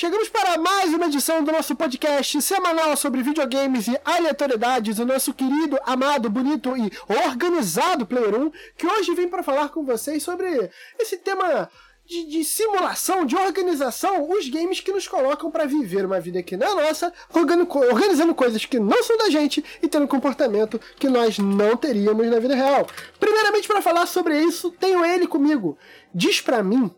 Chegamos 0.00 0.30
para 0.30 0.56
mais 0.56 0.94
uma 0.94 1.08
edição 1.08 1.44
do 1.44 1.52
nosso 1.52 1.76
podcast 1.76 2.40
semanal 2.40 2.96
sobre 2.96 3.22
videogames 3.22 3.86
e 3.86 4.00
aleatoriedades, 4.02 4.98
o 4.98 5.04
nosso 5.04 5.34
querido, 5.34 5.78
amado, 5.84 6.30
bonito 6.30 6.74
e 6.74 6.90
organizado 7.26 8.06
Player 8.06 8.34
1, 8.34 8.50
que 8.78 8.86
hoje 8.86 9.14
vem 9.14 9.28
para 9.28 9.42
falar 9.42 9.68
com 9.68 9.84
vocês 9.84 10.22
sobre 10.22 10.70
esse 10.98 11.18
tema 11.18 11.68
de, 12.06 12.24
de, 12.24 12.42
simulação, 12.44 13.26
de 13.26 13.36
organização, 13.36 14.26
os 14.30 14.48
games 14.48 14.80
que 14.80 14.90
nos 14.90 15.06
colocam 15.06 15.50
para 15.50 15.66
viver 15.66 16.06
uma 16.06 16.18
vida 16.18 16.42
que 16.42 16.56
não 16.56 16.80
é 16.80 16.86
nossa, 16.86 17.12
organizando 17.34 18.34
coisas 18.34 18.64
que 18.64 18.80
não 18.80 19.02
são 19.02 19.18
da 19.18 19.28
gente 19.28 19.62
e 19.82 19.86
tendo 19.86 20.08
comportamento 20.08 20.80
que 20.98 21.10
nós 21.10 21.38
não 21.38 21.76
teríamos 21.76 22.26
na 22.26 22.38
vida 22.38 22.54
real. 22.54 22.86
Primeiramente, 23.18 23.68
para 23.68 23.82
falar 23.82 24.06
sobre 24.06 24.40
isso, 24.40 24.70
tenho 24.70 25.04
ele 25.04 25.26
comigo. 25.26 25.76
Diz 26.14 26.40
para 26.40 26.62
mim 26.62 26.90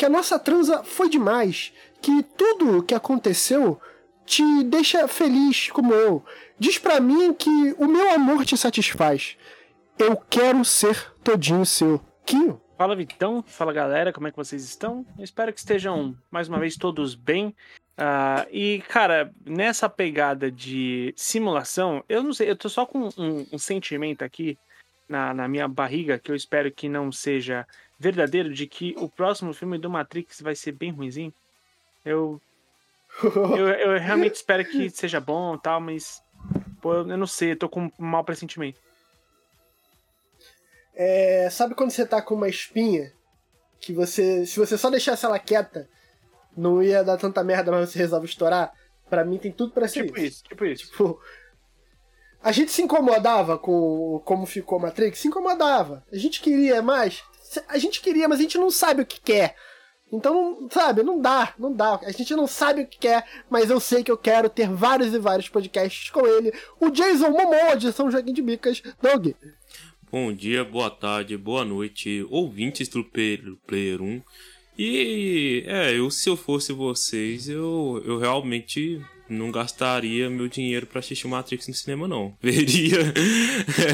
que 0.00 0.06
a 0.06 0.08
nossa 0.08 0.38
transa 0.38 0.82
foi 0.82 1.10
demais, 1.10 1.74
que 2.00 2.22
tudo 2.22 2.82
que 2.82 2.94
aconteceu 2.94 3.80
te 4.24 4.62
deixa 4.64 5.08
feliz 5.08 5.70
como 5.70 5.92
eu. 5.92 6.24
Diz 6.58 6.78
para 6.78 7.00
mim 7.00 7.32
que 7.32 7.74
o 7.78 7.86
meu 7.86 8.12
amor 8.12 8.44
te 8.44 8.56
satisfaz. 8.56 9.36
Eu 9.98 10.16
quero 10.16 10.64
ser 10.64 11.12
todinho 11.22 11.66
seu. 11.66 12.00
Quinho? 12.24 12.60
Fala 12.78 12.96
Vitão, 12.96 13.42
fala 13.46 13.72
galera, 13.72 14.12
como 14.12 14.26
é 14.26 14.30
que 14.30 14.36
vocês 14.36 14.64
estão? 14.64 15.04
Eu 15.18 15.24
espero 15.24 15.52
que 15.52 15.58
estejam 15.58 16.16
mais 16.30 16.48
uma 16.48 16.58
vez 16.58 16.76
todos 16.76 17.14
bem. 17.14 17.54
Uh, 17.98 18.48
e 18.50 18.82
cara, 18.88 19.30
nessa 19.44 19.86
pegada 19.86 20.50
de 20.50 21.12
simulação, 21.14 22.02
eu 22.08 22.22
não 22.22 22.32
sei, 22.32 22.48
eu 22.48 22.56
tô 22.56 22.70
só 22.70 22.86
com 22.86 23.10
um, 23.18 23.46
um 23.52 23.58
sentimento 23.58 24.22
aqui 24.22 24.58
na, 25.06 25.34
na, 25.34 25.46
minha 25.46 25.68
barriga 25.68 26.18
que 26.18 26.30
eu 26.30 26.34
espero 26.34 26.72
que 26.72 26.88
não 26.88 27.12
seja 27.12 27.66
verdadeiro 27.98 28.54
de 28.54 28.66
que 28.66 28.94
o 28.96 29.06
próximo 29.10 29.52
filme 29.52 29.76
do 29.76 29.90
Matrix 29.90 30.40
vai 30.40 30.54
ser 30.54 30.72
bem 30.72 30.90
ruimzinho. 30.90 31.34
Eu, 32.04 32.40
eu, 33.22 33.68
eu 33.68 33.98
realmente 33.98 34.36
espero 34.36 34.64
que 34.64 34.90
seja 34.90 35.20
bom 35.20 35.54
e 35.54 35.60
tal, 35.60 35.80
mas 35.80 36.22
pô, 36.80 36.94
eu 36.94 37.16
não 37.16 37.26
sei, 37.26 37.52
eu 37.52 37.58
tô 37.58 37.68
com 37.68 37.86
um 37.86 37.90
mau 37.98 38.24
pressentimento. 38.24 38.80
É, 40.94 41.48
sabe 41.50 41.74
quando 41.74 41.90
você 41.90 42.04
tá 42.04 42.20
com 42.20 42.34
uma 42.34 42.48
espinha 42.48 43.12
que 43.80 43.92
você, 43.92 44.44
se 44.44 44.58
você 44.58 44.76
só 44.76 44.90
deixasse 44.90 45.24
ela 45.24 45.38
quieta, 45.38 45.88
não 46.56 46.82
ia 46.82 47.02
dar 47.02 47.16
tanta 47.16 47.42
merda, 47.42 47.70
mas 47.70 47.90
você 47.90 47.98
resolve 47.98 48.26
estourar? 48.26 48.72
Para 49.08 49.24
mim 49.24 49.38
tem 49.38 49.50
tudo 49.50 49.72
para 49.72 49.88
ser 49.88 50.04
tipo 50.04 50.18
isso. 50.18 50.44
Tipo 50.44 50.64
isso, 50.64 50.84
tipo 50.84 50.98
isso. 50.98 51.18
a 52.42 52.52
gente 52.52 52.70
se 52.70 52.82
incomodava 52.82 53.58
com 53.58 54.20
como 54.24 54.46
ficou 54.46 54.78
Matrix, 54.78 55.18
se 55.18 55.28
incomodava. 55.28 56.04
A 56.12 56.16
gente 56.16 56.40
queria 56.40 56.82
mais, 56.82 57.22
a 57.68 57.78
gente 57.78 58.00
queria, 58.00 58.28
mas 58.28 58.38
a 58.38 58.42
gente 58.42 58.58
não 58.58 58.70
sabe 58.70 59.02
o 59.02 59.06
que 59.06 59.20
quer. 59.20 59.56
Então, 60.12 60.68
sabe, 60.70 61.02
não 61.02 61.20
dá, 61.20 61.54
não 61.58 61.72
dá. 61.72 62.00
A 62.02 62.10
gente 62.10 62.34
não 62.34 62.46
sabe 62.46 62.82
o 62.82 62.86
que 62.86 62.98
quer, 62.98 63.24
mas 63.48 63.70
eu 63.70 63.78
sei 63.78 64.02
que 64.02 64.10
eu 64.10 64.18
quero 64.18 64.48
ter 64.50 64.68
vários 64.68 65.14
e 65.14 65.18
vários 65.18 65.48
podcasts 65.48 66.10
com 66.10 66.26
ele. 66.26 66.52
O 66.80 66.90
Jason 66.90 67.30
Momoa 67.30 67.76
de 67.76 67.92
São 67.92 68.10
Joaquim 68.10 68.32
de 68.32 68.42
Bicas, 68.42 68.82
Doug. 69.00 69.28
Bom 70.10 70.32
dia, 70.32 70.64
boa 70.64 70.90
tarde, 70.90 71.36
boa 71.36 71.64
noite, 71.64 72.26
ouvintes 72.28 72.88
do 72.88 73.04
Player 73.04 74.02
1. 74.02 74.20
E 74.76 75.62
é, 75.66 75.96
eu 75.96 76.10
se 76.10 76.28
eu 76.28 76.36
fosse 76.36 76.72
vocês, 76.72 77.48
eu, 77.48 78.02
eu 78.04 78.18
realmente 78.18 79.00
não 79.28 79.52
gastaria 79.52 80.28
meu 80.28 80.48
dinheiro 80.48 80.86
para 80.86 80.98
assistir 80.98 81.28
Matrix 81.28 81.68
no 81.68 81.74
cinema, 81.74 82.08
não. 82.08 82.36
Veria. 82.42 83.12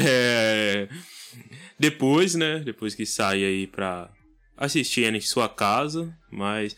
é, 0.03 0.89
depois, 1.77 2.33
né? 2.33 2.59
Depois 2.65 2.95
que 2.95 3.05
sair 3.05 3.45
aí 3.45 3.67
pra 3.67 4.09
assistir 4.57 5.13
em 5.13 5.21
sua 5.21 5.47
casa, 5.47 6.13
mas 6.31 6.75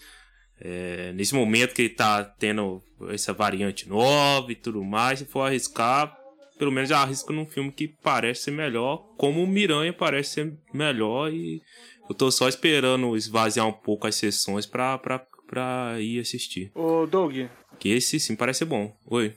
é, 0.59 1.13
nesse 1.13 1.33
momento 1.33 1.73
que 1.73 1.83
ele 1.83 1.89
tá 1.89 2.23
tendo 2.23 2.83
essa 3.09 3.31
variante 3.33 3.87
nova 3.87 4.51
e 4.51 4.55
tudo 4.55 4.83
mais, 4.83 5.19
se 5.19 5.25
for 5.25 5.41
arriscar, 5.41 6.17
pelo 6.57 6.71
menos 6.71 6.91
arrisco 6.91 7.31
num 7.31 7.45
filme 7.45 7.71
que 7.71 7.87
parece 7.87 8.43
ser 8.43 8.51
melhor, 8.51 8.97
como 9.17 9.41
o 9.41 9.47
Miranha 9.47 9.93
parece 9.93 10.31
ser 10.31 10.53
melhor 10.73 11.31
e 11.31 11.61
eu 12.09 12.15
tô 12.15 12.29
só 12.29 12.49
esperando 12.49 13.15
esvaziar 13.15 13.65
um 13.65 13.71
pouco 13.71 14.07
as 14.07 14.15
sessões 14.15 14.65
pra, 14.65 14.97
pra, 14.97 15.19
pra 15.47 15.95
ir 15.99 16.19
assistir. 16.19 16.71
Ô, 16.75 17.05
Doug. 17.05 17.35
Que 17.79 17.89
esse 17.89 18.19
sim 18.19 18.35
parece 18.35 18.59
ser 18.59 18.65
bom. 18.65 18.93
Oi. 19.05 19.33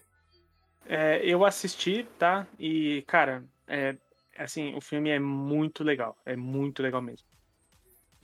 É, 0.86 1.20
eu 1.24 1.44
assisti, 1.44 2.04
tá? 2.18 2.46
E, 2.58 3.04
cara, 3.06 3.44
é, 3.68 3.94
assim, 4.36 4.74
o 4.74 4.80
filme 4.80 5.10
é 5.10 5.18
muito 5.18 5.84
legal. 5.84 6.16
É 6.26 6.34
muito 6.34 6.82
legal 6.82 7.00
mesmo. 7.00 7.26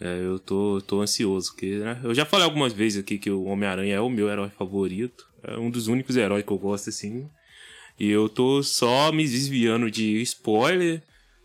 É, 0.00 0.20
eu 0.24 0.38
tô, 0.38 0.80
tô 0.86 1.00
ansioso, 1.00 1.50
porque 1.52 1.78
né? 1.78 2.00
eu 2.04 2.14
já 2.14 2.24
falei 2.24 2.44
algumas 2.44 2.72
vezes 2.72 3.00
aqui 3.02 3.18
que 3.18 3.30
o 3.30 3.44
Homem-Aranha 3.44 3.96
é 3.96 4.00
o 4.00 4.08
meu 4.08 4.28
herói 4.28 4.48
favorito. 4.50 5.26
É 5.42 5.56
um 5.56 5.70
dos 5.70 5.88
únicos 5.88 6.16
heróis 6.16 6.44
que 6.44 6.52
eu 6.52 6.58
gosto, 6.58 6.88
assim. 6.88 7.28
E 7.98 8.08
eu 8.08 8.28
tô 8.28 8.62
só 8.62 9.10
me 9.10 9.24
desviando 9.24 9.90
de 9.90 10.22
spoiler. 10.22 11.02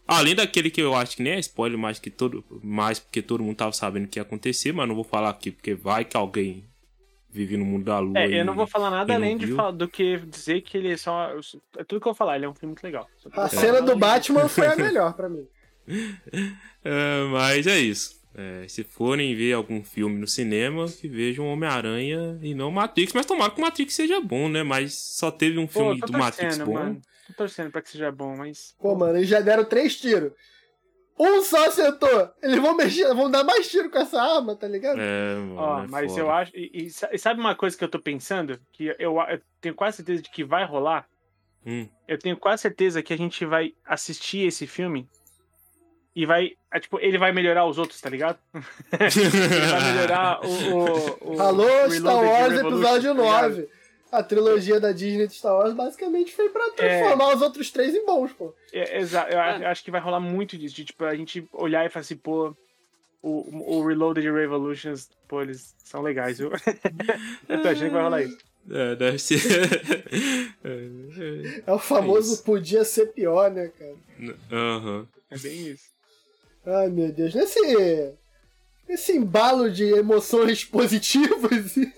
Além 0.07 0.35
daquele 0.35 0.69
que 0.69 0.81
eu 0.81 0.93
acho 0.93 1.15
que 1.15 1.23
nem 1.23 1.33
é 1.33 1.39
spoiler, 1.39 1.77
mas 1.77 1.97
que 1.97 2.11
todo. 2.11 2.43
Mais 2.61 2.99
porque 2.99 3.21
todo 3.21 3.43
mundo 3.43 3.55
tava 3.55 3.71
sabendo 3.71 4.05
o 4.05 4.07
que 4.07 4.19
ia 4.19 4.23
acontecer, 4.23 4.71
mas 4.71 4.87
não 4.87 4.95
vou 4.95 5.03
falar 5.03 5.29
aqui, 5.29 5.49
porque 5.49 5.73
vai 5.73 6.05
que 6.05 6.15
alguém 6.15 6.65
vive 7.31 7.57
no 7.57 7.65
mundo 7.65 7.85
da 7.85 7.97
lua. 7.97 8.19
É, 8.19 8.41
eu 8.41 8.45
não 8.45 8.53
vou 8.53 8.67
falar 8.67 8.91
nada 8.91 9.15
além 9.15 9.37
de 9.37 9.47
falar, 9.47 9.71
do 9.71 9.87
que 9.87 10.17
dizer 10.19 10.61
que 10.61 10.77
ele 10.77 10.91
é 10.91 10.97
só. 10.97 11.31
É 11.77 11.83
tudo 11.83 11.99
que 11.99 12.07
eu 12.07 12.11
vou 12.11 12.15
falar, 12.15 12.35
ele 12.35 12.45
é 12.45 12.49
um 12.49 12.53
filme 12.53 12.73
muito 12.73 12.83
legal. 12.83 13.09
A 13.31 13.49
cena 13.49 13.81
do 13.81 13.95
Batman 13.95 14.47
foi 14.47 14.67
a 14.67 14.75
melhor 14.77 15.13
para 15.13 15.27
mim. 15.27 15.47
É, 16.83 17.23
mas 17.31 17.65
é 17.65 17.79
isso. 17.79 18.22
É, 18.35 18.67
se 18.67 18.83
forem 18.83 19.35
ver 19.35 19.53
algum 19.53 19.83
filme 19.83 20.19
no 20.19 20.27
cinema, 20.27 20.87
que 20.87 21.07
vejam 21.07 21.45
Homem-Aranha 21.45 22.39
e 22.41 22.55
não 22.55 22.71
Matrix. 22.71 23.13
Mas 23.13 23.27
tomara 23.27 23.51
que 23.51 23.59
o 23.59 23.61
Matrix 23.61 23.93
seja 23.93 24.19
bom, 24.19 24.49
né? 24.49 24.63
Mas 24.63 24.95
só 24.95 25.29
teve 25.29 25.59
um 25.59 25.67
filme 25.67 25.99
Pô, 25.99 26.07
do 26.07 26.17
Matrix 26.17 26.57
bom. 26.57 26.73
Mano. 26.73 27.01
Tô 27.27 27.33
torcendo 27.33 27.71
pra 27.71 27.81
que 27.81 27.91
seja 27.91 28.11
bom, 28.11 28.35
mas. 28.35 28.75
Pô, 28.79 28.95
mano, 28.95 29.17
eles 29.17 29.29
já 29.29 29.39
deram 29.39 29.63
três 29.63 29.95
tiros. 29.95 30.31
Um 31.19 31.43
só 31.43 31.67
acertou. 31.67 32.31
Eles 32.41 32.59
vão 32.59 32.75
mexer, 32.75 33.13
vão 33.13 33.29
dar 33.29 33.43
mais 33.43 33.69
tiro 33.69 33.89
com 33.89 33.99
essa 33.99 34.19
arma, 34.19 34.55
tá 34.55 34.67
ligado? 34.67 34.99
É, 34.99 35.35
mano. 35.35 35.55
Ó, 35.55 35.83
é 35.83 35.87
mas 35.87 36.11
foda. 36.11 36.21
eu 36.21 36.31
acho. 36.31 36.51
E, 36.55 36.87
e, 36.87 37.17
sabe 37.19 37.39
uma 37.39 37.55
coisa 37.55 37.77
que 37.77 37.83
eu 37.83 37.89
tô 37.89 37.99
pensando? 37.99 38.59
Que 38.71 38.95
eu, 38.97 39.19
eu 39.19 39.41
tenho 39.61 39.75
quase 39.75 39.97
certeza 39.97 40.23
de 40.23 40.29
que 40.31 40.43
vai 40.43 40.65
rolar. 40.65 41.07
Hum. 41.65 41.87
Eu 42.07 42.17
tenho 42.17 42.35
quase 42.35 42.63
certeza 42.63 43.03
que 43.03 43.13
a 43.13 43.17
gente 43.17 43.45
vai 43.45 43.73
assistir 43.85 44.47
esse 44.47 44.65
filme 44.65 45.07
e 46.15 46.25
vai. 46.25 46.53
É, 46.71 46.79
tipo, 46.79 46.99
ele 46.99 47.17
vai 47.17 47.31
melhorar 47.31 47.65
os 47.65 47.77
outros, 47.77 47.99
tá 47.99 48.09
ligado? 48.09 48.37
ele 48.53 49.67
vai 49.67 49.93
melhorar 49.93 50.45
o. 50.45 50.49
o, 50.49 51.35
o 51.35 51.41
Alô, 51.41 51.89
Star 51.89 52.23
Wars 52.23 52.59
Episódio 52.59 53.13
9. 53.13 53.63
Tá 53.63 53.83
a 54.13 54.21
trilogia 54.21 54.79
da 54.79 54.91
Disney 54.91 55.27
de 55.27 55.33
Star 55.33 55.55
Wars 55.55 55.73
basicamente 55.73 56.35
foi 56.35 56.47
pra 56.49 56.69
transformar 56.69 57.31
é... 57.31 57.35
os 57.35 57.41
outros 57.41 57.71
três 57.71 57.95
em 57.95 58.05
bons, 58.05 58.31
pô. 58.31 58.53
É, 58.71 58.99
exato, 58.99 59.31
eu 59.31 59.39
é. 59.39 59.65
acho 59.65 59.83
que 59.83 59.89
vai 59.89 59.99
rolar 59.99 60.19
muito 60.19 60.55
disso, 60.55 60.75
de 60.75 60.85
tipo, 60.85 61.03
a 61.03 61.15
gente 61.15 61.49
olhar 61.51 61.83
e 61.83 61.89
falar 61.89 62.01
assim, 62.01 62.15
pô, 62.15 62.55
o, 63.23 63.77
o 63.77 63.87
Reloaded 63.87 64.31
Revolutions, 64.31 65.09
pô, 65.27 65.41
eles 65.41 65.73
são 65.83 66.03
legais, 66.03 66.37
viu? 66.37 66.51
eu 67.49 67.61
tô 67.63 67.69
achando 67.69 67.87
que 67.87 67.93
vai 67.93 68.03
rolar 68.03 68.21
isso. 68.21 68.37
É, 68.69 68.95
deve 68.95 69.17
ser. 69.17 69.41
é 71.65 71.73
o 71.73 71.79
famoso 71.79 72.39
é 72.39 72.45
podia 72.45 72.85
ser 72.85 73.07
pior, 73.07 73.49
né, 73.49 73.69
cara? 73.69 73.95
Aham. 74.51 74.99
Uhum. 74.99 75.07
É 75.31 75.37
bem 75.39 75.69
isso. 75.69 75.92
Ai, 76.65 76.89
meu 76.89 77.11
Deus. 77.11 77.33
Nesse, 77.35 78.13
nesse 78.87 79.11
embalo 79.11 79.69
de 79.69 79.83
emoções 79.83 80.63
positivas 80.65 81.75
e 81.75 81.91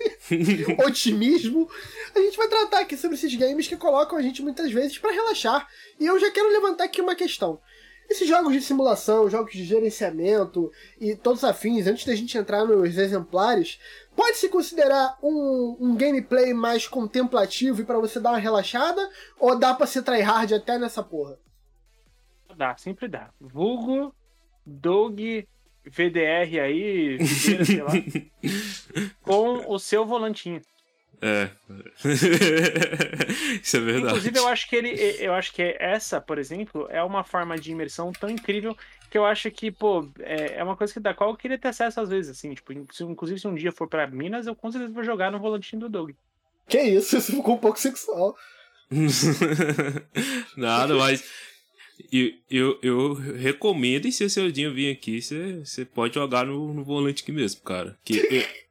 otimismo, 0.84 1.68
a 2.14 2.18
gente 2.18 2.36
vai 2.36 2.48
tratar 2.48 2.80
aqui 2.80 2.96
sobre 2.96 3.16
esses 3.16 3.34
games 3.34 3.68
que 3.68 3.76
colocam 3.76 4.18
a 4.18 4.22
gente 4.22 4.42
muitas 4.42 4.70
vezes 4.72 4.98
para 4.98 5.12
relaxar. 5.12 5.68
E 6.00 6.06
eu 6.06 6.18
já 6.18 6.30
quero 6.30 6.50
levantar 6.50 6.84
aqui 6.84 7.00
uma 7.00 7.14
questão. 7.14 7.60
Esses 8.08 8.28
jogos 8.28 8.52
de 8.52 8.60
simulação, 8.60 9.28
jogos 9.28 9.52
de 9.52 9.64
gerenciamento 9.64 10.70
e 11.00 11.16
todos 11.16 11.42
afins, 11.42 11.88
antes 11.88 12.04
da 12.04 12.14
gente 12.14 12.38
entrar 12.38 12.64
nos 12.64 12.96
exemplares, 12.96 13.80
pode 14.14 14.36
se 14.36 14.48
considerar 14.48 15.18
um, 15.20 15.76
um 15.80 15.96
gameplay 15.96 16.54
mais 16.54 16.86
contemplativo 16.86 17.80
e 17.80 17.84
para 17.84 17.98
você 17.98 18.20
dar 18.20 18.30
uma 18.30 18.38
relaxada? 18.38 19.08
Ou 19.40 19.58
dá 19.58 19.74
pra 19.74 19.88
ser 19.88 20.02
tryhard 20.02 20.54
até 20.54 20.78
nessa 20.78 21.02
porra? 21.02 21.36
Dá, 22.56 22.76
sempre 22.76 23.08
dá. 23.08 23.30
Vulgo 23.40 24.14
Doug 24.66 25.20
VDR 25.84 26.60
aí, 26.62 27.24
sei 27.26 27.82
lá, 27.82 27.92
com 29.22 29.72
o 29.72 29.78
seu 29.78 30.04
volantinho. 30.04 30.60
É. 31.20 31.48
Isso 33.62 33.76
é 33.76 33.80
verdade. 33.80 34.06
Inclusive, 34.06 34.38
eu 34.38 34.48
acho 34.48 34.68
que 34.68 34.76
ele. 34.76 34.90
Eu 35.18 35.32
acho 35.32 35.52
que 35.52 35.76
essa, 35.78 36.20
por 36.20 36.38
exemplo, 36.38 36.86
é 36.90 37.02
uma 37.02 37.24
forma 37.24 37.56
de 37.58 37.72
imersão 37.72 38.12
tão 38.12 38.28
incrível 38.28 38.76
que 39.10 39.16
eu 39.16 39.24
acho 39.24 39.50
que, 39.50 39.70
pô, 39.70 40.08
é, 40.20 40.56
é 40.58 40.64
uma 40.64 40.76
coisa 40.76 40.92
que 40.92 41.00
da 41.00 41.14
qual 41.14 41.30
eu 41.30 41.36
queria 41.36 41.58
ter 41.58 41.68
acesso 41.68 42.00
às 42.00 42.08
vezes, 42.08 42.30
assim. 42.36 42.52
Tipo, 42.52 42.72
inclusive, 42.72 43.40
se 43.40 43.48
um 43.48 43.54
dia 43.54 43.72
for 43.72 43.88
pra 43.88 44.06
Minas, 44.06 44.46
eu 44.46 44.54
com 44.54 44.70
certeza 44.70 44.92
vou 44.92 45.04
jogar 45.04 45.30
no 45.30 45.38
volantinho 45.38 45.80
do 45.80 45.88
Doug. 45.88 46.10
Que 46.68 46.80
isso, 46.82 47.16
isso 47.16 47.32
ficou 47.32 47.54
um 47.54 47.58
pouco 47.58 47.78
sexual. 47.78 48.36
Nada, 50.56 50.94
mas 50.94 51.24
eu, 52.12 52.32
eu, 52.50 52.78
eu 52.82 53.14
recomendo, 53.14 54.06
e 54.06 54.12
se 54.12 54.24
o 54.24 54.30
seu 54.30 54.50
Dinho 54.50 54.74
vir 54.74 54.92
aqui, 54.92 55.20
você 55.20 55.84
pode 55.84 56.14
jogar 56.14 56.46
no, 56.46 56.72
no 56.72 56.84
volante 56.84 57.22
aqui 57.22 57.32
mesmo, 57.32 57.62
cara. 57.62 57.96
Que 58.04 58.20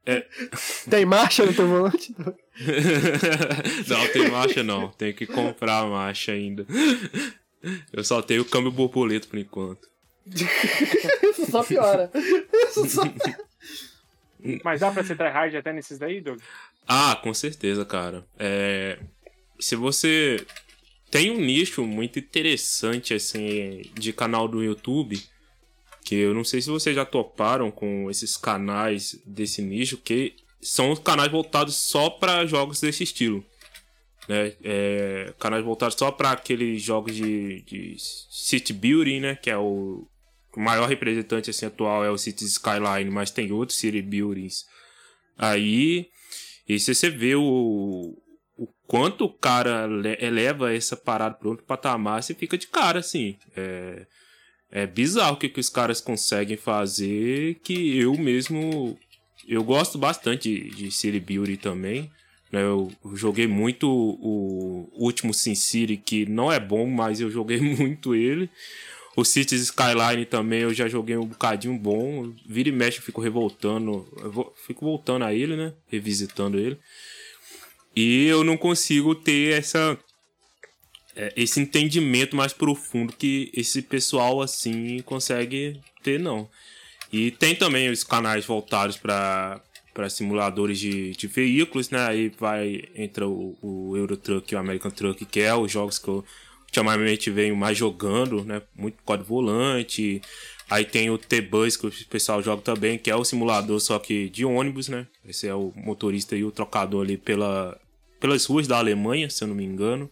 é, 0.05 0.17
é... 0.17 0.27
Tem 0.89 1.05
marcha 1.05 1.45
no 1.45 1.53
teu 1.53 1.67
volante? 1.67 2.15
não, 3.87 4.07
tem 4.13 4.29
marcha 4.29 4.63
não. 4.63 4.89
Tem 4.89 5.13
que 5.13 5.25
comprar 5.25 5.79
a 5.79 5.87
marcha 5.87 6.31
ainda. 6.31 6.65
Eu 7.91 8.03
só 8.03 8.21
tenho 8.21 8.43
o 8.43 8.45
câmbio 8.45 8.71
borboleta 8.71 9.27
por 9.27 9.39
enquanto. 9.39 9.89
Isso 10.27 11.51
só 11.51 11.63
piora. 11.63 12.11
Isso 12.69 12.87
só... 12.89 13.01
Mas 14.63 14.79
dá 14.79 14.91
pra 14.91 15.03
ser 15.03 15.17
tryhard 15.17 15.57
até 15.57 15.73
nesses 15.73 15.97
daí, 15.97 16.21
Doug? 16.21 16.39
Ah, 16.87 17.19
com 17.21 17.33
certeza, 17.33 17.83
cara. 17.83 18.23
É... 18.37 18.99
Se 19.59 19.75
você 19.75 20.45
tem 21.09 21.31
um 21.31 21.39
nicho 21.39 21.85
muito 21.85 22.19
interessante, 22.19 23.13
assim, 23.13 23.81
de 23.93 24.11
canal 24.11 24.47
do 24.47 24.63
YouTube, 24.63 25.21
que 26.03 26.15
eu 26.15 26.33
não 26.33 26.43
sei 26.43 26.61
se 26.61 26.69
vocês 26.69 26.95
já 26.95 27.05
toparam 27.05 27.71
com 27.71 28.09
esses 28.09 28.37
canais 28.37 29.19
desse 29.25 29.61
nicho, 29.61 29.97
que 29.97 30.35
são 30.61 30.95
canais 30.95 31.31
voltados 31.31 31.75
só 31.75 32.09
para 32.09 32.45
jogos 32.45 32.79
desse 32.79 33.03
estilo. 33.03 33.45
Né? 34.27 34.53
É, 34.63 35.33
canais 35.39 35.63
voltados 35.63 35.95
só 35.97 36.11
para 36.11 36.31
aqueles 36.31 36.81
jogos 36.81 37.15
de, 37.15 37.61
de 37.61 37.95
city 37.97 38.73
building, 38.73 39.19
né? 39.19 39.35
Que 39.35 39.51
é 39.51 39.57
o, 39.57 40.07
o 40.55 40.59
maior 40.59 40.87
representante 40.89 41.49
assim, 41.49 41.67
atual 41.67 42.03
é 42.03 42.09
o 42.09 42.17
Cities 42.17 42.53
Skyline, 42.53 43.11
mas 43.11 43.29
tem 43.29 43.51
outros 43.51 43.77
city 43.77 44.01
buildings 44.01 44.65
aí. 45.37 46.09
E 46.67 46.79
se 46.79 46.93
você 46.95 47.09
vê 47.09 47.35
o, 47.35 48.17
o 48.57 48.67
quanto 48.87 49.25
o 49.25 49.33
cara 49.33 49.87
eleva 50.19 50.73
essa 50.73 50.95
parada 50.95 51.35
para 51.35 51.49
outro 51.49 51.65
patamar, 51.65 52.23
você 52.23 52.33
fica 52.33 52.57
de 52.57 52.67
cara, 52.67 52.99
assim. 52.99 53.37
É, 53.55 54.05
é 54.71 54.87
bizarro 54.87 55.35
o 55.35 55.37
que, 55.37 55.49
que 55.49 55.59
os 55.59 55.69
caras 55.69 56.01
conseguem 56.01 56.57
fazer 56.57 57.59
que 57.63 57.97
eu 57.97 58.17
mesmo. 58.17 58.97
Eu 59.47 59.63
gosto 59.63 59.97
bastante 59.97 60.49
de, 60.49 60.69
de 60.69 60.91
City 60.91 61.19
Building 61.19 61.57
também. 61.57 62.11
Né? 62.51 62.61
Eu 62.61 62.91
joguei 63.13 63.47
muito 63.47 63.89
o, 63.89 64.89
o 64.93 65.03
último 65.03 65.33
Sin 65.33 65.55
City, 65.55 65.97
que 65.97 66.25
não 66.25 66.51
é 66.51 66.59
bom, 66.59 66.87
mas 66.87 67.19
eu 67.19 67.29
joguei 67.29 67.59
muito 67.61 68.15
ele. 68.15 68.49
O 69.15 69.23
Cities 69.23 69.61
Skyline 69.61 70.25
também 70.25 70.61
eu 70.61 70.73
já 70.73 70.89
joguei 70.89 71.15
um 71.15 71.25
bocadinho 71.25 71.77
bom. 71.77 72.33
Vira 72.45 72.69
e 72.69 72.71
mexe, 72.71 72.97
eu 72.97 73.03
fico 73.03 73.21
revoltando. 73.21 74.05
Eu 74.21 74.31
vou, 74.31 74.53
fico 74.65 74.83
voltando 74.83 75.23
a 75.23 75.33
ele, 75.33 75.55
né? 75.55 75.73
Revisitando 75.87 76.59
ele. 76.59 76.77
E 77.95 78.25
eu 78.27 78.43
não 78.43 78.57
consigo 78.57 79.15
ter 79.15 79.57
essa 79.57 79.97
é, 81.15 81.33
esse 81.35 81.59
entendimento 81.59 82.35
mais 82.35 82.51
profundo 82.51 83.13
que 83.13 83.49
esse 83.53 83.81
pessoal 83.81 84.41
assim 84.41 84.99
consegue 85.01 85.79
ter, 86.03 86.19
não. 86.19 86.49
E 87.11 87.31
tem 87.31 87.55
também 87.55 87.89
os 87.89 88.03
canais 88.03 88.45
voltados 88.45 88.97
para 88.97 89.61
para 89.93 90.09
simuladores 90.09 90.77
de, 90.77 91.11
de 91.11 91.25
veículos, 91.25 91.89
né? 91.89 92.05
Aí 92.05 92.29
vai 92.37 92.83
entra 92.95 93.25
o, 93.25 93.57
o 93.61 93.95
Euro 93.95 94.17
Truck 94.17 94.53
e 94.53 94.55
o 94.57 94.59
American 94.59 94.91
Truck, 94.91 95.23
que 95.23 95.39
é 95.39 95.55
os 95.55 95.71
jogos 95.71 95.97
que 95.97 96.09
eu 96.09 96.21
ultimamente 96.65 97.31
venho 97.31 97.55
mais 97.55 97.77
jogando, 97.77 98.43
né? 98.43 98.61
Muito 98.75 98.97
código 99.05 99.29
volante. 99.29 100.21
Aí 100.69 100.83
tem 100.83 101.09
o 101.09 101.17
T-Bus, 101.17 101.77
que 101.77 101.87
o 101.87 101.91
pessoal 102.09 102.43
joga 102.43 102.61
também, 102.61 102.97
que 102.97 103.09
é 103.09 103.15
o 103.15 103.23
simulador 103.23 103.79
só 103.79 103.97
que 103.97 104.29
de 104.29 104.43
ônibus, 104.43 104.89
né? 104.89 105.07
Esse 105.25 105.47
é 105.47 105.55
o 105.55 105.71
motorista 105.75 106.35
e 106.35 106.43
o 106.43 106.51
trocador 106.51 107.05
ali 107.05 107.15
pela, 107.15 107.79
pelas 108.19 108.45
ruas 108.45 108.67
da 108.67 108.77
Alemanha, 108.77 109.29
se 109.29 109.43
eu 109.43 109.47
não 109.47 109.55
me 109.55 109.63
engano. 109.63 110.09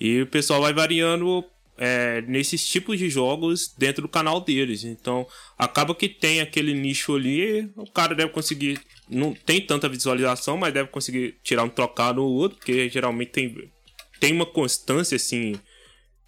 E 0.00 0.22
o 0.22 0.26
pessoal 0.26 0.60
vai 0.60 0.72
variando 0.72 1.44
é, 1.78 2.22
nesses 2.22 2.66
tipos 2.66 2.98
de 2.98 3.08
jogos 3.08 3.72
dentro 3.76 4.02
do 4.02 4.08
canal 4.08 4.40
deles. 4.40 4.84
Então, 4.84 5.26
acaba 5.56 5.94
que 5.94 6.08
tem 6.08 6.40
aquele 6.40 6.74
nicho 6.74 7.14
ali, 7.14 7.70
o 7.76 7.90
cara 7.90 8.14
deve 8.14 8.32
conseguir. 8.32 8.80
Não 9.08 9.32
tem 9.32 9.60
tanta 9.60 9.88
visualização, 9.88 10.56
mas 10.56 10.74
deve 10.74 10.88
conseguir 10.88 11.38
tirar 11.42 11.62
um 11.62 11.68
trocado 11.68 12.22
ou 12.22 12.30
outro, 12.30 12.58
porque 12.58 12.88
geralmente 12.88 13.30
tem, 13.30 13.72
tem 14.20 14.32
uma 14.32 14.46
constância 14.46 15.16
assim. 15.16 15.58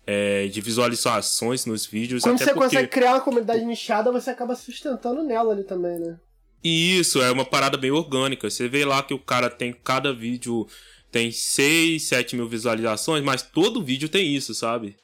É, 0.06 0.49
de 0.49 0.61
visualizações 0.61 1.66
nos 1.66 1.87
vídeos. 1.87 2.23
Quando 2.25 2.38
você 2.38 2.46
porque... 2.46 2.61
consegue 2.61 2.88
criar 2.88 3.12
uma 3.12 3.20
comunidade 3.20 3.64
nichada, 3.64 4.11
você 4.11 4.31
acaba 4.31 4.56
sustentando 4.56 5.23
nela 5.23 5.52
ali 5.52 5.62
também, 5.62 6.00
né? 6.00 6.19
E 6.62 6.99
isso, 6.99 7.23
é 7.23 7.31
uma 7.31 7.45
parada 7.45 7.77
bem 7.77 7.91
orgânica. 7.91 8.51
Você 8.51 8.69
vê 8.69 8.85
lá 8.85 9.03
que 9.03 9.15
o 9.15 9.19
cara 9.19 9.49
tem 9.49 9.73
cada 9.73 10.12
vídeo 10.12 10.67
tem 11.11 11.33
6, 11.33 12.03
7 12.05 12.37
mil 12.37 12.49
visualizações, 12.49 13.23
mas 13.23 13.43
todo 13.43 13.83
vídeo 13.83 14.09
tem 14.09 14.35
isso, 14.35 14.55
sabe? 14.55 14.97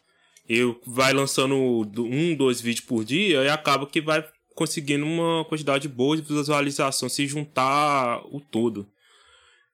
Eu 0.48 0.80
vai 0.86 1.12
lançando 1.12 1.56
um, 1.56 2.34
dois 2.34 2.60
vídeos 2.60 2.86
por 2.86 3.04
dia 3.04 3.42
e 3.42 3.48
acaba 3.48 3.86
que 3.86 4.00
vai 4.00 4.24
conseguindo 4.54 5.04
uma 5.04 5.44
quantidade 5.44 5.88
boa 5.88 6.16
de 6.16 6.22
visualização 6.22 7.08
se 7.08 7.26
juntar 7.26 8.22
o 8.26 8.40
todo. 8.40 8.88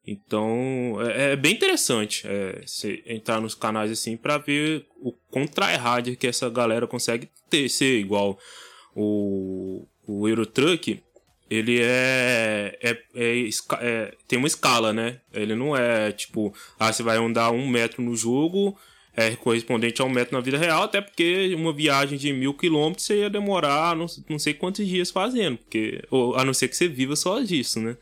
Então 0.07 0.97
é, 1.03 1.33
é 1.33 1.37
bem 1.37 1.53
interessante 1.53 2.27
é, 2.27 2.65
entrar 3.07 3.41
nos 3.41 3.55
canais 3.55 3.91
assim 3.91 4.17
para 4.17 4.39
ver 4.39 4.87
o 5.01 5.13
quão 5.31 5.47
tryhard 5.47 6.17
que 6.17 6.27
essa 6.27 6.49
galera 6.49 6.87
consegue 6.87 7.29
ter, 7.51 7.69
ser 7.69 8.01
igual 8.01 8.39
o, 8.97 9.87
o 10.09 10.27
Eurotruck 10.27 11.01
ele 11.53 11.81
é, 11.83 12.79
é, 12.81 12.99
é, 13.15 13.49
é, 13.81 14.15
tem 14.27 14.39
uma 14.39 14.49
escala, 14.49 14.91
né? 14.91 15.21
Ele 15.35 15.55
não 15.55 15.77
é 15.77 16.11
tipo, 16.11 16.55
ah, 16.79 16.91
você 16.91 17.03
vai 17.03 17.19
andar 17.19 17.51
um 17.51 17.69
metro 17.69 18.03
no 18.03 18.17
jogo, 18.17 18.75
é 19.15 19.37
correspondente 19.37 20.01
a 20.01 20.07
um 20.07 20.09
metro 20.09 20.35
na 20.35 20.41
vida 20.41 20.57
real, 20.57 20.85
até 20.85 21.03
porque 21.03 21.55
uma 21.55 21.71
viagem 21.71 22.17
de 22.17 22.33
mil 22.33 22.55
quilômetros 22.55 23.05
você 23.05 23.19
ia 23.19 23.29
demorar 23.29 23.95
não, 23.95 24.07
não 24.31 24.39
sei 24.39 24.55
quantos 24.55 24.87
dias 24.87 25.11
fazendo, 25.11 25.59
porque, 25.59 26.03
ou, 26.11 26.35
a 26.37 26.45
não 26.45 26.55
ser 26.55 26.69
que 26.69 26.77
você 26.77 26.89
viva 26.89 27.15
só 27.15 27.39
disso, 27.41 27.81
né? 27.81 27.99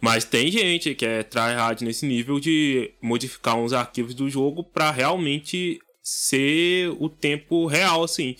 Mas 0.00 0.24
tem 0.24 0.48
gente 0.48 0.94
que 0.94 1.04
é 1.04 1.24
tryhard 1.24 1.82
nesse 1.82 2.06
nível 2.06 2.38
de 2.38 2.92
modificar 3.02 3.56
uns 3.56 3.72
arquivos 3.72 4.14
do 4.14 4.30
jogo 4.30 4.62
para 4.62 4.92
realmente 4.92 5.80
ser 6.00 6.94
o 7.00 7.08
tempo 7.08 7.66
real, 7.66 8.04
assim. 8.04 8.36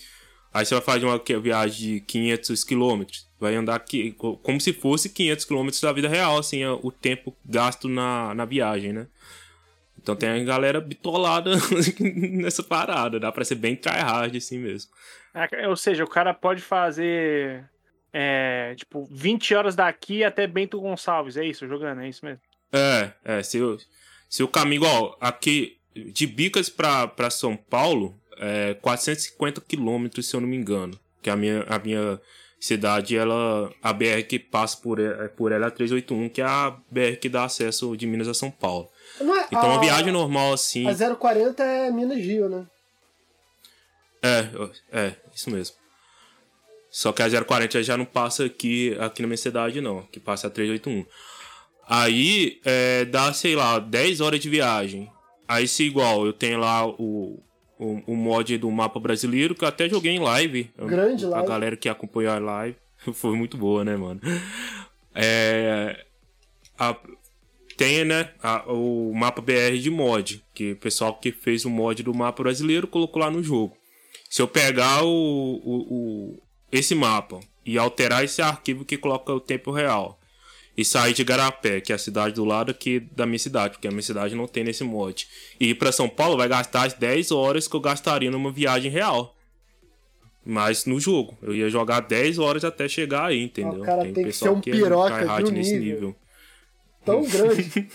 Aí 0.57 0.65
você 0.65 0.75
vai 0.75 0.83
fazer 0.83 1.05
uma 1.05 1.21
viagem 1.41 1.95
de 1.95 2.01
500 2.01 2.63
quilômetros 2.63 3.27
vai 3.39 3.55
andar 3.55 3.75
aqui 3.75 4.11
como 4.13 4.59
se 4.59 4.73
fosse 4.73 5.09
500 5.09 5.45
km 5.45 5.69
da 5.81 5.93
vida 5.93 6.07
real, 6.07 6.37
assim, 6.37 6.65
o 6.65 6.91
tempo 6.91 7.35
gasto 7.45 7.87
na, 7.87 8.33
na 8.33 8.45
viagem, 8.45 8.93
né? 8.93 9.07
Então 9.97 10.15
tem 10.15 10.29
a 10.29 10.43
galera 10.43 10.79
bitolada 10.79 11.51
nessa 11.99 12.63
parada, 12.63 13.19
dá 13.19 13.31
pra 13.31 13.43
ser 13.43 13.55
bem 13.55 13.75
tryhard 13.75 14.35
assim 14.35 14.57
mesmo. 14.57 14.91
É, 15.33 15.67
ou 15.67 15.75
seja, 15.75 16.03
o 16.03 16.09
cara 16.09 16.33
pode 16.33 16.61
fazer, 16.61 17.69
é, 18.11 18.73
tipo, 18.75 19.07
20 19.11 19.53
horas 19.53 19.75
daqui 19.75 20.23
até 20.23 20.47
Bento 20.47 20.79
Gonçalves, 20.79 21.37
é 21.37 21.45
isso, 21.45 21.67
jogando, 21.67 22.01
é 22.01 22.09
isso 22.09 22.25
mesmo? 22.25 22.41
É, 22.71 23.11
é, 23.23 23.43
se, 23.43 23.61
o, 23.61 23.77
se 24.29 24.41
o 24.41 24.47
caminho, 24.47 24.83
ó, 24.83 25.15
aqui, 25.19 25.77
de 25.93 26.25
Bicas 26.25 26.69
pra, 26.69 27.07
pra 27.07 27.29
São 27.29 27.55
Paulo, 27.55 28.19
é 28.39 28.73
450 28.75 29.61
quilômetros, 29.61 30.27
se 30.27 30.35
eu 30.35 30.41
não 30.41 30.47
me 30.47 30.55
engano, 30.55 30.97
que 31.21 31.29
a 31.29 31.35
minha, 31.35 31.63
a 31.67 31.79
minha 31.79 32.19
cidade, 32.59 33.15
ela 33.15 33.71
a 33.81 33.93
BR 33.93 34.23
que 34.27 34.39
passa 34.39 34.77
por, 34.77 34.99
é, 34.99 35.27
por 35.27 35.51
ela 35.51 35.65
é 35.65 35.67
a 35.67 35.71
381, 35.71 36.29
que 36.29 36.41
é 36.41 36.45
a 36.45 36.75
BR 36.89 37.17
que 37.19 37.29
dá 37.29 37.43
acesso 37.43 37.95
de 37.95 38.07
Minas 38.07 38.27
a 38.27 38.33
São 38.33 38.49
Paulo. 38.49 38.89
É, 39.19 39.23
então, 39.23 39.61
a, 39.61 39.73
uma 39.73 39.79
viagem 39.79 40.11
normal 40.11 40.53
assim. 40.53 40.87
A 40.87 41.15
040 41.15 41.63
é 41.63 41.91
Minas 41.91 42.17
Rio, 42.17 42.49
né? 42.49 42.65
É, 44.21 44.49
é, 44.91 45.13
isso 45.33 45.49
mesmo. 45.49 45.75
Só 46.89 47.11
que 47.11 47.21
a 47.21 47.29
040 47.29 47.83
já 47.83 47.95
não 47.95 48.05
passa 48.05 48.45
aqui, 48.45 48.97
aqui 48.99 49.21
na 49.21 49.27
minha 49.27 49.37
cidade, 49.37 49.81
não. 49.81 50.01
Que 50.03 50.19
passa 50.19 50.47
a 50.47 50.49
381. 50.49 51.05
Aí 51.87 52.59
é, 52.65 53.05
dá, 53.05 53.31
sei 53.33 53.55
lá, 53.55 53.79
10 53.79 54.19
horas 54.19 54.39
de 54.39 54.49
viagem. 54.49 55.11
Aí 55.47 55.67
se 55.67 55.83
igual, 55.83 56.25
eu 56.25 56.33
tenho 56.33 56.59
lá 56.59 56.85
o, 56.85 57.41
o, 57.79 58.01
o 58.07 58.15
mod 58.15 58.57
do 58.57 58.69
mapa 58.71 58.99
brasileiro, 58.99 59.55
que 59.55 59.63
eu 59.63 59.67
até 59.67 59.89
joguei 59.89 60.13
em 60.13 60.19
live. 60.19 60.71
Grande 60.77 61.25
a, 61.25 61.29
live. 61.29 61.45
A 61.45 61.49
galera 61.49 61.77
que 61.77 61.89
acompanhou 61.89 62.33
a 62.33 62.39
live. 62.39 62.75
Foi 63.13 63.35
muito 63.35 63.57
boa, 63.57 63.83
né, 63.83 63.95
mano? 63.95 64.19
É. 65.13 66.05
A, 66.77 66.95
tem, 67.75 68.03
né, 68.05 68.31
a, 68.41 68.71
o 68.71 69.13
mapa 69.13 69.41
BR 69.41 69.77
de 69.79 69.91
mod, 69.91 70.43
que 70.53 70.71
o 70.71 70.77
pessoal 70.77 71.13
que 71.13 71.31
fez 71.31 71.63
o 71.63 71.69
mod 71.69 72.01
do 72.01 72.13
mapa 72.13 72.41
brasileiro 72.41 72.87
colocou 72.87 73.21
lá 73.21 73.29
no 73.29 73.43
jogo. 73.43 73.77
Se 74.29 74.41
eu 74.41 74.47
pegar 74.47 75.03
o, 75.03 75.09
o, 75.09 75.87
o 75.89 76.43
esse 76.71 76.95
mapa 76.95 77.39
e 77.65 77.77
alterar 77.77 78.23
esse 78.23 78.41
arquivo 78.41 78.83
que 78.83 78.97
coloca 78.97 79.31
o 79.31 79.39
tempo 79.39 79.71
real 79.71 80.16
e 80.77 80.85
sair 80.85 81.13
de 81.13 81.23
Garapé, 81.23 81.81
que 81.81 81.91
é 81.91 81.95
a 81.95 81.97
cidade 81.97 82.35
do 82.35 82.45
lado 82.45 82.69
aqui 82.69 82.99
da 82.99 83.25
minha 83.25 83.39
cidade, 83.39 83.73
porque 83.73 83.87
a 83.87 83.91
minha 83.91 84.03
cidade 84.03 84.35
não 84.35 84.47
tem 84.47 84.63
nesse 84.63 84.83
mod. 84.83 85.27
E 85.59 85.71
ir 85.71 85.75
para 85.75 85.91
São 85.91 86.07
Paulo 86.07 86.37
vai 86.37 86.47
gastar 86.47 86.83
as 86.85 86.93
10 86.93 87.31
horas 87.31 87.67
que 87.67 87.75
eu 87.75 87.79
gastaria 87.79 88.29
numa 88.29 88.51
viagem 88.51 88.91
real. 88.91 89.35
Mas 90.45 90.85
no 90.85 90.99
jogo, 90.99 91.35
eu 91.41 91.53
ia 91.53 91.67
jogar 91.67 92.01
10 92.01 92.37
horas 92.37 92.63
até 92.63 92.87
chegar 92.87 93.25
aí, 93.25 93.43
entendeu? 93.43 93.81
O 93.81 93.85
cara 93.85 94.03
tem, 94.03 94.13
tem 94.13 94.25
que 94.25 94.31
ser 94.31 94.49
um 94.49 94.61
que 94.61 94.69
é 94.69 94.73
piroca 94.73 95.15
é 95.15 95.43
de 95.43 95.49
um 95.49 95.53
nesse 95.53 95.79
nível. 95.79 96.09
nível. 96.09 96.15
Tão 97.03 97.23
grande. 97.23 97.89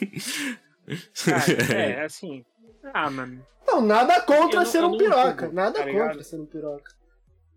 ah, 1.33 1.73
é, 1.73 2.05
assim. 2.05 2.45
Ah, 2.93 3.09
mano. 3.09 3.47
Não, 3.65 3.81
nada 3.81 4.21
contra 4.23 4.62
Eu 4.62 4.67
ser 4.67 4.85
um 4.85 4.99
piroca. 4.99 5.45
julgo, 5.47 5.55
nada 5.55 5.79
tá 5.79 5.85
contra 5.85 5.93
ligado? 5.93 6.25
ser 6.25 6.41
um 6.41 6.47
piroca. 6.47 6.93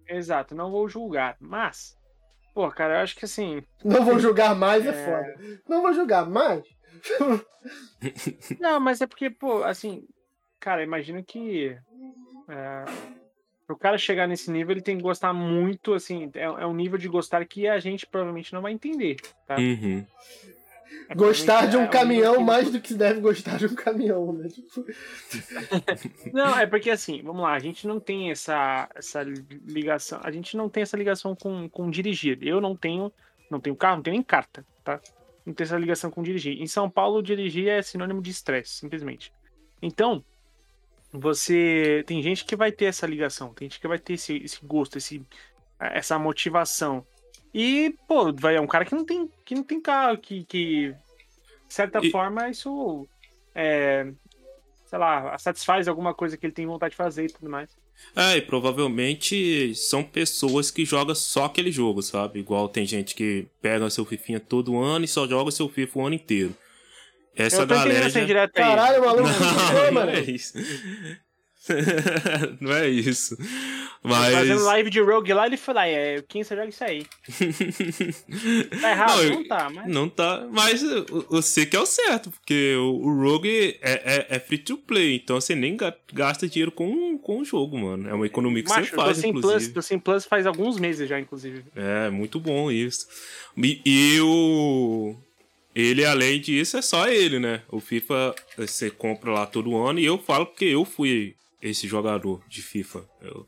Exato, 0.08 0.54
não 0.54 0.70
vou 0.70 0.88
julgar. 0.88 1.36
Mas, 1.40 1.98
pô, 2.56 2.72
cara, 2.72 2.96
eu 2.96 3.04
acho 3.04 3.16
que 3.18 3.26
assim. 3.26 3.62
Não 3.84 4.06
vou 4.06 4.18
julgar 4.18 4.56
mais, 4.56 4.86
é, 4.86 4.90
É. 4.90 4.94
foda. 4.94 5.62
Não 5.68 5.82
vou 5.82 5.94
julgar 5.94 6.26
mais. 6.28 6.64
Não, 8.60 8.80
mas 8.80 9.02
é 9.02 9.06
porque, 9.08 9.30
pô, 9.30 9.64
assim, 9.64 10.08
cara, 10.60 10.82
imagino 10.82 11.22
que. 11.24 11.78
É, 12.48 12.86
pro 13.68 13.78
cara 13.78 13.98
chegar 13.98 14.28
nesse 14.28 14.50
nível, 14.50 14.72
ele 14.74 14.82
tem 14.82 14.96
que 14.98 15.04
gostar 15.04 15.34
muito, 15.34 15.94
assim, 15.94 16.32
é, 16.36 16.44
é 16.44 16.66
um 16.66 16.74
nível 16.74 16.98
de 16.98 17.08
gostar 17.10 17.46
que 17.46 17.68
a 17.68 17.78
gente 17.80 18.06
provavelmente 18.06 18.54
não 18.54 18.62
vai 18.62 18.72
entender. 18.72 19.18
Tá? 19.46 19.58
Uhum. 19.58 20.06
É 21.08 21.16
Gostar 21.16 21.68
de 21.68 21.78
um 21.78 21.84
é 21.84 21.88
caminhão 21.88 22.40
mais 22.42 22.72
do 22.72 22.82
que 22.82 22.90
se 22.90 22.96
deve 22.96 23.20
gostar 23.20 23.58
de 23.58 23.68
um 23.68 23.76
caminhão, 23.76 24.34
né? 24.34 24.50
Tipo, 24.50 24.86
Não, 26.34 26.58
é 26.58 26.66
porque 26.66 26.90
assim, 26.90 27.22
vamos 27.22 27.44
lá, 27.44 27.54
a 27.54 27.60
gente 27.60 27.88
não 27.88 28.00
tem 28.00 28.32
essa, 28.32 28.90
essa 28.96 29.24
ligação, 29.24 30.20
a 30.24 30.32
gente 30.32 30.58
não 30.58 30.68
tem 30.68 30.84
essa 30.84 30.98
ligação 30.98 31.36
com, 31.36 31.70
com 31.70 31.90
dirigir. 31.90 32.40
Eu 32.42 32.60
não 32.60 32.76
tenho, 32.76 33.12
não 33.52 33.60
tenho 33.60 33.76
carro, 33.76 33.98
não 33.98 34.04
tenho 34.04 34.16
nem 34.16 34.24
carta, 34.24 34.66
tá? 34.84 35.00
Não 35.46 35.54
tenho 35.54 35.66
essa 35.66 35.78
ligação 35.78 36.10
com 36.10 36.24
dirigir. 36.24 36.60
Em 36.60 36.68
São 36.68 36.90
Paulo, 36.90 37.22
dirigir 37.22 37.68
é 37.68 37.82
sinônimo 37.82 38.22
de 38.22 38.32
estresse, 38.32 38.72
simplesmente. 38.72 39.32
Então, 39.82 40.24
você 41.12 42.04
tem 42.08 42.22
gente 42.22 42.44
que 42.46 42.56
vai 42.56 42.72
ter 42.72 42.86
essa 42.86 43.06
ligação, 43.06 43.54
tem 43.54 43.70
gente 43.70 43.80
que 43.80 43.88
vai 43.88 44.00
ter 44.00 44.14
esse, 44.14 44.38
esse 44.38 44.66
gosto, 44.66 44.98
esse, 44.98 45.22
essa 45.80 46.18
motivação. 46.18 47.06
E, 47.58 47.96
pô, 48.06 48.34
vai, 48.34 48.58
é 48.58 48.60
um 48.60 48.68
cara 48.68 48.84
que 48.84 48.94
não 48.94 49.06
tem, 49.06 49.30
que 49.46 49.56
não 49.56 49.64
tem 49.64 49.80
carro, 49.80 50.18
que, 50.18 50.44
que 50.44 50.90
de 50.90 51.74
certa 51.74 52.06
E- 52.06 52.12
forma, 52.12 52.50
isso 52.50 53.08
é, 53.56 54.12
sei 54.86 55.00
lá, 55.00 55.38
satisfaz 55.38 55.88
alguma 55.88 56.14
coisa 56.14 56.36
que 56.36 56.46
ele 56.46 56.52
tem 56.52 56.68
vontade 56.68 56.92
de 56.92 56.98
fazer 56.98 57.24
e 57.24 57.32
tudo 57.32 57.50
mais. 57.50 57.70
É, 58.14 58.36
e 58.36 58.42
provavelmente 58.42 59.74
são 59.74 60.04
pessoas 60.04 60.70
que 60.70 60.84
jogam 60.84 61.16
só 61.16 61.46
aquele 61.46 61.72
jogo, 61.72 62.02
sabe? 62.02 62.42
Igual 62.42 62.68
tem 62.68 62.86
gente 62.86 63.16
que 63.16 63.48
pega 63.62 63.90
seu 63.90 64.04
Fifinha 64.04 64.38
todo 64.42 64.78
ano 64.78 65.06
e 65.06 65.08
só 65.08 65.26
joga 65.26 65.50
seu 65.50 65.70
FIFA 65.70 66.00
o 66.00 66.06
ano 66.08 66.16
inteiro. 66.16 66.54
Essa 67.38 67.62
eu 67.62 67.68
galera. 67.68 68.10
Já... 68.10 68.20
aí. 68.20 68.50
caralho, 68.50 69.00
maluco. 69.06 69.30
Não, 69.30 69.92
Não, 69.94 70.10
é 70.12 70.20
isso. 70.20 70.58
não 72.62 72.72
é 72.74 72.88
isso. 72.88 73.38
Fazendo 74.04 74.56
Mas. 74.56 74.64
live 74.64 74.90
de 74.90 75.02
Rogue 75.02 75.34
lá, 75.34 75.48
ele 75.48 75.58
falou, 75.58 75.82
ah, 75.82 75.88
é, 75.88 76.22
quem 76.28 76.44
você 76.44 76.56
joga 76.56 76.70
isso 76.70 76.84
aí? 76.84 77.06
Tá 78.82 78.92
errado? 78.92 79.24
Não, 79.24 79.30
Não, 79.36 79.44
tá, 79.48 79.70
mas... 79.70 79.88
Não 79.88 80.10
tá. 80.10 80.48
Mas 80.52 80.84
você 81.30 81.66
que 81.66 81.76
é 81.76 81.80
o 81.80 81.86
certo, 81.86 82.30
porque 82.30 82.76
o, 82.76 83.14
Rogue 83.22 83.78
é, 83.82 84.26
é, 84.32 84.36
é 84.36 84.40
free 84.40 84.58
to 84.58 84.78
play, 84.78 85.16
então 85.16 85.40
você 85.40 85.56
nem 85.56 85.76
ga- 85.76 85.96
gasta 86.14 86.48
dinheiro 86.48 86.72
com, 86.72 87.18
com 87.18 87.40
o 87.40 87.46
jogo, 87.46 87.78
mano. 87.78 88.08
É 88.10 88.14
uma 88.14 88.26
economia 88.26 88.64
que 88.64 88.70
Macho, 88.70 88.90
você 88.90 88.96
faz, 88.96 89.18
sem 89.18 89.30
inclusive. 89.32 89.60
Plus, 89.60 89.74
tô 89.74 89.82
sem 89.82 90.00
Plus 90.00 90.26
faz 90.26 90.46
alguns 90.46 90.78
meses 90.80 91.08
já, 91.10 91.20
inclusive. 91.20 91.64
É, 91.76 92.10
muito 92.10 92.40
bom 92.40 92.70
isso. 92.72 93.08
E, 93.58 93.82
e 93.86 94.20
o. 94.22 95.16
Ele, 95.74 96.06
além 96.06 96.40
disso, 96.40 96.78
é 96.78 96.82
só 96.82 97.08
ele, 97.10 97.38
né? 97.38 97.62
O 97.70 97.80
FIFA 97.82 98.34
você 98.58 98.90
compra 98.90 99.32
lá 99.32 99.46
todo 99.46 99.76
ano 99.76 100.00
e 100.00 100.06
eu 100.06 100.18
falo 100.18 100.46
porque 100.46 100.64
eu 100.66 100.86
fui 100.86 101.36
esse 101.70 101.88
jogador 101.88 102.42
de 102.48 102.62
FIFA. 102.62 103.04
Eu- 103.22 103.48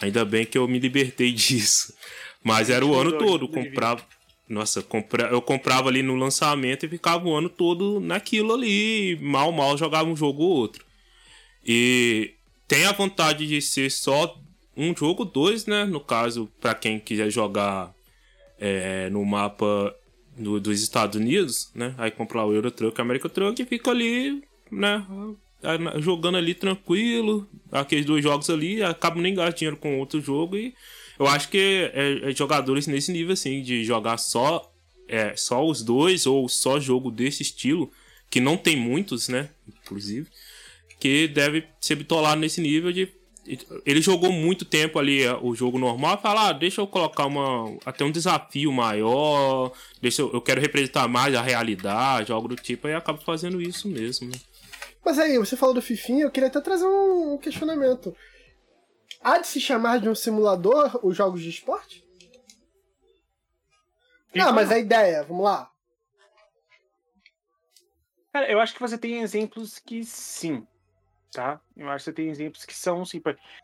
ainda 0.00 0.24
bem 0.24 0.44
que 0.44 0.58
eu 0.58 0.66
me 0.68 0.78
libertei 0.78 1.32
disso. 1.32 1.94
Mas 2.42 2.68
era 2.70 2.84
o 2.84 2.94
ano 2.94 3.12
todo. 3.18 3.48
Comprava. 3.48 4.04
Nossa, 4.46 4.82
compra, 4.82 5.28
eu 5.28 5.40
comprava 5.40 5.88
ali 5.88 6.02
no 6.02 6.14
lançamento 6.16 6.84
e 6.84 6.88
ficava 6.88 7.26
o 7.26 7.34
ano 7.34 7.48
todo 7.48 7.98
naquilo 8.00 8.52
ali. 8.52 9.16
Mal, 9.22 9.50
mal 9.52 9.76
jogava 9.78 10.06
um 10.08 10.14
jogo 10.16 10.42
ou 10.42 10.50
outro. 10.50 10.84
E 11.66 12.34
tem 12.68 12.84
a 12.84 12.92
vontade 12.92 13.46
de 13.46 13.62
ser 13.62 13.90
só 13.90 14.38
um 14.76 14.94
jogo, 14.94 15.24
dois, 15.24 15.64
né? 15.66 15.84
No 15.84 16.00
caso, 16.00 16.50
pra 16.60 16.74
quem 16.74 16.98
quiser 16.98 17.30
jogar 17.30 17.94
é, 18.58 19.08
no 19.10 19.24
mapa 19.24 19.94
do- 20.36 20.60
dos 20.60 20.80
Estados 20.82 21.16
Unidos, 21.18 21.70
né? 21.74 21.94
Aí 21.98 22.10
comprar 22.10 22.44
o 22.44 22.52
Euro 22.52 22.70
Truck, 22.70 23.00
American 23.00 23.30
Truck 23.30 23.60
e 23.62 23.64
fica 23.66 23.90
ali, 23.90 24.42
né? 24.70 25.04
Jogando 25.98 26.36
ali 26.36 26.54
tranquilo, 26.54 27.48
aqueles 27.70 28.04
dois 28.04 28.22
jogos 28.22 28.50
ali, 28.50 28.82
acaba 28.82 29.20
nem 29.20 29.34
gastando 29.34 29.56
dinheiro 29.56 29.76
com 29.76 29.98
outro 29.98 30.20
jogo 30.20 30.56
e 30.56 30.74
eu 31.18 31.26
acho 31.26 31.48
que 31.48 31.90
é, 31.92 32.30
é 32.30 32.34
jogadores 32.34 32.86
nesse 32.86 33.12
nível 33.12 33.32
assim, 33.32 33.62
de 33.62 33.84
jogar 33.84 34.18
só, 34.18 34.72
é, 35.08 35.34
só 35.36 35.64
os 35.64 35.82
dois 35.82 36.26
ou 36.26 36.48
só 36.48 36.80
jogo 36.80 37.10
desse 37.10 37.42
estilo, 37.42 37.90
que 38.30 38.40
não 38.40 38.56
tem 38.56 38.76
muitos, 38.76 39.28
né? 39.28 39.48
Inclusive, 39.68 40.28
que 40.98 41.28
deve 41.28 41.64
ser 41.80 41.94
bitolado 41.94 42.40
nesse 42.40 42.60
nível 42.60 42.92
de 42.92 43.08
ele 43.84 44.00
jogou 44.00 44.32
muito 44.32 44.64
tempo 44.64 44.98
ali 44.98 45.22
é, 45.22 45.34
o 45.34 45.54
jogo 45.54 45.78
normal, 45.78 46.20
fala, 46.20 46.48
ah, 46.48 46.52
deixa 46.52 46.80
eu 46.80 46.86
colocar 46.86 47.26
uma 47.26 47.76
até 47.84 48.02
um 48.02 48.10
desafio 48.10 48.72
maior, 48.72 49.70
deixa 50.00 50.22
eu, 50.22 50.32
eu 50.32 50.40
quero 50.40 50.60
representar 50.60 51.06
mais 51.08 51.34
a 51.34 51.42
realidade, 51.42 52.32
algo 52.32 52.48
do 52.48 52.56
tipo, 52.56 52.86
aí 52.86 52.94
acaba 52.94 53.18
fazendo 53.18 53.60
isso 53.60 53.86
mesmo. 53.86 54.30
né? 54.30 54.36
Mas 55.04 55.18
aí, 55.18 55.38
você 55.38 55.56
falou 55.56 55.74
do 55.74 55.82
Fifinha, 55.82 56.24
eu 56.24 56.30
queria 56.30 56.48
até 56.48 56.60
trazer 56.60 56.86
um 56.86 57.36
questionamento. 57.36 58.16
Há 59.20 59.38
de 59.38 59.46
se 59.46 59.60
chamar 59.60 60.00
de 60.00 60.08
um 60.08 60.14
simulador 60.14 60.98
os 61.02 61.16
jogos 61.16 61.42
de 61.42 61.50
esporte? 61.50 62.04
Não, 64.34 64.52
mas 64.52 64.70
a 64.72 64.78
ideia, 64.78 65.22
vamos 65.22 65.44
lá. 65.44 65.70
Cara, 68.32 68.50
eu 68.50 68.58
acho 68.58 68.74
que 68.74 68.80
você 68.80 68.98
tem 68.98 69.20
exemplos 69.22 69.78
que 69.78 70.04
sim, 70.04 70.66
tá? 71.30 71.60
Eu 71.76 71.88
acho 71.88 72.04
que 72.04 72.10
você 72.10 72.12
tem 72.12 72.28
exemplos 72.28 72.64
que 72.64 72.74
são 72.74 73.04
sim. 73.04 73.22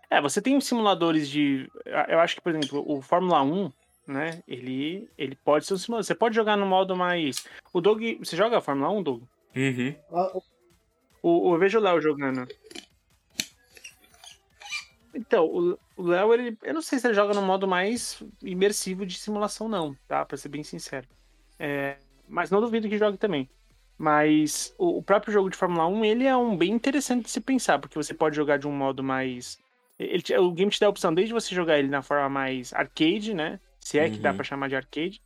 É, 0.08 0.20
você 0.20 0.40
tem 0.40 0.60
simuladores 0.60 1.28
de. 1.28 1.68
Eu 2.08 2.20
acho 2.20 2.36
que, 2.36 2.40
por 2.40 2.54
exemplo, 2.54 2.84
o 2.86 3.02
Fórmula 3.02 3.42
1, 3.42 3.72
né? 4.06 4.42
Ele, 4.46 5.10
ele 5.18 5.34
pode 5.34 5.66
ser 5.66 5.74
um 5.74 5.78
simulador. 5.78 6.04
Você 6.04 6.14
pode 6.14 6.36
jogar 6.36 6.56
no 6.56 6.66
modo 6.66 6.94
mais. 6.94 7.44
O 7.72 7.80
Doug. 7.80 8.00
Você 8.20 8.36
joga 8.36 8.58
a 8.58 8.60
Fórmula 8.60 8.90
1, 8.90 9.02
Doug? 9.02 9.22
Uhum. 9.56 9.96
O, 11.22 11.54
eu 11.54 11.58
vejo 11.58 11.78
o 11.78 11.82
Léo 11.82 12.00
jogando. 12.00 12.46
Então, 15.14 15.44
o 15.96 16.02
Léo, 16.02 16.32
ele. 16.32 16.56
Eu 16.62 16.74
não 16.74 16.82
sei 16.82 16.98
se 16.98 17.06
ele 17.06 17.14
joga 17.14 17.34
no 17.34 17.42
modo 17.42 17.66
mais 17.66 18.22
imersivo 18.42 19.04
de 19.04 19.18
simulação, 19.18 19.68
não, 19.68 19.94
tá? 20.06 20.24
Pra 20.24 20.36
ser 20.36 20.48
bem 20.48 20.62
sincero. 20.62 21.06
É, 21.58 21.96
mas 22.28 22.50
não 22.50 22.60
duvido 22.60 22.88
que 22.88 22.96
jogue 22.98 23.18
também. 23.18 23.48
Mas 23.98 24.74
o, 24.78 24.98
o 24.98 25.02
próprio 25.02 25.32
jogo 25.32 25.50
de 25.50 25.56
Fórmula 25.56 25.86
1, 25.86 26.04
ele 26.04 26.26
é 26.26 26.34
um 26.36 26.56
bem 26.56 26.70
interessante 26.70 27.24
de 27.24 27.30
se 27.30 27.40
pensar, 27.40 27.78
porque 27.78 27.96
você 27.98 28.14
pode 28.14 28.36
jogar 28.36 28.56
de 28.58 28.66
um 28.68 28.72
modo 28.72 29.02
mais. 29.02 29.58
Ele, 29.98 30.22
o 30.38 30.52
game 30.52 30.70
te 30.70 30.80
dá 30.80 30.86
a 30.86 30.90
opção 30.90 31.12
desde 31.12 31.34
você 31.34 31.54
jogar 31.54 31.78
ele 31.78 31.88
na 31.88 32.00
forma 32.02 32.28
mais 32.28 32.72
arcade, 32.72 33.34
né? 33.34 33.60
Se 33.80 33.98
é 33.98 34.08
que 34.08 34.18
dá 34.18 34.30
Uhum. 34.30 34.36
pra 34.36 34.44
chamar 34.44 34.68
de 34.68 34.76
arcade, 34.76 35.20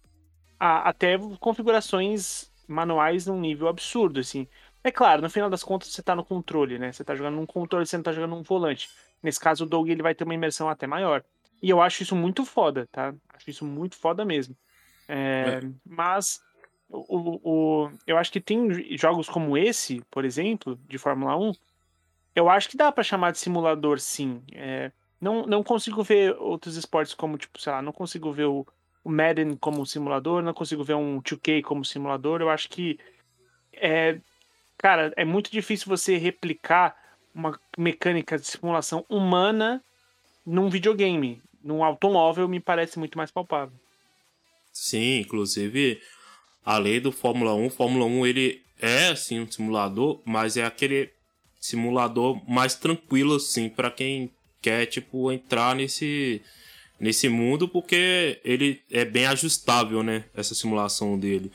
a- 0.59 0.89
até 0.89 1.17
configurações 1.39 2.51
manuais 2.67 3.27
num 3.27 3.39
nível 3.39 3.69
absurdo, 3.69 4.19
assim. 4.19 4.49
É 4.85 4.93
claro, 4.93 5.23
no 5.23 5.31
final 5.31 5.49
das 5.49 5.65
contas 5.65 5.89
você 5.89 6.03
tá 6.03 6.15
no 6.15 6.25
controle, 6.25 6.79
né? 6.79 6.93
Você 6.93 7.03
tá 7.03 7.15
jogando 7.15 7.37
num 7.37 7.47
controle, 7.47 7.87
você 7.87 7.97
não 7.97 8.05
tá 8.05 8.13
jogando 8.13 8.33
num 8.37 8.43
volante. 8.43 8.91
Nesse 9.23 9.41
caso, 9.41 9.65
o 9.65 9.69
Doug 9.69 9.89
ele 9.89 10.03
vai 10.03 10.15
ter 10.15 10.25
uma 10.25 10.35
imersão 10.35 10.69
até 10.69 10.87
maior. 10.87 11.25
E 11.63 11.71
eu 11.71 11.81
acho 11.81 12.03
isso 12.03 12.15
muito 12.15 12.45
foda, 12.45 12.87
tá? 12.93 13.15
Acho 13.31 13.49
isso 13.51 13.65
muito 13.65 13.97
foda 13.97 14.25
mesmo. 14.25 14.55
É, 15.09 15.61
Mas 15.85 16.41
o, 16.89 17.85
o- 17.87 17.91
eu 18.07 18.19
acho 18.19 18.31
que 18.33 18.41
tem 18.41 18.69
jogos 18.99 19.29
como 19.29 19.57
esse, 19.57 20.03
por 20.11 20.25
exemplo, 20.25 20.79
de 20.87 20.99
Fórmula 20.99 21.37
1, 21.37 21.53
eu 22.35 22.49
acho 22.51 22.69
que 22.69 22.77
dá 22.77 22.93
pra 22.93 23.05
chamar 23.05 23.33
de 23.33 23.39
simulador, 23.39 23.99
sim. 24.01 24.43
É, 24.53 24.93
não, 25.21 25.47
não 25.47 25.63
consigo 25.63 26.03
ver 26.03 26.37
outros 26.39 26.77
esportes 26.77 27.15
como, 27.15 27.39
tipo, 27.39 27.61
sei 27.61 27.73
lá, 27.73 27.81
não 27.83 27.93
consigo 27.93 28.33
ver 28.33 28.47
o, 28.47 28.67
o 29.03 29.11
Madden 29.11 29.57
como 29.57 29.87
simulador, 29.87 30.43
não 30.43 30.53
consigo 30.55 30.85
ver 30.85 30.95
um 30.95 31.21
2K 31.21 31.63
como 31.63 31.85
simulador. 31.85 32.43
Eu 32.43 32.51
acho 32.51 32.69
que 32.69 32.99
é, 33.73 34.21
cara, 34.85 35.15
é 35.17 35.25
muito 35.25 35.51
difícil 35.51 35.87
você 35.89 36.19
replicar 36.19 36.95
uma 37.35 37.59
mecânica 37.79 38.39
de 38.39 38.47
simulação 38.47 39.03
humana 39.09 39.83
num 40.45 40.69
videogame. 40.69 41.41
Num 41.63 41.83
automóvel 41.83 42.47
me 42.47 42.61
parece 42.61 42.99
muito 42.99 43.17
mais 43.17 43.31
palpável. 43.31 43.75
Sim, 44.71 45.21
inclusive, 45.21 46.03
além 46.63 47.01
do 47.01 47.11
Fórmula 47.11 47.55
1, 47.55 47.71
Fórmula 47.71 48.05
1 48.05 48.27
ele 48.27 48.63
é 48.79 49.09
assim 49.09 49.41
um 49.41 49.51
simulador, 49.51 50.21
mas 50.23 50.59
é 50.59 50.67
aquele 50.67 51.11
simulador 51.59 52.39
mais 52.47 52.75
tranquilo 52.75 53.37
assim 53.37 53.71
para 53.71 53.91
quem 53.91 54.31
quer 54.61 54.85
tipo 54.85 55.33
entrar 55.33 55.75
nesse 55.75 56.43
nesse 57.01 57.27
mundo 57.31 57.67
porque 57.67 58.39
ele 58.45 58.83
é 58.91 59.07
bem 59.07 59.25
ajustável, 59.25 60.03
né, 60.03 60.25
essa 60.35 60.55
simulação 60.55 61.19
dele. 61.19 61.51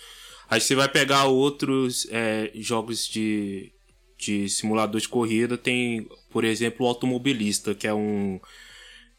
Aí 0.50 0.60
você 0.60 0.76
vai 0.76 0.90
pegar 0.90 1.26
outros 1.26 2.08
é, 2.10 2.52
jogos 2.56 3.08
de, 3.08 3.72
de 4.18 4.50
simulador 4.50 5.00
de 5.00 5.08
corrida, 5.08 5.58
tem, 5.58 6.08
por 6.32 6.44
exemplo, 6.44 6.86
o 6.86 6.90
Automobilista, 6.90 7.76
que 7.76 7.88
é 7.88 7.94
um 7.94 8.40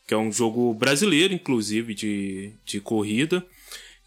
que 0.07 0.15
é 0.15 0.17
um 0.17 0.33
jogo 0.33 0.75
brasileiro, 0.75 1.33
inclusive, 1.33 1.95
de, 1.95 2.53
de 2.65 2.81
corrida 2.81 3.47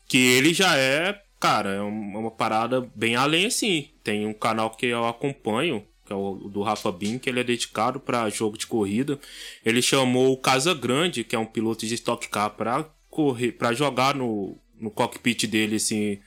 que 0.06 0.18
ele 0.18 0.54
já 0.54 0.78
é, 0.78 1.20
cara, 1.40 1.70
é 1.76 1.82
um- 1.82 2.18
uma 2.20 2.30
parada 2.30 2.82
bem 2.94 3.16
além 3.16 3.46
assim. 3.46 3.90
Tem 4.04 4.28
um 4.28 4.34
canal 4.34 4.70
que 4.72 4.86
eu 4.86 5.06
acompanho, 5.08 5.84
que 6.06 6.14
é 6.14 6.16
o 6.16 6.36
do 6.50 6.62
Rafa 6.62 6.92
Bin, 6.92 7.18
que 7.18 7.30
ele 7.30 7.40
é 7.40 7.44
dedicado 7.44 8.00
para 8.00 8.30
jogo 8.30 8.58
de 8.58 8.68
corrida. 8.68 9.18
Ele 9.66 9.82
chamou 9.82 10.32
o 10.34 10.38
Casa 10.38 10.74
Grande, 10.74 11.24
que 11.24 11.36
é 11.36 11.40
um 11.40 11.46
piloto 11.46 11.88
de 11.88 11.96
Stock 11.96 12.28
Car, 12.28 12.52
para 12.52 12.84
correr, 13.10 13.54
para 13.54 13.74
jogar 13.74 14.14
no, 14.14 14.58
no 14.80 14.92
cockpit 14.92 15.48
dele 15.48 15.78
assim 15.78 16.20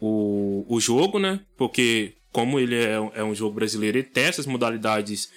o, 0.00 0.64
o 0.68 0.80
jogo, 0.80 1.18
né? 1.18 1.40
Porque 1.56 2.14
como 2.32 2.60
ele 2.60 2.76
é, 2.76 2.94
é 3.14 3.24
um 3.24 3.34
jogo 3.34 3.54
brasileiro, 3.54 3.98
ele 3.98 4.06
tem 4.06 4.24
essas 4.24 4.46
modalidades 4.46 5.30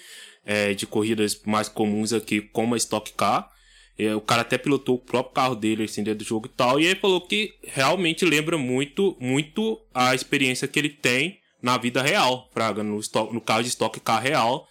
é, 0.44 0.74
de 0.74 0.86
corridas 0.86 1.40
mais 1.46 1.68
comuns 1.68 2.12
aqui, 2.12 2.40
como 2.40 2.74
a 2.74 2.76
Stock 2.76 3.12
Car. 3.12 3.50
É, 3.98 4.14
o 4.14 4.20
cara 4.20 4.42
até 4.42 4.56
pilotou 4.56 4.96
o 4.96 4.98
próprio 4.98 5.34
carro 5.34 5.54
dele 5.54 5.84
assim, 5.84 6.02
dentro 6.02 6.24
do 6.24 6.28
jogo 6.28 6.46
e 6.46 6.56
tal. 6.56 6.80
E 6.80 6.86
ele 6.86 6.98
falou 6.98 7.20
que 7.20 7.54
realmente 7.62 8.24
lembra 8.24 8.56
muito, 8.56 9.16
muito 9.20 9.80
a 9.94 10.14
experiência 10.14 10.66
que 10.66 10.78
ele 10.78 10.88
tem 10.88 11.38
na 11.62 11.76
vida 11.76 12.02
real, 12.02 12.48
Fraga, 12.52 12.82
no, 12.82 12.98
stock, 13.00 13.32
no 13.32 13.40
carro 13.40 13.62
de 13.62 13.68
Stock 13.68 13.98
Car 14.00 14.22
real. 14.22 14.66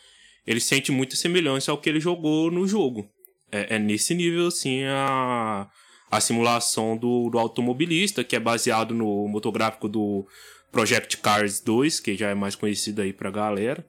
Ele 0.46 0.60
sente 0.60 0.92
muita 0.92 1.16
semelhança 1.16 1.72
ao 1.72 1.78
que 1.78 1.88
ele 1.88 2.00
jogou 2.00 2.50
no 2.50 2.68
jogo. 2.68 3.08
É, 3.52 3.76
é 3.76 3.80
nesse 3.80 4.16
nível, 4.16 4.48
assim, 4.48 4.84
a, 4.84 5.68
a 6.10 6.20
simulação 6.20 6.98
do, 6.98 7.30
do 7.30 7.38
automobilista, 7.38 8.24
que 8.24 8.36
é 8.36 8.40
baseado 8.40 8.94
no 8.94 9.28
motográfico 9.28 9.88
do 9.88 10.26
Project 10.72 11.18
Cars 11.18 11.60
2, 11.60 12.00
que 12.00 12.16
já 12.16 12.30
é 12.30 12.34
mais 12.34 12.56
conhecido 12.56 13.02
aí 13.02 13.14
pra 13.14 13.30
galera. 13.30 13.86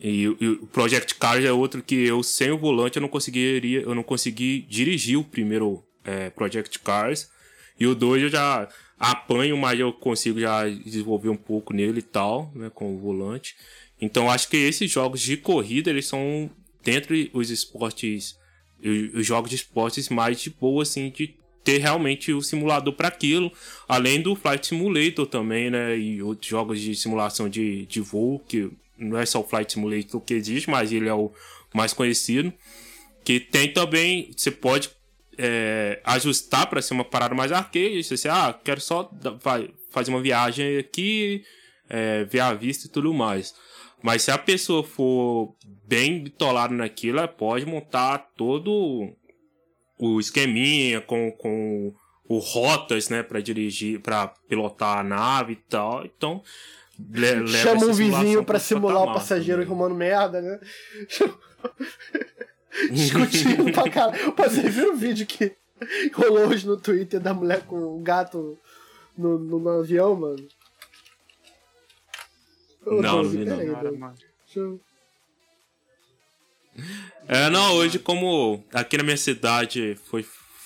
E, 0.00 0.22
e, 0.24 0.48
o 0.48 0.66
Project 0.66 1.14
Cars 1.14 1.44
é 1.44 1.52
outro 1.52 1.82
que 1.82 1.94
eu, 1.94 2.22
sem 2.22 2.50
o 2.50 2.58
volante, 2.58 2.96
eu 2.96 3.02
não 3.02 3.08
conseguiria, 3.08 3.82
eu 3.82 3.94
não 3.94 4.02
consegui 4.02 4.66
dirigir 4.68 5.18
o 5.18 5.24
primeiro 5.24 5.84
é, 6.04 6.28
Project 6.30 6.78
Cars. 6.80 7.30
E 7.78 7.86
o 7.86 7.94
2 7.94 8.24
eu 8.24 8.28
já 8.28 8.68
apanho, 8.98 9.56
mas 9.56 9.78
eu 9.78 9.92
consigo 9.92 10.38
já 10.38 10.68
desenvolver 10.68 11.28
um 11.28 11.36
pouco 11.36 11.72
nele 11.72 12.00
e 12.00 12.02
tal, 12.02 12.52
né, 12.54 12.70
com 12.72 12.94
o 12.94 12.98
volante. 12.98 13.56
Então 14.00 14.30
acho 14.30 14.48
que 14.48 14.56
esses 14.56 14.90
jogos 14.90 15.20
de 15.20 15.36
corrida, 15.36 15.90
eles 15.90 16.06
são, 16.06 16.50
dentre 16.82 17.30
os 17.32 17.50
esportes, 17.50 18.36
os 19.14 19.26
jogos 19.26 19.50
de 19.50 19.56
esportes 19.56 20.08
mais 20.08 20.40
de 20.40 20.50
boa, 20.50 20.82
assim, 20.82 21.10
de 21.10 21.34
ter 21.62 21.78
realmente 21.78 22.32
o 22.32 22.42
simulador 22.42 22.92
para 22.94 23.08
aquilo, 23.08 23.52
além 23.88 24.20
do 24.20 24.34
Flight 24.34 24.66
Simulator 24.66 25.26
também, 25.26 25.70
né, 25.70 25.96
e 25.96 26.20
outros 26.20 26.48
jogos 26.48 26.80
de 26.80 26.94
simulação 26.94 27.48
de, 27.48 27.86
de 27.86 28.00
voo, 28.00 28.40
que 28.40 28.70
não 28.98 29.16
é 29.18 29.24
só 29.24 29.40
o 29.40 29.44
Flight 29.44 29.72
Simulator 29.72 30.20
que 30.20 30.34
existe, 30.34 30.68
mas 30.68 30.92
ele 30.92 31.08
é 31.08 31.14
o 31.14 31.30
mais 31.74 31.92
conhecido. 31.92 32.52
Que 33.24 33.38
tem 33.38 33.72
também, 33.72 34.30
você 34.36 34.50
pode 34.50 34.90
é, 35.38 36.00
ajustar 36.04 36.66
para 36.68 36.82
ser 36.82 36.94
uma 36.94 37.04
parada 37.04 37.34
mais 37.34 37.52
arcade. 37.52 38.02
Você, 38.02 38.28
ah, 38.28 38.58
quero 38.64 38.80
só 38.80 39.10
vai, 39.40 39.70
fazer 39.90 40.10
uma 40.10 40.20
viagem 40.20 40.78
aqui, 40.78 41.44
é, 41.88 42.24
ver 42.24 42.40
a 42.40 42.52
vista 42.54 42.86
e 42.86 42.90
tudo 42.90 43.12
mais. 43.14 43.54
Mas 44.02 44.22
se 44.22 44.30
a 44.30 44.38
pessoa 44.38 44.82
for 44.82 45.54
bem 45.86 46.22
bitolada 46.22 46.74
naquilo, 46.74 47.18
ela 47.18 47.28
pode 47.28 47.64
montar 47.64 48.18
todo 48.36 49.12
o 49.98 50.18
esqueminha 50.18 51.00
com, 51.00 51.30
com 51.32 51.94
o 52.28 52.38
rotas, 52.38 53.08
né, 53.08 53.22
para 53.22 53.40
dirigir, 53.40 54.00
para 54.00 54.28
pilotar 54.48 54.98
a 54.98 55.02
nave 55.02 55.52
e 55.52 55.56
tal. 55.56 56.04
Então, 56.04 56.42
Le 57.10 57.46
Chama 57.48 57.86
um 57.86 57.92
vizinho 57.92 58.44
para 58.44 58.58
simular 58.58 59.02
o 59.02 59.14
passageiro 59.14 59.62
arrumando 59.62 59.94
merda, 59.94 60.40
né? 60.40 60.60
Discutindo 62.90 63.70
pra 63.72 63.90
caralho. 63.90 64.32
Pô, 64.32 64.42
você 64.44 64.68
viu 64.68 64.92
o 64.92 64.96
vídeo 64.96 65.26
que 65.26 65.52
rolou 66.14 66.48
hoje 66.48 66.66
no 66.66 66.76
Twitter 66.76 67.20
da 67.20 67.34
mulher 67.34 67.62
com 67.62 67.76
o 67.76 67.98
um 67.98 68.02
gato 68.02 68.58
no, 69.16 69.38
no, 69.38 69.58
no, 69.58 69.80
avião, 69.80 70.14
mano? 70.16 70.46
Não, 72.86 73.22
não 73.22 73.24
vi 73.24 73.44
não. 73.44 73.58
Aí, 73.58 73.68
É, 77.28 77.50
não, 77.50 77.74
hoje 77.74 77.98
como 77.98 78.64
aqui 78.72 78.96
na 78.96 79.02
minha 79.02 79.16
cidade 79.16 79.96
foi, 80.06 80.22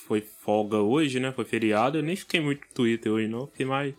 foi 0.07 0.21
folga 0.21 0.79
hoje, 0.79 1.19
né? 1.21 1.33
Foi 1.33 1.45
feriado, 1.45 1.99
eu 1.99 2.03
nem 2.03 2.17
fiquei 2.17 2.41
muito 2.41 2.61
no 2.61 2.75
Twitter 2.75 3.13
hoje 3.13 3.29
não, 3.29 3.47
fiquei 3.47 3.67
mais 3.67 3.95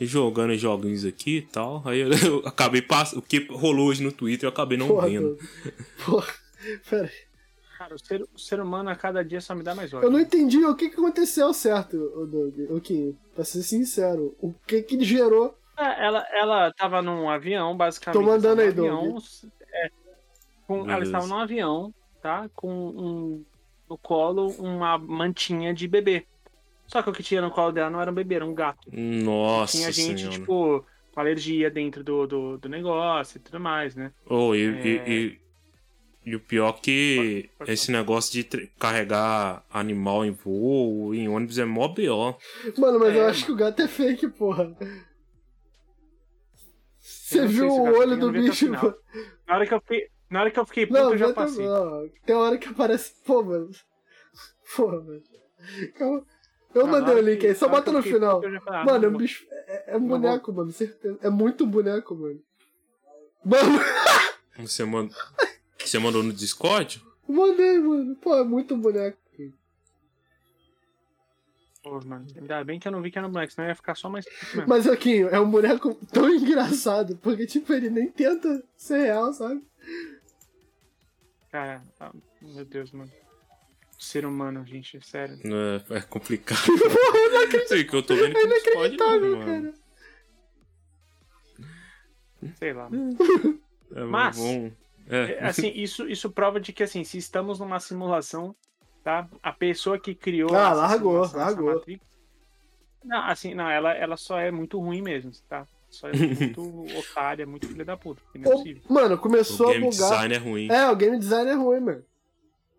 jogando 0.00 0.54
joguinhos 0.56 1.04
aqui 1.04 1.38
e 1.38 1.42
tal. 1.42 1.82
Aí 1.84 2.00
eu, 2.00 2.10
eu 2.24 2.38
acabei 2.46 2.82
passando. 2.82 3.18
O 3.18 3.22
que 3.22 3.46
rolou 3.50 3.88
hoje 3.88 4.02
no 4.02 4.12
Twitter 4.12 4.46
eu 4.46 4.50
acabei 4.52 4.76
não 4.76 4.88
Porra, 4.88 5.08
vendo. 5.08 5.38
Porra, 6.04 6.34
pera 6.88 7.04
aí. 7.04 7.26
Cara, 7.78 7.94
o 7.94 7.98
ser, 7.98 8.22
o 8.34 8.38
ser 8.38 8.60
humano 8.60 8.88
a 8.88 8.96
cada 8.96 9.22
dia 9.22 9.40
só 9.40 9.54
me 9.54 9.62
dá 9.62 9.74
mais 9.74 9.92
ódio. 9.92 10.06
Eu 10.06 10.10
não 10.10 10.18
entendi 10.18 10.64
o 10.64 10.74
que, 10.74 10.88
que 10.88 10.96
aconteceu 10.96 11.52
certo, 11.52 11.96
o 11.96 12.26
Doug. 12.26 12.58
O 12.70 12.80
que? 12.80 13.14
Pra 13.34 13.44
ser 13.44 13.62
sincero, 13.62 14.34
o 14.40 14.54
que 14.66 14.82
que 14.82 15.04
gerou. 15.04 15.54
É, 15.78 16.06
ela, 16.06 16.26
ela 16.32 16.72
tava 16.72 17.02
num 17.02 17.28
avião, 17.28 17.76
basicamente. 17.76 18.20
Tô 18.20 18.26
mandando 18.26 18.62
aí, 18.62 18.68
avião. 18.68 19.18
É, 19.72 19.90
com, 20.66 20.90
ela 20.90 21.04
estava 21.04 21.26
num 21.26 21.38
avião, 21.38 21.94
tá? 22.22 22.48
Com 22.54 22.70
um, 22.70 23.44
no 23.88 23.98
colo 23.98 24.48
uma 24.58 24.98
mantinha 24.98 25.74
de 25.74 25.86
bebê. 25.86 26.26
Só 26.86 27.02
que 27.02 27.10
o 27.10 27.12
que 27.12 27.22
tinha 27.22 27.40
no 27.40 27.50
colo 27.50 27.72
dela 27.72 27.90
não 27.90 28.00
era 28.00 28.10
um 28.10 28.14
bebê, 28.14 28.36
era 28.36 28.46
um 28.46 28.54
gato. 28.54 28.88
Nossa 28.92 29.76
Tinha 29.76 29.92
gente, 29.92 30.20
senhora. 30.20 30.38
tipo, 30.38 30.84
com 31.12 31.20
alergia 31.20 31.70
dentro 31.70 32.04
do, 32.04 32.26
do, 32.26 32.58
do, 32.58 32.68
negócio 32.68 33.38
e 33.38 33.40
tudo 33.40 33.58
mais, 33.58 33.94
né? 33.96 34.12
Oh, 34.28 34.54
e, 34.54 34.64
é... 34.64 34.86
e, 34.86 35.00
e, 35.06 35.40
e, 36.30 36.36
o 36.36 36.40
pior 36.40 36.72
que 36.80 37.16
pode, 37.16 37.50
pode 37.58 37.72
esse 37.72 37.86
falar. 37.86 37.98
negócio 37.98 38.32
de 38.32 38.68
carregar 38.78 39.64
animal 39.70 40.24
em 40.24 40.30
voo, 40.30 41.14
em 41.14 41.28
ônibus, 41.28 41.58
é 41.58 41.64
mó 41.64 41.88
B.O. 41.88 42.36
Mano, 42.78 43.00
mas 43.00 43.14
é, 43.14 43.18
eu 43.18 43.26
acho 43.26 43.40
mano. 43.40 43.46
que 43.46 43.52
o 43.52 43.56
gato 43.56 43.82
é 43.82 43.88
fake, 43.88 44.28
porra. 44.28 44.76
Você 47.06 47.46
viu 47.46 47.68
o 47.68 47.98
olho 47.98 48.16
do 48.18 48.32
bicho, 48.32 48.68
mano? 48.68 48.94
Na 49.46 49.54
hora 49.54 49.66
que 49.66 49.74
eu 49.74 49.80
fiquei... 49.80 50.08
Na 50.28 50.40
hora 50.40 50.50
que 50.50 50.58
eu 50.58 50.66
fiquei 50.66 50.86
puto, 50.86 51.00
não, 51.00 51.12
eu 51.12 51.18
já 51.18 51.32
passei. 51.32 51.64
Não, 51.64 52.10
tem 52.24 52.34
hora 52.34 52.58
que 52.58 52.68
aparece... 52.68 53.12
Pô, 53.24 53.44
mano... 53.44 53.70
Pô, 54.74 54.88
mano... 54.88 55.22
Calma... 55.96 56.26
Eu 56.74 56.86
mandei 56.86 57.14
o 57.14 57.20
link 57.20 57.46
aí, 57.46 57.54
só 57.54 57.68
bota 57.68 57.90
no 57.90 58.02
final. 58.02 58.42
Ah, 58.66 58.84
mano, 58.84 59.06
é 59.06 59.08
um 59.08 59.16
bicho. 59.16 59.46
É, 59.50 59.94
é 59.94 59.96
um 59.96 60.06
boneco, 60.06 60.52
mano, 60.52 60.70
certeza. 60.72 61.18
É 61.22 61.30
muito 61.30 61.64
boneco, 61.64 62.14
mano. 62.14 62.42
Mano! 63.44 63.78
Você, 64.58 64.84
manda... 64.84 65.14
Você 65.78 65.98
mandou 65.98 66.22
no 66.22 66.32
Discord? 66.32 67.02
Mandei, 67.26 67.78
mano. 67.78 68.16
Pô, 68.16 68.34
é 68.34 68.44
muito 68.44 68.76
boneco. 68.76 69.16
Pô, 71.86 72.00
mano, 72.04 72.26
ainda 72.36 72.64
bem 72.64 72.80
que 72.80 72.88
eu 72.88 72.90
não 72.90 73.00
vi 73.00 73.12
que 73.12 73.18
era 73.18 73.28
um 73.28 73.30
boneco, 73.30 73.52
senão 73.52 73.68
ia 73.68 73.74
ficar 73.76 73.94
só 73.94 74.10
mais. 74.10 74.26
Mas, 74.66 74.88
aqui, 74.88 75.22
é 75.22 75.38
um 75.38 75.48
boneco 75.48 75.94
tão 76.12 76.28
engraçado, 76.28 77.16
porque, 77.18 77.46
tipo, 77.46 77.72
ele 77.72 77.88
nem 77.88 78.10
tenta 78.10 78.60
ser 78.76 79.02
real, 79.02 79.32
sabe? 79.32 79.62
Cara, 81.48 81.80
ah, 82.00 82.10
meu 82.42 82.64
Deus, 82.64 82.90
mano 82.90 83.08
ser 83.96 84.26
humano, 84.26 84.66
gente, 84.66 85.00
sério. 85.00 85.38
É, 85.90 85.96
é 85.96 86.00
complicado. 86.00 86.58
eu 86.68 87.30
não 87.30 87.44
acredito. 87.44 87.90
que 87.90 87.96
eu 87.96 88.02
tô 88.02 88.14
vendo 88.14 88.32
que 88.32 88.38
é 88.38 88.44
inacreditável, 88.44 89.38
cara. 89.38 89.74
Sei 92.58 92.72
lá. 92.72 92.90
É, 93.94 94.04
Mas, 94.04 94.38
é. 94.38 94.72
é. 95.08 95.44
assim, 95.44 95.72
isso, 95.74 96.06
isso 96.08 96.30
prova 96.30 96.60
de 96.60 96.72
que, 96.72 96.82
assim, 96.82 97.04
se 97.04 97.16
estamos 97.16 97.58
numa 97.58 97.80
simulação, 97.80 98.54
tá? 99.06 99.28
A 99.40 99.52
pessoa 99.52 100.00
que 100.00 100.16
criou... 100.16 100.52
Ah, 100.52 100.72
largou, 100.72 101.30
largou. 101.32 101.74
Matrix, 101.74 102.04
não, 103.04 103.18
assim, 103.20 103.54
não, 103.54 103.70
ela, 103.70 103.92
ela 103.94 104.16
só 104.16 104.36
é 104.36 104.50
muito 104.50 104.80
ruim 104.80 105.00
mesmo, 105.00 105.30
tá? 105.48 105.64
Só 105.88 106.08
é 106.08 106.12
muito 106.12 106.84
otária, 106.98 107.46
muito 107.46 107.68
filha 107.68 107.84
da 107.84 107.96
puta. 107.96 108.20
É. 108.34 108.92
Mano, 108.92 109.16
começou 109.16 109.70
a 109.70 109.74
bugar. 109.74 109.78
O 109.78 109.82
game 109.82 109.90
design 109.90 110.34
é 110.34 110.38
ruim. 110.38 110.68
É, 110.72 110.90
o 110.90 110.96
game 110.96 111.18
design 111.20 111.48
é 111.48 111.54
ruim, 111.54 111.80
mano. 111.80 112.04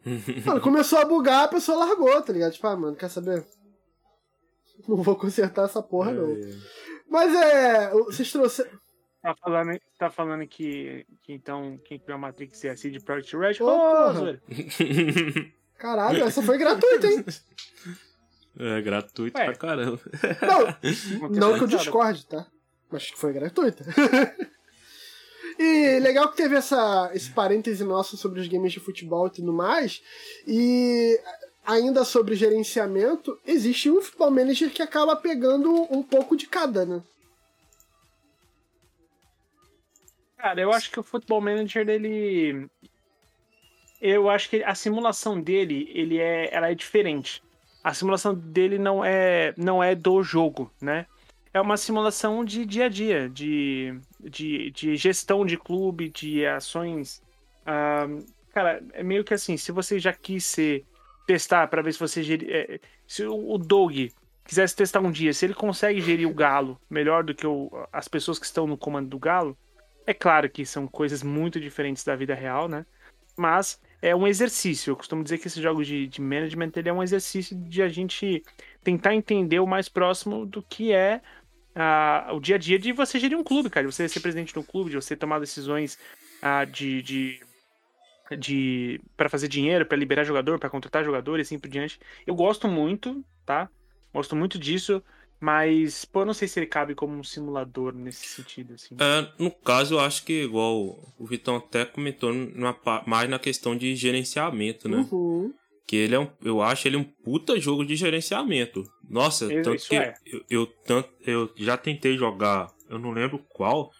Mano, 0.45 0.61
começou 0.61 0.99
a 0.99 1.05
bugar, 1.05 1.45
a 1.45 1.47
pessoa 1.49 1.85
largou, 1.85 2.21
tá 2.21 2.31
ligado? 2.31 2.53
Tipo, 2.53 2.67
ah, 2.67 2.77
mano, 2.77 2.95
quer 2.95 3.09
saber? 3.09 3.45
Não 4.87 4.97
vou 4.97 5.17
consertar 5.17 5.65
essa 5.65 5.81
porra, 5.81 6.13
não. 6.13 6.31
É. 6.31 6.39
Mas 7.09 7.33
é. 7.35 7.89
Vocês 7.91 8.31
trouxeram. 8.31 8.71
Tá 9.21 9.35
falando, 9.35 9.79
tá 9.97 10.09
falando 10.09 10.47
que, 10.47 11.05
que 11.23 11.33
então 11.33 11.77
quem 11.83 11.99
criou 11.99 12.15
a 12.15 12.19
Matrix 12.19 12.63
é 12.63 12.69
a 12.69 12.77
CD 12.77 12.99
Projekt 13.01 13.35
Red? 13.35 13.57
Oh, 13.61 14.13
Caralho, 15.77 16.23
essa 16.23 16.41
foi 16.41 16.57
gratuita, 16.57 17.07
hein? 17.07 17.25
É, 18.59 18.81
gratuito 18.81 19.33
pra 19.33 19.53
caramba. 19.53 19.99
Não, 20.41 21.29
não 21.29 21.57
que 21.59 21.63
eu 21.65 21.67
discorde, 21.67 22.25
tá? 22.25 22.47
Mas 22.89 23.11
que 23.11 23.15
foi 23.15 23.31
gratuita. 23.31 23.85
E 25.59 25.99
legal 25.99 26.29
que 26.29 26.37
teve 26.37 26.55
essa, 26.55 27.09
esse 27.13 27.31
parêntese 27.31 27.83
nosso 27.83 28.15
sobre 28.15 28.39
os 28.39 28.47
games 28.47 28.71
de 28.71 28.79
futebol 28.79 29.25
e 29.27 29.31
tudo 29.31 29.51
mais. 29.51 30.03
E 30.45 31.19
ainda 31.65 32.05
sobre 32.05 32.35
gerenciamento, 32.35 33.39
existe 33.45 33.89
um 33.89 33.99
futebol 33.99 34.29
manager 34.29 34.69
que 34.69 34.83
acaba 34.83 35.15
pegando 35.15 35.87
um 35.91 36.03
pouco 36.03 36.37
de 36.37 36.45
cada, 36.45 36.85
né? 36.85 37.01
Cara, 40.37 40.61
eu 40.61 40.71
acho 40.71 40.91
que 40.91 40.99
o 40.99 41.03
futebol 41.03 41.41
manager 41.41 41.83
dele. 41.83 42.69
Eu 44.01 44.29
acho 44.29 44.49
que 44.49 44.63
a 44.63 44.75
simulação 44.75 45.39
dele, 45.39 45.89
ele 45.93 46.19
é, 46.19 46.53
ela 46.53 46.71
é 46.71 46.75
diferente. 46.75 47.43
A 47.83 47.93
simulação 47.93 48.35
dele 48.35 48.77
não 48.77 49.03
é, 49.03 49.53
não 49.57 49.83
é 49.83 49.95
do 49.95 50.21
jogo, 50.21 50.71
né? 50.81 51.05
É 51.53 51.59
uma 51.59 51.77
simulação 51.77 52.45
de 52.45 52.65
dia 52.65 52.85
a 52.85 52.89
dia, 52.89 53.29
de 53.29 53.99
de, 54.19 54.71
de 54.71 54.95
gestão 54.95 55.45
de 55.45 55.57
clube, 55.57 56.09
de 56.09 56.45
ações. 56.45 57.21
Cara, 58.53 58.83
é 58.93 59.03
meio 59.03 59.23
que 59.23 59.33
assim, 59.33 59.57
se 59.57 59.71
você 59.71 59.99
já 59.99 60.13
quis 60.13 60.55
testar 61.25 61.67
para 61.67 61.81
ver 61.81 61.93
se 61.93 61.99
você. 61.99 62.21
É, 62.47 62.79
se 63.05 63.25
o 63.25 63.57
Doug 63.57 63.95
quisesse 64.45 64.75
testar 64.75 64.99
um 65.01 65.11
dia, 65.11 65.33
se 65.33 65.45
ele 65.45 65.53
consegue 65.53 66.01
gerir 66.01 66.27
o 66.27 66.33
Galo 66.33 66.79
melhor 66.89 67.23
do 67.23 67.35
que 67.35 67.45
o, 67.45 67.69
as 67.91 68.07
pessoas 68.07 68.39
que 68.39 68.45
estão 68.45 68.65
no 68.65 68.77
comando 68.77 69.09
do 69.09 69.19
Galo, 69.19 69.57
é 70.05 70.13
claro 70.13 70.49
que 70.49 70.65
são 70.65 70.87
coisas 70.87 71.21
muito 71.21 71.59
diferentes 71.59 72.03
da 72.03 72.15
vida 72.15 72.33
real, 72.33 72.67
né? 72.67 72.85
Mas 73.35 73.79
é 74.01 74.15
um 74.15 74.27
exercício. 74.27 74.91
Eu 74.91 74.95
costumo 74.95 75.23
dizer 75.23 75.37
que 75.37 75.47
esse 75.47 75.61
jogo 75.61 75.83
de, 75.83 76.07
de 76.07 76.21
management 76.21 76.71
ele 76.75 76.89
é 76.89 76.93
um 76.93 77.03
exercício 77.03 77.55
de 77.55 77.81
a 77.81 77.89
gente 77.89 78.43
tentar 78.83 79.15
entender 79.15 79.59
o 79.59 79.67
mais 79.67 79.89
próximo 79.89 80.45
do 80.45 80.61
que 80.61 80.91
é 80.93 81.21
uh, 81.75 82.35
o 82.35 82.39
dia 82.39 82.55
a 82.55 82.59
dia 82.59 82.77
de 82.77 82.91
você 82.91 83.19
gerir 83.19 83.37
um 83.37 83.43
clube, 83.43 83.69
cara. 83.69 83.87
De 83.87 83.93
você 83.93 84.07
ser 84.07 84.19
presidente 84.19 84.53
de 84.53 84.59
um 84.59 84.63
clube, 84.63 84.91
de 84.91 84.95
você 84.95 85.15
tomar 85.15 85.39
decisões 85.39 85.97
uh, 86.41 86.69
de, 86.71 87.01
de, 87.01 87.39
de 88.37 89.01
para 89.15 89.29
fazer 89.29 89.47
dinheiro, 89.47 89.85
para 89.85 89.97
liberar 89.97 90.23
jogador, 90.23 90.59
para 90.59 90.69
contratar 90.69 91.03
jogador 91.03 91.39
e 91.39 91.41
assim 91.41 91.59
por 91.59 91.69
diante. 91.69 91.99
Eu 92.25 92.35
gosto 92.35 92.67
muito, 92.67 93.23
tá? 93.45 93.69
Gosto 94.13 94.35
muito 94.35 94.57
disso. 94.57 95.03
Mas, 95.39 96.03
pô, 96.03 96.21
eu 96.21 96.25
não 96.25 96.33
sei 96.33 96.47
se 96.47 96.59
ele 96.59 96.65
cabe 96.65 96.95
como 96.95 97.13
um 97.13 97.23
simulador 97.23 97.93
nesse 97.93 98.27
sentido, 98.27 98.73
assim. 98.73 98.95
É, 98.99 99.31
no 99.37 99.51
caso, 99.51 99.95
eu 99.95 99.99
acho 99.99 100.25
que, 100.25 100.43
igual 100.43 100.97
o 101.17 101.25
Vitão 101.25 101.57
até 101.57 101.85
comentou, 101.85 102.33
numa, 102.33 102.75
mais 103.05 103.29
na 103.29 103.37
questão 103.37 103.77
de 103.77 103.95
gerenciamento, 103.95 104.89
né? 104.89 105.07
Uhum. 105.11 105.53
Que 105.85 105.95
ele 105.95 106.15
é 106.15 106.19
um, 106.19 106.29
eu 106.43 106.61
acho 106.61 106.87
ele 106.87 106.97
um 106.97 107.03
puta 107.03 107.59
jogo 107.59 107.85
de 107.85 107.95
gerenciamento. 107.95 108.83
Nossa, 109.07 109.45
Isso 109.45 109.61
tanto 109.63 109.87
que 109.87 109.95
é. 109.95 110.15
eu, 110.25 110.43
eu, 110.49 110.65
tanto, 110.65 111.09
eu 111.25 111.51
já 111.55 111.77
tentei 111.77 112.17
jogar, 112.17 112.67
eu 112.89 112.97
não 112.97 113.11
lembro 113.11 113.39
qual, 113.47 113.91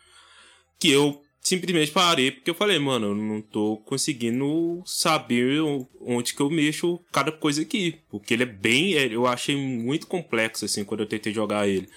que 0.80 0.92
eu 0.92 1.22
simplesmente 1.48 1.92
parei 1.92 2.32
porque 2.32 2.50
eu 2.50 2.56
falei, 2.56 2.78
mano, 2.78 3.08
eu 3.08 3.16
não 3.16 3.42
tô 3.42 3.78
conseguindo 3.86 4.82
saber 4.86 5.62
onde 6.02 6.34
que 6.34 6.42
eu 6.42 6.50
mexo 6.50 7.00
cada 7.12 7.32
coisa 7.32 7.62
aqui. 7.62 8.00
Porque 8.10 8.34
ele 8.34 8.44
é 8.44 8.48
bem. 8.48 8.92
Eu 8.92 9.26
achei 9.26 9.56
muito 9.56 10.08
complexo, 10.08 10.66
assim, 10.66 10.84
quando 10.84 11.02
eu 11.02 11.08
tentei 11.08 11.34
jogar 11.34 11.68
ele. 11.68 11.88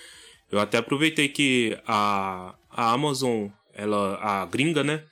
Eu 0.51 0.61
até 0.61 0.79
aproveitei 0.79 1.29
que 1.29 1.77
a, 1.87 2.55
a 2.71 2.93
Amazon, 2.93 3.49
ela, 3.75 4.19
a 4.23 4.47
gringa, 4.47 4.85
né? 4.85 5.03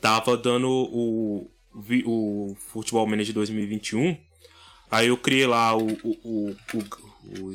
Tava 0.00 0.36
dando 0.36 0.68
o, 0.68 1.50
o 2.04 2.56
Futebol 2.58 3.06
Manager 3.06 3.34
2021. 3.34 4.16
Aí 4.90 5.08
eu 5.08 5.16
criei 5.16 5.46
lá 5.46 5.76
o, 5.76 5.88
o, 5.88 6.18
o, 6.24 6.56
o, 6.74 7.13
o, 7.38 7.54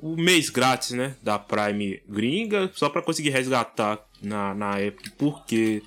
o 0.00 0.16
mês 0.16 0.50
grátis, 0.50 0.90
né? 0.90 1.16
Da 1.22 1.38
Prime 1.38 2.02
gringa, 2.08 2.70
só 2.74 2.88
para 2.88 3.02
conseguir 3.02 3.30
resgatar 3.30 4.04
na, 4.22 4.54
na 4.54 4.78
época, 4.78 5.10
porque 5.16 5.82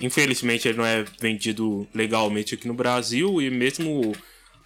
infelizmente 0.00 0.68
ele 0.68 0.78
não 0.78 0.86
é 0.86 1.04
vendido 1.20 1.86
legalmente 1.94 2.54
aqui 2.54 2.68
no 2.68 2.74
Brasil 2.74 3.42
e 3.42 3.50
mesmo 3.50 4.12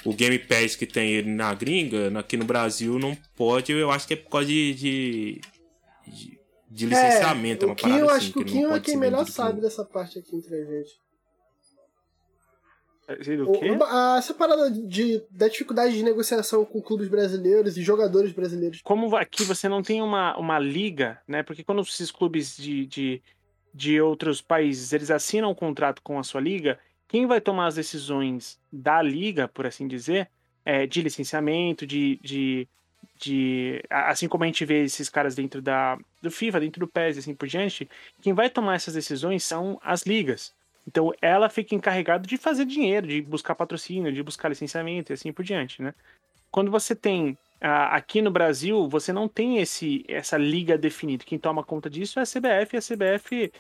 o, 0.05 0.11
o 0.11 0.15
Game 0.15 0.39
Pass 0.39 0.77
que 0.77 0.87
tem 0.87 1.13
ele 1.13 1.31
na 1.31 1.55
gringa, 1.55 2.19
aqui 2.19 2.37
no 2.37 2.45
Brasil 2.45 2.99
não 2.99 3.17
pode, 3.37 3.73
eu 3.73 3.91
acho 3.91 4.07
que 4.07 4.15
é 4.15 4.17
por 4.17 4.31
causa 4.31 4.47
de, 4.47 4.75
de, 4.75 5.41
de, 6.07 6.39
de 6.71 6.87
licenciamento, 6.87 7.65
é, 7.65 7.69
uma 7.69 7.73
o 7.73 7.77
Kim, 7.77 7.89
eu 7.89 7.91
parada 7.93 8.13
acho 8.13 8.17
assim, 8.17 8.33
que 8.33 8.39
o 8.39 8.45
Kim 8.45 8.65
é 8.65 8.81
quem 8.81 8.97
melhor 8.97 9.27
sabe 9.27 9.61
dessa 9.61 9.85
parte 9.85 10.19
aqui 10.19 10.37
entre 10.37 10.55
a 10.55 10.65
gente. 10.65 11.02
O 13.49 13.53
quê? 13.53 13.77
a- 13.85 14.17
essa 14.19 14.35
parada 14.35 14.71
de, 14.71 15.23
da 15.31 15.49
dificuldade 15.49 15.95
de 15.97 16.03
negociação 16.03 16.65
com 16.65 16.81
clubes 16.81 17.09
brasileiros 17.09 17.77
e 17.77 17.83
jogadores 17.83 18.33
brasileiros. 18.33 18.81
como 18.83 19.15
aqui 19.17 19.45
você 19.45 19.69
não 19.69 19.83
tem 19.83 20.03
uma, 20.03 20.37
uma 20.37 20.59
liga, 20.59 21.21
né? 21.27 21.43
Porque 21.43 21.65
quando 21.65 21.83
esses 21.83 22.11
clubes 22.11 22.57
de, 22.57 22.87
de, 22.87 23.23
de 23.75 24.01
outros 24.01 24.41
países 24.41 24.93
eles 24.93 25.11
assinam 25.11 25.51
um 25.51 25.55
contrato 25.55 26.03
com 26.03 26.19
a 26.19 26.23
sua 26.23 26.41
liga, 26.41 26.79
quem 27.09 27.27
vai 27.27 27.41
tomar 27.41 27.67
as 27.67 27.75
decisões 27.75 28.59
da 28.73 29.03
liga, 29.03 29.47
por 29.47 29.67
assim 29.67 29.87
dizer, 29.87 30.29
é, 30.65 30.87
de 30.87 31.03
licenciamento, 31.03 31.87
de, 31.87 32.19
de, 32.23 32.67
de. 33.19 33.83
Assim 33.91 34.29
como 34.29 34.45
a 34.45 34.47
gente 34.47 34.65
vê 34.65 34.85
esses 34.85 35.09
caras 35.09 35.35
dentro 35.35 35.61
da, 35.61 35.99
do 36.23 36.31
FIFA, 36.31 36.61
dentro 36.61 36.81
do 36.81 36.87
PES 36.87 37.17
e 37.17 37.19
assim 37.19 37.35
por 37.35 37.47
diante, 37.49 37.89
quem 38.21 38.33
vai 38.33 38.49
tomar 38.49 38.77
essas 38.77 38.95
decisões 38.95 39.45
são 39.45 39.79
as 39.83 40.03
ligas. 40.03 40.55
Então 40.87 41.13
ela 41.21 41.49
fica 41.49 41.75
encarregada 41.75 42.27
de 42.27 42.37
fazer 42.37 42.65
dinheiro, 42.65 43.07
de 43.07 43.23
buscar 43.23 43.55
patrocínio, 43.55 44.13
de 44.13 44.23
buscar 44.23 44.49
licenciamento 44.49 45.13
e 45.13 45.15
assim 45.15 45.33
por 45.33 45.45
diante, 45.45 45.81
né? 45.81 45.95
Quando 46.51 46.71
você 46.71 46.95
tem 46.95 47.37
aqui 47.61 48.21
no 48.21 48.31
Brasil, 48.31 48.89
você 48.89 49.13
não 49.13 49.29
tem 49.29 49.59
esse, 49.59 50.05
essa 50.09 50.37
liga 50.37 50.77
definida. 50.77 51.25
Quem 51.25 51.39
toma 51.39 51.63
conta 51.63 51.89
disso 51.89 52.19
é 52.19 52.23
a 52.23 52.27
CBF, 52.27 52.75
e 52.75 52.79
a 52.79 52.83
CBF 52.83 53.53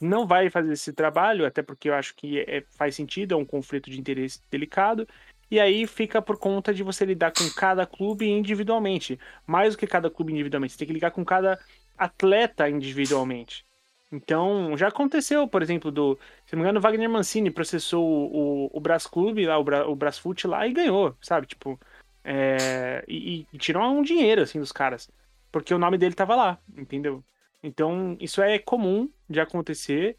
não 0.00 0.26
vai 0.26 0.50
fazer 0.50 0.72
esse 0.72 0.92
trabalho, 0.92 1.46
até 1.46 1.62
porque 1.62 1.88
eu 1.88 1.94
acho 1.94 2.14
que 2.16 2.40
é- 2.40 2.64
faz 2.76 2.96
sentido, 2.96 3.34
é 3.34 3.36
um 3.36 3.44
conflito 3.44 3.88
de 3.90 4.00
interesse 4.00 4.40
delicado. 4.50 5.06
E 5.50 5.60
aí 5.60 5.86
fica 5.86 6.20
por 6.20 6.38
conta 6.38 6.72
de 6.74 6.82
você 6.82 7.04
lidar 7.04 7.30
com 7.30 7.48
cada 7.54 7.86
clube 7.86 8.28
individualmente. 8.28 9.18
Mais 9.46 9.74
do 9.74 9.78
que 9.78 9.86
cada 9.86 10.10
clube 10.10 10.32
individualmente, 10.32 10.72
você 10.72 10.78
tem 10.78 10.88
que 10.88 10.94
ligar 10.94 11.10
com 11.10 11.24
cada 11.24 11.58
atleta 11.96 12.68
individualmente. 12.68 13.64
Então, 14.12 14.76
já 14.76 14.88
aconteceu, 14.88 15.48
por 15.48 15.62
exemplo, 15.62 15.90
do. 15.90 16.18
Se 16.44 16.54
não 16.54 16.62
me 16.62 16.64
engano, 16.64 16.78
o 16.78 16.82
Wagner 16.82 17.08
Mancini 17.08 17.50
processou 17.50 18.04
o, 18.04 18.66
o, 18.66 18.70
o 18.74 18.80
Brás 18.80 19.06
Clube, 19.06 19.46
lá, 19.46 19.58
o, 19.58 19.64
Bra, 19.64 19.88
o 19.88 19.96
Brasfoot 19.96 20.46
lá, 20.46 20.66
e 20.66 20.72
ganhou, 20.72 21.16
sabe? 21.20 21.46
Tipo. 21.46 21.80
é, 22.22 23.04
e, 23.08 23.46
e 23.52 23.58
tirou 23.58 23.82
um 23.84 24.02
dinheiro, 24.02 24.42
assim, 24.42 24.60
dos 24.60 24.70
caras. 24.70 25.10
Porque 25.50 25.72
o 25.72 25.78
nome 25.78 25.96
dele 25.98 26.14
tava 26.14 26.36
lá, 26.36 26.58
entendeu? 26.76 27.24
Então, 27.62 28.16
isso 28.20 28.42
é 28.42 28.58
comum 28.58 29.08
de 29.28 29.40
acontecer. 29.40 30.16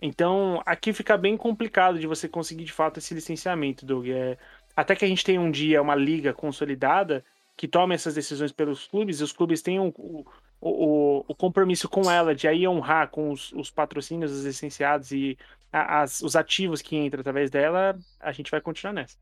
Então, 0.00 0.62
aqui 0.66 0.92
fica 0.92 1.16
bem 1.16 1.36
complicado 1.36 1.98
de 1.98 2.06
você 2.06 2.28
conseguir, 2.28 2.64
de 2.64 2.72
fato, 2.72 2.98
esse 2.98 3.14
licenciamento, 3.14 3.86
Doug. 3.86 4.08
É, 4.08 4.36
até 4.76 4.96
que 4.96 5.04
a 5.04 5.08
gente 5.08 5.24
tenha 5.24 5.40
um 5.40 5.50
dia 5.50 5.82
uma 5.82 5.94
liga 5.94 6.32
consolidada 6.32 7.24
que 7.56 7.68
tome 7.68 7.94
essas 7.94 8.14
decisões 8.14 8.52
pelos 8.52 8.86
clubes, 8.86 9.20
e 9.20 9.24
os 9.24 9.32
clubes 9.32 9.60
tenham 9.62 9.88
o, 9.96 10.24
o, 10.60 11.24
o 11.28 11.34
compromisso 11.34 11.88
com 11.88 12.10
ela 12.10 12.34
de 12.34 12.48
aí 12.48 12.66
honrar 12.66 13.08
com 13.10 13.30
os, 13.30 13.52
os 13.52 13.70
patrocínios, 13.70 14.32
os 14.32 14.44
licenciados 14.44 15.12
e 15.12 15.36
a- 15.72 16.02
as- 16.02 16.20
os 16.22 16.34
ativos 16.36 16.82
que 16.82 16.96
entram 16.96 17.20
através 17.20 17.50
dela, 17.50 17.98
a 18.20 18.32
gente 18.32 18.50
vai 18.50 18.60
continuar 18.60 18.92
nessa. 18.92 19.16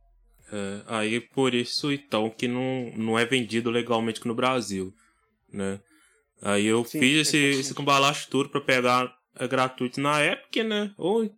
É, 0.53 0.83
aí 0.87 1.21
por 1.21 1.55
isso 1.55 1.91
então 1.93 2.31
que 2.31 2.47
não, 2.47 2.93
não 2.97 3.19
é 3.19 3.25
vendido 3.25 3.71
legalmente 3.71 4.21
aqui 4.21 4.29
no 4.29 4.35
Brasil, 4.35 4.95
né? 5.53 5.81
Aí 6.43 6.67
eu 6.67 6.85
Sim, 6.85 7.01
fiz 7.01 7.29
esse, 7.29 7.37
exatamente. 7.39 7.61
esse 7.61 7.75
cambalacho 7.75 8.29
tudo 8.31 8.49
pra 8.51 8.61
pegar 8.61 9.13
é, 9.39 9.49
gratuito 9.49 10.01
na 10.01 10.21
época, 10.21 10.63
né? 10.63 10.93
Ou 10.97 11.29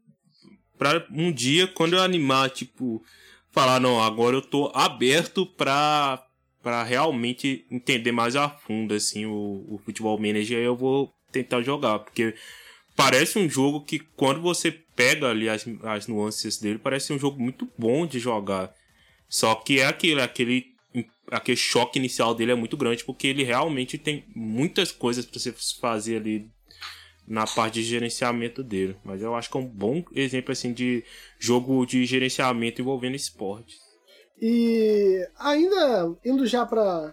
pra 0.76 1.06
um 1.10 1.32
dia, 1.32 1.66
quando 1.68 1.94
eu 1.94 2.02
animar, 2.02 2.50
tipo, 2.50 3.02
falar, 3.50 3.80
não, 3.80 4.02
agora 4.02 4.36
eu 4.36 4.42
tô 4.42 4.70
aberto 4.74 5.46
pra, 5.46 6.24
pra 6.62 6.82
realmente 6.82 7.64
entender 7.70 8.12
mais 8.12 8.36
a 8.36 8.48
fundo, 8.48 8.94
assim, 8.94 9.26
o, 9.26 9.64
o 9.68 9.80
Futebol 9.84 10.18
Manager, 10.18 10.58
eu 10.58 10.76
vou 10.76 11.12
tentar 11.30 11.62
jogar, 11.62 11.98
porque 12.00 12.34
parece 12.96 13.38
um 13.38 13.48
jogo 13.48 13.84
que 13.84 14.00
quando 14.16 14.40
você 14.40 14.72
pega 14.72 15.28
ali 15.28 15.48
as, 15.48 15.64
as 15.84 16.06
nuances 16.08 16.58
dele, 16.58 16.78
parece 16.78 17.12
um 17.12 17.18
jogo 17.18 17.40
muito 17.40 17.68
bom 17.78 18.06
de 18.06 18.18
jogar. 18.18 18.74
Só 19.28 19.54
que 19.54 19.78
é 19.78 19.86
aquele, 19.86 20.20
aquele, 20.20 20.66
aquele 21.30 21.56
choque 21.56 21.98
inicial 21.98 22.34
dele 22.34 22.52
é 22.52 22.56
muito 22.56 22.76
grande, 22.76 23.04
porque 23.04 23.28
ele 23.28 23.44
realmente 23.44 23.98
tem 23.98 24.24
muitas 24.34 24.90
coisas 24.90 25.24
pra 25.24 25.38
você 25.38 25.52
fazer 25.80 26.16
ali 26.16 26.50
na 27.26 27.46
parte 27.46 27.74
de 27.74 27.82
gerenciamento 27.82 28.62
dele. 28.62 28.96
Mas 29.04 29.22
eu 29.22 29.34
acho 29.34 29.50
que 29.50 29.56
é 29.56 29.60
um 29.60 29.66
bom 29.66 30.02
exemplo 30.14 30.50
assim 30.50 30.72
de 30.72 31.04
jogo 31.38 31.84
de 31.84 32.04
gerenciamento 32.06 32.80
envolvendo 32.80 33.14
esporte. 33.14 33.76
E 34.40 35.26
ainda 35.38 36.14
indo 36.24 36.46
já 36.46 36.64
pra 36.64 37.12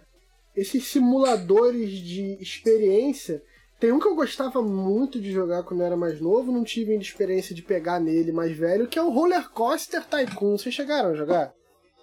esses 0.56 0.86
simuladores 0.86 1.90
de 1.98 2.38
experiência, 2.40 3.42
tem 3.78 3.92
um 3.92 3.98
que 3.98 4.06
eu 4.08 4.14
gostava 4.14 4.62
muito 4.62 5.20
de 5.20 5.30
jogar 5.30 5.62
quando 5.64 5.80
eu 5.80 5.86
era 5.86 5.96
mais 5.96 6.20
novo, 6.20 6.50
não 6.52 6.64
tive 6.64 6.92
ainda 6.92 7.04
experiência 7.04 7.54
de 7.54 7.62
pegar 7.62 8.00
nele 8.00 8.32
mais 8.32 8.56
velho, 8.56 8.86
que 8.86 8.98
é 8.98 9.02
o 9.02 9.10
Roller 9.10 9.50
Coaster 9.50 10.04
Tycoon. 10.04 10.56
Vocês 10.56 10.74
chegaram 10.74 11.10
a 11.10 11.14
jogar? 11.14 11.52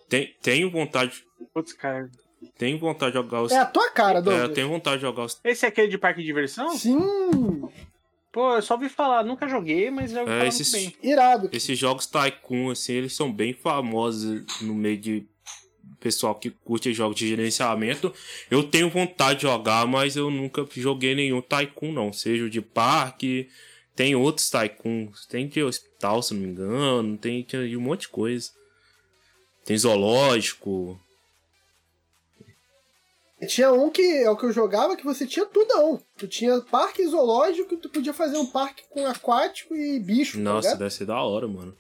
Tem, 0.09 0.36
tenho 0.41 0.69
vontade, 0.69 1.23
Putz, 1.53 1.73
cara. 1.73 2.07
tenho 2.57 2.77
vontade 2.77 3.13
de 3.13 3.17
jogar 3.17 3.41
os. 3.41 3.51
É 3.51 3.57
a 3.57 3.65
tua 3.65 3.89
cara, 3.91 4.19
É, 4.19 4.21
Douglas. 4.21 4.49
eu 4.49 4.53
tenho 4.53 4.67
vontade 4.69 4.97
de 4.97 5.01
jogar 5.03 5.23
os. 5.25 5.39
Esse 5.43 5.65
é 5.65 5.69
aquele 5.69 5.88
de 5.88 5.97
parque 5.97 6.19
de 6.19 6.25
diversão? 6.27 6.69
Sim, 6.77 7.63
Pô, 8.34 8.56
eu 8.56 8.62
só 8.63 8.74
ouvi 8.74 8.89
falar, 8.89 9.24
nunca 9.24 9.48
joguei, 9.48 9.89
mas 9.91 10.10
já 10.12 10.22
ouvi 10.22 10.32
É, 10.34 10.38
falar 10.39 10.48
esses- 10.50 10.72
muito 10.72 11.00
bem. 11.02 11.12
irado. 11.12 11.50
Esses 11.54 11.78
jogos 11.78 12.08
Tycoon, 12.08 12.72
assim, 12.72 12.93
eles 12.93 13.13
são 13.15 13.32
bem 13.32 13.54
famosos 13.54 14.43
no 14.60 14.74
meio 14.74 14.98
de 14.98 15.26
pessoal 16.00 16.34
que 16.36 16.50
curte 16.50 16.91
jogos 16.93 17.15
de 17.15 17.28
gerenciamento. 17.28 18.12
Eu 18.50 18.63
tenho 18.63 18.89
vontade 18.89 19.36
de 19.41 19.43
jogar, 19.43 19.86
mas 19.88 20.15
eu 20.15 20.32
nunca 20.32 20.67
joguei 20.72 21.13
nenhum 21.13 21.41
Tycoon, 21.41 21.91
não. 21.93 22.12
Seja 22.12 22.43
o 22.46 22.50
de 22.50 22.60
parque, 22.60 23.48
tem 23.96 24.15
outros 24.15 24.50
Tycoons. 24.50 25.28
Tem 25.28 25.48
de 25.48 25.62
hospital, 25.62 26.24
se 26.24 26.34
não 26.34 26.41
me 26.41 26.48
engano, 26.48 27.15
tem 27.17 27.43
de 27.43 27.78
um 27.78 27.82
monte 27.82 28.02
de 28.02 28.10
coisa. 28.10 28.50
Tem 29.63 29.78
zoológico. 29.78 31.00
Tinha 33.47 33.71
um 33.71 33.89
que 33.89 34.01
é 34.01 34.29
o 34.29 34.36
que 34.38 34.45
eu 34.45 34.51
jogava, 34.51 34.95
que 34.95 35.03
você 35.03 35.25
tinha 35.25 35.45
tudão. 35.45 35.99
Tu 36.17 36.27
tinha 36.27 36.60
parque 36.62 37.06
zoológico, 37.08 37.77
tu 37.77 37.89
podia 37.89 38.13
fazer 38.13 38.38
um 38.38 38.45
parque 38.45 38.84
com 38.89 39.06
aquático 39.06 39.75
e 39.75 39.99
bicho. 39.99 40.38
tá 40.38 40.43
Nossa, 40.43 40.67
ligado? 40.69 40.79
deve 40.79 40.93
ser 40.93 41.06
da 41.06 41.21
hora, 41.21 41.47
mano. 41.47 41.75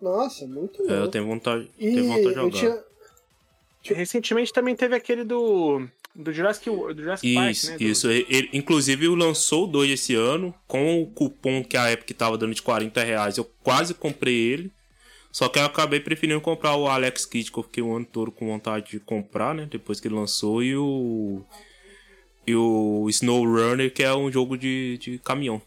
Nossa, 0.00 0.46
muito 0.46 0.82
É, 0.90 0.98
eu 0.98 1.08
tenho 1.08 1.26
vontade, 1.26 1.70
E 1.78 1.90
tenho 1.92 2.06
vontade 2.06 2.28
de 2.28 2.34
jogar. 2.34 2.50
tinha. 2.58 2.84
Recentemente 3.96 4.52
também 4.52 4.74
teve 4.76 4.94
aquele 4.94 5.24
do. 5.24 5.86
Do 6.14 6.32
Jurassic, 6.32 6.68
do 6.68 6.94
Jurassic 7.02 7.34
Park, 7.34 7.50
Isso, 7.52 7.70
né? 7.70 7.76
Do- 7.78 7.84
isso. 7.84 8.10
Ele, 8.10 8.50
inclusive 8.52 9.06
lançou 9.08 9.64
o 9.64 9.66
2 9.68 9.90
esse 9.92 10.14
ano, 10.14 10.52
com 10.66 11.00
o 11.00 11.06
cupom 11.06 11.62
que 11.62 11.76
a 11.76 11.92
Epic 11.92 12.16
tava 12.16 12.36
dando 12.36 12.52
de 12.54 12.62
40 12.62 13.02
reais. 13.04 13.38
Eu 13.38 13.44
quase 13.62 13.94
comprei 13.94 14.34
ele. 14.34 14.72
Só 15.32 15.48
que 15.48 15.58
eu 15.58 15.64
acabei 15.64 16.00
preferindo 16.00 16.40
comprar 16.40 16.74
o 16.76 16.88
Alex 16.88 17.24
Kidd, 17.24 17.52
que 17.52 17.58
eu 17.58 17.62
fiquei 17.62 17.82
o 17.82 17.94
ano 17.94 18.04
todo 18.04 18.32
com 18.32 18.46
vontade 18.46 18.90
de 18.92 19.00
comprar, 19.00 19.54
né? 19.54 19.68
Depois 19.70 20.00
que 20.00 20.08
ele 20.08 20.14
lançou, 20.14 20.62
e 20.62 20.76
o. 20.76 21.42
E 22.46 22.54
o 22.54 23.06
Snow 23.10 23.44
Runner, 23.44 23.92
que 23.92 24.02
é 24.02 24.12
um 24.14 24.32
jogo 24.32 24.56
de, 24.56 24.98
de 24.98 25.18
caminhão. 25.18 25.62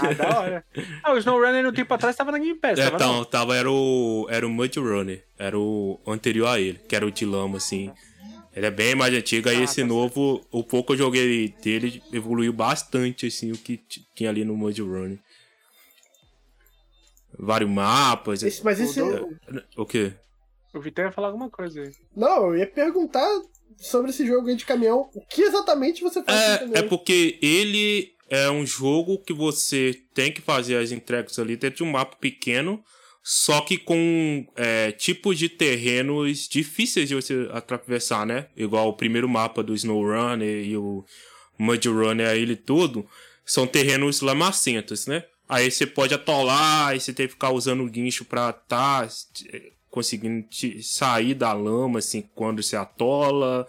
Ah, 0.00 0.12
da 0.14 0.40
hora. 0.40 0.64
Ah, 1.02 1.12
o 1.12 1.18
SnowRunner 1.18 1.62
no 1.62 1.72
tempo 1.72 1.92
atrás 1.94 2.14
tava 2.16 2.32
na 2.32 2.38
Game 2.38 2.58
Pass, 2.58 2.78
É, 2.78 2.84
tava 2.84 2.96
então, 2.96 3.24
tava, 3.24 3.56
era 3.56 3.70
o. 3.70 4.26
Era 4.30 4.46
o 4.46 4.50
Mud 4.50 4.78
Runner. 4.78 5.22
Era 5.38 5.58
o 5.58 5.98
anterior 6.06 6.46
a 6.48 6.60
ele, 6.60 6.78
que 6.88 6.94
era 6.94 7.06
o 7.06 7.10
de 7.10 7.24
lama, 7.24 7.56
assim. 7.56 7.90
Ele 8.54 8.66
é 8.66 8.70
bem 8.70 8.94
mais 8.94 9.14
antigo, 9.14 9.48
aí 9.48 9.56
Ah, 9.56 9.62
esse 9.64 9.80
tá 9.80 9.86
novo, 9.86 10.44
o 10.50 10.62
pouco 10.62 10.88
que 10.88 10.92
eu 10.92 11.06
joguei 11.06 11.54
dele 11.62 12.02
evoluiu 12.12 12.52
bastante, 12.52 13.26
assim, 13.26 13.50
o 13.50 13.56
que 13.56 13.80
tinha 14.14 14.28
ali 14.28 14.44
no 14.44 14.54
Mud 14.54 14.78
Runner. 14.80 15.18
Vários 17.38 17.70
mapas. 17.70 18.42
Esse- 18.42 18.64
mas 18.64 18.78
esse. 18.80 19.00
Mudou? 19.02 19.30
O 19.76 19.86
quê? 19.86 20.12
O 20.74 20.80
Vitor 20.80 21.04
ia 21.06 21.12
falar 21.12 21.28
alguma 21.28 21.50
coisa 21.50 21.82
aí. 21.82 21.92
Não, 22.16 22.46
eu 22.48 22.58
ia 22.58 22.66
perguntar 22.66 23.28
sobre 23.76 24.10
esse 24.10 24.26
jogo 24.26 24.48
aí 24.48 24.56
de 24.56 24.64
caminhão. 24.64 25.10
O 25.14 25.20
que 25.26 25.42
exatamente 25.42 26.02
você 26.02 26.22
faz 26.22 26.58
com 26.60 26.66
o 26.70 26.74
É, 26.76 26.78
é 26.78 26.82
porque 26.82 27.38
ele 27.42 28.12
é 28.30 28.50
um 28.50 28.64
jogo 28.64 29.18
que 29.18 29.32
você 29.32 30.00
tem 30.14 30.32
que 30.32 30.40
fazer 30.40 30.76
as 30.76 30.90
entregas 30.92 31.38
ali 31.38 31.56
dentro 31.56 31.78
de 31.78 31.82
um 31.82 31.90
mapa 31.90 32.16
pequeno, 32.16 32.82
só 33.22 33.60
que 33.60 33.76
com 33.76 34.46
é, 34.56 34.92
tipos 34.92 35.38
de 35.38 35.48
terrenos 35.48 36.48
difíceis 36.48 37.08
de 37.08 37.14
você 37.14 37.48
atravessar, 37.52 38.24
né? 38.26 38.46
Igual 38.56 38.88
o 38.88 38.96
primeiro 38.96 39.28
mapa 39.28 39.62
do 39.62 39.74
SnowRunner 39.74 40.64
e 40.66 40.76
o 40.76 41.04
Mud 41.58 41.86
Runner, 41.88 42.28
ele 42.34 42.56
tudo, 42.56 43.06
são 43.44 43.66
terrenos 43.66 44.22
lamacentos, 44.22 45.06
né? 45.06 45.24
Aí 45.48 45.70
você 45.70 45.86
pode 45.86 46.14
atolar, 46.14 46.88
aí 46.88 47.00
você 47.00 47.12
tem 47.12 47.26
que 47.26 47.34
ficar 47.34 47.50
usando 47.50 47.82
o 47.82 47.90
guincho 47.90 48.24
pra 48.24 48.52
tá 48.52 49.06
conseguindo 49.90 50.46
sair 50.82 51.34
da 51.34 51.52
lama, 51.52 51.98
assim, 51.98 52.22
quando 52.34 52.62
você 52.62 52.76
atola. 52.76 53.66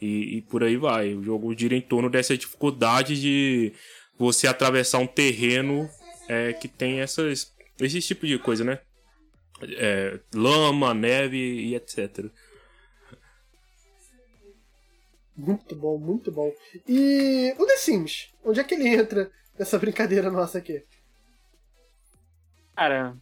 E, 0.00 0.38
e 0.38 0.42
por 0.42 0.64
aí 0.64 0.76
vai. 0.76 1.14
O 1.14 1.22
jogo 1.22 1.56
gira 1.56 1.74
em 1.74 1.80
torno 1.80 2.08
dessa 2.10 2.36
dificuldade 2.36 3.20
de 3.20 3.72
você 4.18 4.46
atravessar 4.46 4.98
um 4.98 5.06
terreno 5.06 5.88
é, 6.28 6.52
que 6.52 6.68
tem 6.68 7.00
essas, 7.00 7.52
esse 7.78 8.00
tipo 8.00 8.26
de 8.26 8.38
coisa, 8.38 8.64
né? 8.64 8.80
É, 9.62 10.18
lama, 10.34 10.92
neve 10.92 11.38
e 11.38 11.74
etc. 11.74 12.26
Muito 15.36 15.76
bom, 15.76 15.98
muito 15.98 16.32
bom. 16.32 16.50
E 16.88 17.54
o 17.58 17.66
The 17.66 17.76
Sims? 17.76 18.30
Onde 18.42 18.60
é 18.60 18.64
que 18.64 18.74
ele 18.74 18.88
entra 18.88 19.30
nessa 19.58 19.78
brincadeira 19.78 20.30
nossa 20.30 20.58
aqui? 20.58 20.82
Cara. 22.76 23.16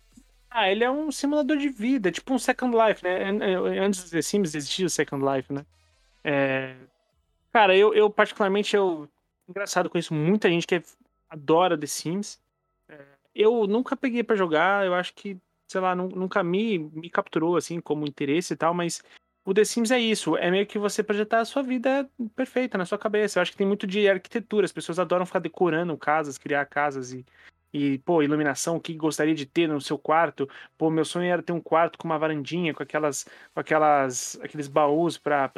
Ah, 0.51 0.71
ele 0.71 0.85
é 0.85 0.90
um 0.90 1.11
simulador 1.11 1.57
de 1.57 1.69
vida, 1.69 2.12
tipo 2.12 2.33
um 2.33 2.38
Second 2.38 2.77
Life, 2.77 3.03
né? 3.03 3.25
An- 3.29 3.43
an- 3.43 3.87
Antes 3.87 4.05
do 4.05 4.11
The 4.11 4.23
Sims 4.23 4.55
existia 4.55 4.87
o 4.87 4.90
Second 4.90 5.25
Life, 5.25 5.53
né? 5.53 5.64
É... 6.23 6.77
Cara, 7.53 7.77
eu, 7.77 7.95
eu 7.95 8.11
particularmente, 8.11 8.75
eu. 8.77 9.09
Engraçado, 9.49 9.90
conheço 9.90 10.14
muita 10.14 10.49
gente 10.49 10.67
que 10.67 10.83
adora 11.29 11.77
The 11.79 11.87
Sims. 11.87 12.40
É, 12.88 12.99
Eu 13.35 13.67
nunca 13.67 13.97
peguei 13.97 14.23
pra 14.23 14.37
jogar, 14.37 14.87
eu 14.87 14.95
acho 14.95 15.12
que, 15.14 15.37
sei 15.69 15.81
lá, 15.81 15.95
nu- 15.95 16.09
nunca 16.09 16.43
me, 16.43 16.79
me 16.79 17.11
capturou 17.11 17.57
assim 17.57 17.81
como 17.81 18.07
interesse 18.07 18.55
e 18.55 18.57
tal, 18.57 18.73
mas 18.75 19.03
o 19.45 19.53
The 19.53 19.64
Sims 19.64 19.90
é 19.90 19.99
isso, 19.99 20.37
é 20.37 20.51
meio 20.51 20.67
que 20.67 20.79
você 20.79 21.03
projetar 21.03 21.40
a 21.40 21.45
sua 21.45 21.62
vida 21.62 22.09
perfeita 22.35 22.79
na 22.79 22.87
sua 22.87 22.97
cabeça. 22.99 23.38
Eu 23.38 23.43
acho 23.43 23.51
que 23.53 23.59
tem 23.59 23.67
muito 23.67 23.87
de 23.87 24.09
arquitetura, 24.09 24.64
as 24.64 24.73
pessoas 24.73 24.99
adoram 24.99 25.27
ficar 25.27 25.40
decorando 25.40 25.97
casas, 25.99 26.38
criar 26.38 26.64
casas 26.67 27.12
e, 27.12 27.25
e 27.74 27.98
pô, 27.98 28.22
iluminação, 28.22 28.76
o 28.76 28.80
que 28.80 28.94
gostaria 28.94 29.34
de 29.34 29.44
ter 29.44 29.68
no 29.68 29.80
seu 29.80 29.98
quarto. 29.98 30.48
Pô, 30.78 30.88
meu 30.90 31.04
sonho 31.04 31.28
era 31.28 31.42
ter 31.42 31.52
um 31.52 31.60
quarto 31.60 31.98
com 31.98 32.06
uma 32.06 32.16
varandinha, 32.16 32.72
com 32.72 32.84
aquelas, 32.84 33.26
com 33.52 33.58
aquelas, 33.58 34.38
aqueles 34.40 34.68
baús 34.68 35.18
pra 35.18 35.50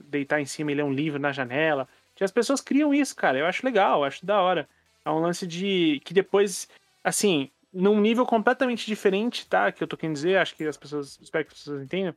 deitar 0.00 0.40
em 0.40 0.46
cima 0.46 0.72
e 0.72 0.74
ler 0.74 0.82
um 0.82 0.92
livro 0.92 1.20
na 1.20 1.30
janela. 1.30 1.86
Que 2.14 2.24
as 2.24 2.32
pessoas 2.32 2.62
criam 2.62 2.94
isso, 2.94 3.14
cara. 3.14 3.38
Eu 3.38 3.44
acho 3.44 3.66
legal, 3.66 4.00
eu 4.00 4.04
acho 4.04 4.24
da 4.24 4.40
hora. 4.40 4.66
É 5.04 5.10
um 5.10 5.18
lance 5.18 5.46
de 5.46 6.00
que 6.06 6.14
depois, 6.14 6.70
assim, 7.04 7.50
num 7.70 8.00
nível 8.00 8.24
completamente 8.24 8.86
diferente, 8.86 9.46
tá? 9.46 9.70
Que 9.70 9.84
eu 9.84 9.86
tô 9.86 9.94
querendo 9.94 10.14
dizer, 10.14 10.38
acho 10.38 10.56
que 10.56 10.66
as 10.66 10.78
pessoas, 10.78 11.18
espero 11.20 11.44
que 11.44 11.52
as 11.52 11.58
pessoas 11.58 11.82
entendam. 11.82 12.14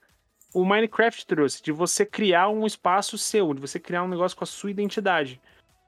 O 0.54 0.64
Minecraft 0.64 1.26
trouxe 1.26 1.62
de 1.62 1.74
você 1.74 2.06
criar 2.06 2.48
um 2.48 2.66
espaço 2.66 3.18
seu, 3.18 3.54
de 3.54 3.60
você 3.60 3.82
criar 3.82 4.04
um 4.04 4.08
negócio 4.08 4.38
com 4.38 4.46
a 4.46 4.48
sua 4.48 4.72
identidade. 4.72 5.42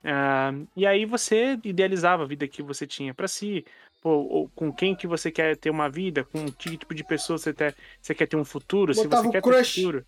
Ah, 0.03 0.51
e 0.75 0.85
aí 0.85 1.05
você 1.05 1.57
idealizava 1.63 2.23
a 2.23 2.27
vida 2.27 2.47
que 2.47 2.61
você 2.61 2.85
tinha 2.85 3.13
pra 3.13 3.27
si, 3.27 3.65
pô, 4.01 4.09
ou 4.09 4.49
com 4.49 4.71
quem 4.71 4.95
que 4.95 5.07
você 5.07 5.31
quer 5.31 5.55
ter 5.55 5.69
uma 5.69 5.89
vida, 5.89 6.23
com 6.25 6.51
que 6.51 6.77
tipo 6.77 6.93
de 6.93 7.03
pessoa 7.03 7.37
você, 7.37 7.53
ter, 7.53 7.75
você 8.01 8.13
quer 8.13 8.27
ter 8.27 8.35
um 8.35 8.43
futuro, 8.43 8.93
se 8.93 9.03
Botava 9.03 9.23
você 9.23 9.27
o 9.29 9.31
quer 9.31 9.41
crush. 9.41 9.73
ter 9.75 9.81
futuro. 9.81 10.05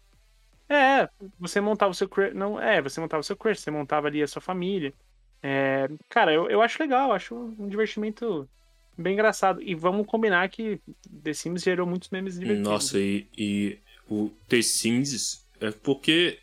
É, 0.68 1.08
você 1.40 1.62
montava 1.62 1.92
o 1.92 1.96
seu 1.96 2.10
crush, 2.10 2.34
não, 2.34 2.60
é, 2.60 2.82
você 2.82 3.00
montava 3.00 3.22
o 3.22 3.24
seu 3.24 3.38
crush, 3.38 3.62
você 3.62 3.72
montava 3.72 4.08
ali 4.08 4.22
a 4.22 4.28
sua 4.28 4.42
família. 4.42 4.94
É, 5.42 5.88
cara, 6.10 6.34
eu, 6.34 6.50
eu 6.50 6.62
acho 6.62 6.82
legal, 6.82 7.14
acho 7.14 7.36
um 7.36 7.68
divertimento 7.68 8.50
bem 8.98 9.14
engraçado. 9.14 9.62
E 9.62 9.76
vamos 9.76 10.08
combinar 10.08 10.50
que 10.50 10.80
The 11.24 11.34
Sims 11.34 11.62
gerou 11.62 11.86
muitos 11.88 12.10
memes 12.10 12.40
divertidos. 12.40 12.68
Nossa, 12.70 13.00
e, 13.00 13.28
e 13.38 13.78
o 14.10 14.32
The 14.48 14.62
Sims 14.62 15.46
é 15.62 15.72
porque 15.72 16.40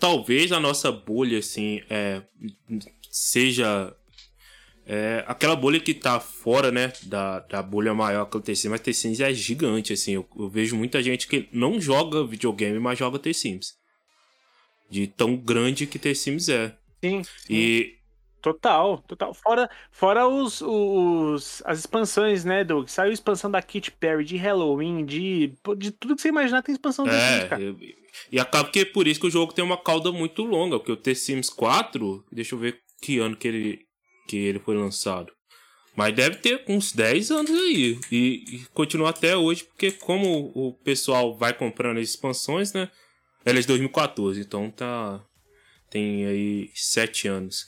talvez 0.00 0.50
a 0.50 0.58
nossa 0.58 0.90
bolha, 0.90 1.38
assim, 1.38 1.82
é, 1.90 2.22
seja 3.10 3.94
é, 4.86 5.22
aquela 5.28 5.54
bolha 5.54 5.78
que 5.78 5.94
tá 5.94 6.18
fora, 6.18 6.72
né, 6.72 6.92
da, 7.02 7.40
da 7.40 7.62
bolha 7.62 7.94
maior 7.94 8.24
que 8.24 8.36
o 8.36 8.40
The 8.40 8.54
Sims, 8.54 8.70
mas 8.70 8.80
The 8.80 8.92
Sims 8.92 9.20
é 9.20 9.32
gigante, 9.32 9.92
assim, 9.92 10.14
eu, 10.14 10.26
eu 10.36 10.48
vejo 10.48 10.74
muita 10.74 11.02
gente 11.02 11.28
que 11.28 11.48
não 11.52 11.80
joga 11.80 12.26
videogame, 12.26 12.78
mas 12.78 12.98
joga 12.98 13.18
The 13.18 13.32
Sims. 13.32 13.78
De 14.90 15.06
tão 15.06 15.36
grande 15.36 15.86
que 15.86 15.98
The 15.98 16.14
Sims 16.14 16.48
é. 16.48 16.74
Sim, 17.00 17.22
E 17.48 17.99
total, 18.40 18.98
total. 19.06 19.34
Fora, 19.34 19.70
fora 19.90 20.26
os, 20.28 20.60
os, 20.60 21.62
as 21.64 21.78
expansões, 21.80 22.44
né, 22.44 22.64
Doug? 22.64 22.88
Saiu 22.88 23.12
expansão 23.12 23.50
da 23.50 23.62
Katy 23.62 23.90
Perry, 23.92 24.24
de 24.24 24.36
Halloween, 24.36 25.04
de, 25.04 25.52
de 25.76 25.90
tudo 25.90 26.16
que 26.16 26.22
você 26.22 26.28
imaginar 26.28 26.62
tem 26.62 26.72
expansão 26.74 27.04
Sims, 27.04 27.16
É, 27.16 27.48
cara. 27.48 27.62
e, 27.62 27.94
e 28.32 28.40
acaba 28.40 28.68
que 28.70 28.80
é 28.80 28.84
por 28.84 29.06
isso 29.06 29.20
que 29.20 29.26
o 29.26 29.30
jogo 29.30 29.52
tem 29.52 29.64
uma 29.64 29.76
cauda 29.76 30.10
muito 30.12 30.42
longa, 30.42 30.78
porque 30.78 30.92
o 30.92 30.96
The 30.96 31.14
Sims 31.14 31.50
4, 31.50 32.24
deixa 32.32 32.54
eu 32.54 32.58
ver 32.58 32.78
que 33.02 33.18
ano 33.18 33.36
que 33.36 33.48
ele, 33.48 33.80
que 34.28 34.36
ele 34.36 34.58
foi 34.58 34.76
lançado. 34.76 35.32
Mas 35.96 36.14
deve 36.14 36.36
ter 36.36 36.64
uns 36.68 36.92
10 36.92 37.30
anos 37.32 37.50
aí. 37.50 37.98
E, 38.10 38.44
e 38.48 38.66
continua 38.72 39.10
até 39.10 39.36
hoje, 39.36 39.64
porque 39.64 39.90
como 39.90 40.50
o 40.54 40.72
pessoal 40.84 41.36
vai 41.36 41.52
comprando 41.52 41.98
as 41.98 42.08
expansões, 42.08 42.72
né? 42.72 42.88
Ela 43.44 43.58
é 43.58 43.60
de 43.60 43.66
2014, 43.66 44.40
então 44.40 44.70
tá. 44.70 45.20
Tem 45.90 46.24
aí 46.26 46.70
7 46.74 47.26
anos. 47.26 47.66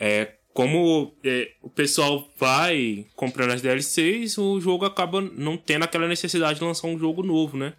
É, 0.00 0.32
como 0.54 1.14
é, 1.22 1.52
o 1.62 1.68
pessoal 1.68 2.28
vai 2.38 3.06
comprando 3.14 3.52
as 3.52 3.60
DLCs, 3.60 4.38
o 4.38 4.60
jogo 4.60 4.86
acaba 4.86 5.20
não 5.20 5.56
tendo 5.56 5.84
aquela 5.84 6.08
necessidade 6.08 6.58
de 6.58 6.64
lançar 6.64 6.88
um 6.88 6.98
jogo 6.98 7.22
novo, 7.22 7.56
né? 7.56 7.74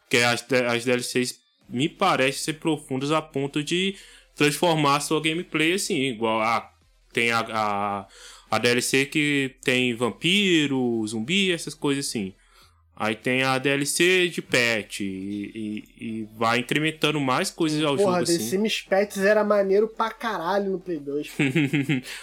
Porque 0.00 0.18
as, 0.18 0.44
as 0.68 0.84
DLCs 0.84 1.38
me 1.68 1.88
parecem 1.88 2.42
ser 2.42 2.54
profundas 2.54 3.10
a 3.12 3.20
ponto 3.20 3.62
de 3.62 3.94
transformar 4.34 4.96
a 4.96 5.00
sua 5.00 5.20
gameplay 5.20 5.74
assim, 5.74 6.00
igual 6.02 6.40
a. 6.40 6.72
Tem 7.12 7.30
a, 7.30 7.40
a, 7.40 8.06
a 8.50 8.58
DLC 8.58 9.06
que 9.06 9.56
tem 9.62 9.94
vampiro, 9.94 11.06
zumbi, 11.06 11.50
essas 11.50 11.74
coisas 11.74 12.06
assim. 12.06 12.34
Aí 12.98 13.14
tem 13.14 13.42
a 13.42 13.58
DLC 13.58 14.26
de 14.28 14.40
pet 14.40 15.04
e, 15.04 15.84
e- 16.00 16.04
e 16.22 16.28
vai 16.34 16.60
incrementando 16.60 17.20
mais 17.20 17.50
coisas 17.50 17.82
ao 17.84 17.94
Porra, 17.94 18.20
jogo 18.20 18.24
The 18.26 18.32
assim. 18.36 18.48
Sims 18.50 18.80
Pets 18.88 19.18
era 19.18 19.44
maneiro 19.44 19.86
pra 19.86 20.10
caralho 20.10 20.70
no 20.72 20.80
Play 20.80 20.98
2. 20.98 21.30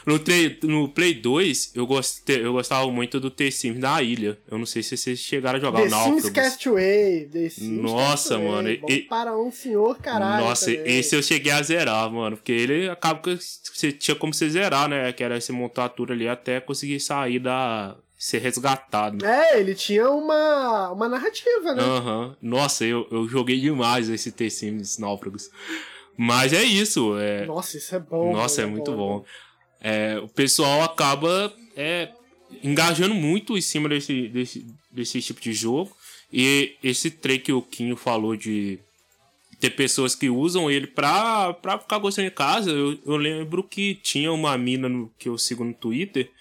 no, 0.06 0.18
no 0.68 0.90
Play 0.90 1.14
2, 1.14 1.74
eu, 1.76 1.86
gostei, 1.86 2.44
eu 2.44 2.54
gostava 2.54 2.92
muito 2.92 3.20
do 3.20 3.30
The 3.30 3.52
Sims 3.52 3.80
da 3.80 4.02
ilha. 4.02 4.38
Eu 4.50 4.58
não 4.58 4.66
sei 4.66 4.82
se 4.82 4.98
vocês 4.98 5.20
chegaram 5.20 5.58
a 5.58 5.62
jogar 5.62 5.82
The 5.82 5.96
o 5.96 6.04
Sims. 6.20 6.30
Castaway. 6.32 7.30
The 7.32 7.50
Sims 7.50 7.82
Nossa, 7.84 8.36
Castaway. 8.36 8.48
mano, 8.48 8.78
Bom 8.82 8.88
e- 8.90 9.02
para 9.02 9.38
um 9.38 9.52
senhor 9.52 9.98
caralho. 10.00 10.44
Nossa, 10.46 10.74
também. 10.74 10.98
esse 10.98 11.16
eu 11.16 11.22
cheguei 11.22 11.52
a 11.52 11.62
zerar, 11.62 12.10
mano. 12.12 12.36
Porque 12.36 12.52
ele 12.52 12.90
acaba 12.90 13.20
que 13.22 13.38
você 13.38 13.92
tinha 13.92 14.16
como 14.16 14.34
você 14.34 14.50
zerar, 14.50 14.90
né? 14.90 15.12
Que 15.14 15.24
era 15.24 15.40
você 15.40 15.52
montar 15.52 15.90
tudo 15.90 16.14
ali 16.14 16.28
até 16.28 16.60
conseguir 16.60 17.00
sair 17.00 17.38
da. 17.38 17.96
Ser 18.24 18.38
resgatado. 18.38 19.26
É, 19.26 19.60
ele 19.60 19.76
tinha 19.76 20.10
uma, 20.10 20.92
uma 20.92 21.10
narrativa, 21.10 21.76
né? 21.76 21.84
Uhum. 21.84 22.34
Nossa, 22.42 22.86
eu, 22.86 23.06
eu 23.12 23.28
joguei 23.28 23.60
demais 23.60 24.08
esse 24.08 24.32
The 24.32 24.50
Sims 24.50 24.98
Náufragos. 24.98 25.50
Mas 26.18 26.54
é 26.54 26.64
isso. 26.64 27.18
É... 27.18 27.46
Nossa, 27.46 27.76
isso 27.76 27.94
é 27.94 28.00
bom. 28.00 28.32
Nossa, 28.32 28.62
é, 28.62 28.64
é 28.64 28.68
muito 28.68 28.92
bom. 28.92 29.20
bom. 29.20 29.26
É, 29.82 30.20
o 30.20 30.30
pessoal 30.30 30.84
acaba 30.84 31.54
é, 31.76 32.14
engajando 32.64 33.14
muito 33.14 33.58
em 33.58 33.62
cima 33.62 33.90
desse, 33.90 34.30
desse, 34.30 34.66
desse 34.90 35.22
tipo 35.22 35.42
de 35.42 35.52
jogo. 35.52 35.94
E 36.32 36.78
esse 36.82 37.12
trem 37.12 37.42
que 37.42 37.52
o 37.52 37.62
Quinho 37.62 37.98
falou 37.98 38.38
de 38.38 38.80
ter 39.60 39.72
pessoas 39.72 40.16
que 40.16 40.30
usam 40.30 40.72
ele 40.72 40.88
pra, 40.88 41.52
pra 41.56 41.78
ficar 41.78 41.98
gostando 41.98 42.30
de 42.30 42.34
casa. 42.34 42.72
Eu, 42.72 42.98
eu 43.06 43.18
lembro 43.18 43.64
que 43.64 43.96
tinha 43.96 44.32
uma 44.32 44.58
mina 44.58 44.88
no, 44.88 45.12
que 45.20 45.28
eu 45.28 45.38
sigo 45.38 45.66
no 45.66 45.74
Twitter 45.74 46.32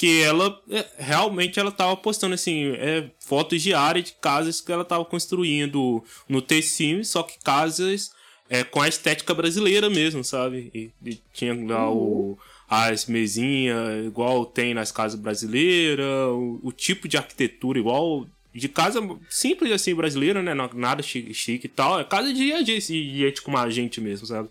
que 0.00 0.22
ela 0.22 0.58
é, 0.70 0.86
realmente 0.96 1.60
ela 1.60 1.70
tava 1.70 1.94
postando 1.94 2.34
assim 2.34 2.68
é, 2.68 3.10
fotos 3.18 3.60
diárias 3.60 4.06
de 4.06 4.12
casas 4.14 4.58
que 4.58 4.72
ela 4.72 4.82
tava 4.82 5.04
construindo 5.04 6.02
no 6.26 6.40
T-Sim, 6.40 7.04
só 7.04 7.22
que 7.22 7.38
casas 7.44 8.10
é, 8.48 8.64
com 8.64 8.80
a 8.80 8.88
estética 8.88 9.34
brasileira 9.34 9.90
mesmo, 9.90 10.24
sabe? 10.24 10.70
E, 10.74 10.90
e 11.04 11.20
tinha 11.34 11.54
lá 11.66 11.92
o, 11.92 12.38
as 12.66 13.04
mesinhas 13.04 14.06
igual 14.06 14.46
tem 14.46 14.72
nas 14.72 14.90
casas 14.90 15.20
brasileiras, 15.20 16.06
o, 16.30 16.60
o 16.62 16.72
tipo 16.72 17.06
de 17.06 17.18
arquitetura 17.18 17.78
igual 17.78 18.26
de 18.52 18.68
casa 18.68 19.00
simples 19.28 19.70
assim 19.70 19.94
brasileira, 19.94 20.42
né? 20.42 20.54
Nada 20.74 21.02
chique, 21.02 21.32
chique 21.32 21.66
e 21.66 21.70
tal. 21.70 22.00
É 22.00 22.04
casa 22.04 22.28
de 22.28 22.34
dia 22.34 22.64
de 22.64 22.80
gente 22.80 23.42
como 23.42 23.56
a 23.56 23.70
gente 23.70 24.00
mesmo, 24.00 24.26
sabe? 24.26 24.48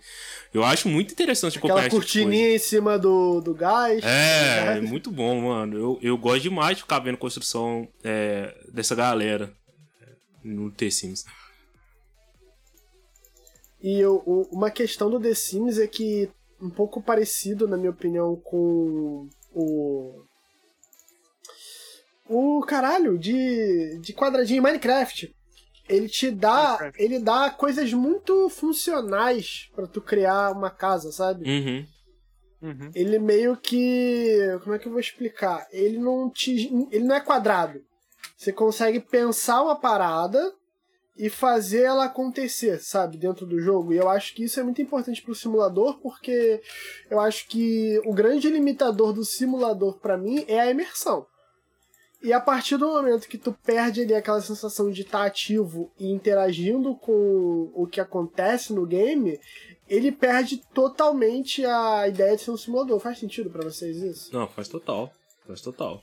Eu 0.53 0.63
acho 0.63 0.87
muito 0.87 1.11
interessante 1.11 1.57
Aquela 1.57 1.73
acompanhar 1.73 1.91
cortininha 1.91 2.55
em 2.55 2.59
cima 2.59 2.97
do, 2.97 3.41
do 3.41 3.53
gás. 3.53 4.01
É, 4.03 4.77
é 4.79 4.81
muito 4.81 5.11
bom, 5.11 5.41
mano. 5.41 5.77
Eu, 5.77 5.99
eu 6.01 6.17
gosto 6.17 6.43
demais 6.43 6.77
de 6.77 6.83
ficar 6.83 6.99
vendo 6.99 7.17
construção 7.17 7.87
é, 8.03 8.55
dessa 8.71 8.95
galera 8.95 9.53
é, 10.01 10.07
no 10.43 10.71
The 10.71 10.89
Sims. 10.89 11.25
E 13.81 13.99
eu, 13.99 14.17
uma 14.51 14.71
questão 14.71 15.09
do 15.09 15.19
The 15.19 15.33
Sims 15.33 15.77
é 15.77 15.87
que 15.87 16.29
um 16.61 16.69
pouco 16.69 17.01
parecido, 17.01 17.67
na 17.67 17.77
minha 17.77 17.91
opinião, 17.91 18.35
com 18.35 19.29
o 19.53 20.23
o 22.29 22.61
caralho 22.61 23.17
de, 23.17 23.99
de 23.99 24.13
quadradinho 24.13 24.63
Minecraft. 24.63 25.35
Ele 25.87 26.07
te 26.07 26.29
dá. 26.29 26.77
Minecraft. 26.79 27.03
Ele 27.03 27.19
dá 27.19 27.49
coisas 27.49 27.91
muito 27.91 28.47
funcionais 28.49 29.69
para 29.75 29.87
tu 29.87 29.99
criar 29.99 30.51
uma 30.51 30.69
casa, 30.69 31.11
sabe? 31.11 31.49
Uhum. 31.49 31.85
Uhum. 32.61 32.91
Ele 32.93 33.17
meio 33.17 33.57
que. 33.57 34.37
Como 34.63 34.75
é 34.75 34.79
que 34.79 34.87
eu 34.87 34.91
vou 34.91 35.01
explicar? 35.01 35.67
Ele 35.71 35.97
não 35.97 36.29
te. 36.29 36.71
Ele 36.91 37.05
não 37.05 37.15
é 37.15 37.19
quadrado. 37.19 37.81
Você 38.37 38.53
consegue 38.53 38.99
pensar 38.99 39.63
uma 39.63 39.75
parada 39.75 40.53
e 41.17 41.29
fazer 41.29 41.81
ela 41.83 42.05
acontecer, 42.05 42.79
sabe, 42.79 43.17
dentro 43.17 43.45
do 43.45 43.59
jogo. 43.59 43.91
E 43.91 43.97
eu 43.97 44.07
acho 44.07 44.33
que 44.33 44.45
isso 44.45 44.57
é 44.59 44.63
muito 44.63 44.81
importante 44.81 45.21
pro 45.21 45.35
simulador, 45.35 45.99
porque 45.99 46.61
eu 47.09 47.19
acho 47.19 47.47
que 47.49 47.99
o 48.05 48.13
grande 48.13 48.49
limitador 48.49 49.11
do 49.11 49.25
simulador 49.25 49.99
para 49.99 50.17
mim 50.17 50.45
é 50.47 50.61
a 50.61 50.71
imersão. 50.71 51.25
E 52.21 52.33
a 52.33 52.39
partir 52.39 52.77
do 52.77 52.87
momento 52.87 53.29
que 53.29 53.37
tu 53.37 53.53
perde 53.65 54.01
ali 54.01 54.13
aquela 54.13 54.41
sensação 54.41 54.91
de 54.91 55.01
estar 55.01 55.19
tá 55.19 55.25
ativo 55.25 55.89
e 55.97 56.11
interagindo 56.11 56.93
com 56.95 57.71
o 57.73 57.87
que 57.87 58.01
acontece 58.01 58.73
no 58.73 58.85
game, 58.85 59.39
ele 59.87 60.11
perde 60.11 60.61
totalmente 60.73 61.65
a 61.65 62.07
ideia 62.07 62.35
de 62.35 62.41
ser 62.41 62.51
um 62.51 62.57
simulador. 62.57 62.99
Faz 62.99 63.19
sentido 63.19 63.49
para 63.49 63.63
vocês 63.63 63.97
isso? 63.97 64.33
Não, 64.33 64.47
faz 64.47 64.67
total. 64.67 65.13
Faz 65.47 65.61
total. 65.61 66.01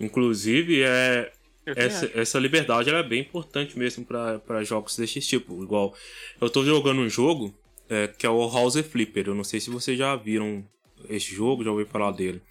Inclusive, 0.00 0.82
é, 0.82 1.32
essa, 1.64 2.10
essa 2.12 2.38
liberdade 2.40 2.90
é 2.90 3.02
bem 3.02 3.20
importante 3.20 3.78
mesmo 3.78 4.04
para 4.04 4.64
jogos 4.64 4.96
desse 4.96 5.20
tipo. 5.20 5.62
Igual, 5.62 5.94
eu 6.40 6.50
tô 6.50 6.64
jogando 6.64 7.00
um 7.00 7.08
jogo 7.08 7.54
é, 7.88 8.08
que 8.08 8.26
é 8.26 8.30
o 8.30 8.50
House 8.50 8.76
Flipper. 8.80 9.28
Eu 9.28 9.34
não 9.34 9.44
sei 9.44 9.60
se 9.60 9.70
vocês 9.70 9.96
já 9.96 10.16
viram 10.16 10.64
esse 11.08 11.32
jogo, 11.32 11.62
já 11.62 11.70
ouviram 11.70 11.90
falar 11.90 12.10
dele. 12.10 12.42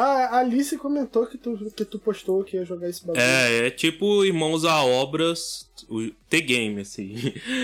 Ah, 0.00 0.36
a 0.36 0.38
Alice 0.38 0.78
comentou 0.78 1.26
que 1.26 1.36
tu, 1.36 1.58
que 1.76 1.84
tu 1.84 1.98
postou 1.98 2.44
que 2.44 2.56
ia 2.56 2.64
jogar 2.64 2.88
esse 2.88 3.04
bagulho. 3.04 3.20
É, 3.20 3.66
é 3.66 3.70
tipo 3.70 4.24
Irmãos 4.24 4.64
a 4.64 4.84
Obras, 4.84 5.68
o 5.88 6.08
T-Game, 6.30 6.82
assim. 6.82 7.16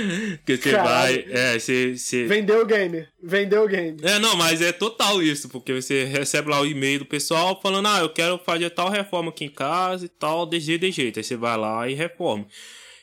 que 0.45 0.57
você 0.57 0.73
vai. 0.73 1.25
É, 1.29 1.57
você, 1.57 1.97
você. 1.97 2.27
Vendeu 2.27 2.63
o 2.63 2.67
game. 2.67 3.07
Vendeu 3.23 3.63
o 3.63 3.69
game. 3.69 3.97
É, 4.03 4.19
não, 4.19 4.35
mas 4.35 4.61
é 4.61 4.73
total 4.73 5.23
isso, 5.23 5.49
porque 5.49 5.81
você 5.81 6.07
recebe 6.07 6.51
lá 6.51 6.61
o 6.61 6.67
e-mail 6.67 6.99
do 6.99 7.07
pessoal 7.07 7.61
falando, 7.63 7.87
ah, 7.87 8.01
eu 8.01 8.09
quero 8.09 8.37
fazer 8.39 8.69
tal 8.71 8.91
reforma 8.91 9.31
aqui 9.31 9.45
em 9.45 9.51
casa 9.51 10.05
e 10.05 10.09
tal, 10.09 10.45
de 10.45 10.59
jeito, 10.59 10.81
de 10.81 10.91
jeito. 10.91 11.21
Aí 11.21 11.25
você 11.25 11.37
vai 11.37 11.57
lá 11.57 11.89
e 11.89 11.95
reforma. 11.95 12.45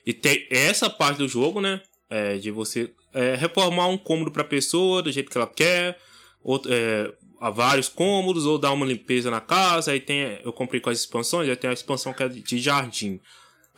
E 0.05 0.11
tem 0.11 0.45
essa 0.49 0.89
parte 0.89 1.19
do 1.19 1.27
jogo, 1.29 1.61
né? 1.61 1.81
É, 2.09 2.35
de 2.35 2.51
você 2.51 2.91
é, 3.13 3.35
reformar 3.35 3.87
um 3.87 3.97
cômodo 3.97 4.29
pra 4.29 4.43
pessoa 4.43 5.01
do 5.01 5.09
jeito 5.09 5.31
que 5.31 5.37
ela 5.37 5.47
quer. 5.47 5.97
Outro, 6.43 6.69
é, 6.73 7.13
a 7.41 7.49
vários 7.49 7.89
cômodos 7.89 8.45
ou 8.45 8.59
dar 8.59 8.71
uma 8.71 8.85
limpeza 8.85 9.31
na 9.31 9.41
casa. 9.41 9.91
Aí 9.91 9.99
tem, 9.99 10.39
eu 10.43 10.53
comprei 10.53 10.79
com 10.79 10.91
as 10.91 10.99
expansões, 10.99 11.49
aí 11.49 11.55
tem 11.55 11.71
a 11.71 11.73
expansão 11.73 12.13
que 12.13 12.21
é 12.21 12.29
de 12.29 12.59
jardim. 12.59 13.19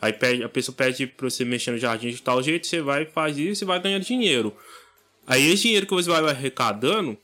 Aí 0.00 0.12
pede, 0.12 0.44
a 0.44 0.48
pessoa 0.50 0.76
pede 0.76 1.06
pra 1.06 1.30
você 1.30 1.46
mexer 1.46 1.70
no 1.70 1.78
jardim 1.78 2.10
de 2.10 2.20
tal 2.20 2.42
jeito, 2.42 2.66
você 2.66 2.82
vai 2.82 3.06
faz 3.06 3.38
isso 3.38 3.64
e 3.64 3.66
vai 3.66 3.80
ganhar 3.80 3.98
dinheiro. 4.00 4.54
Aí 5.26 5.50
esse 5.50 5.62
dinheiro 5.62 5.86
que 5.86 5.94
você 5.94 6.10
vai 6.10 6.22
arrecadando, 6.22 7.16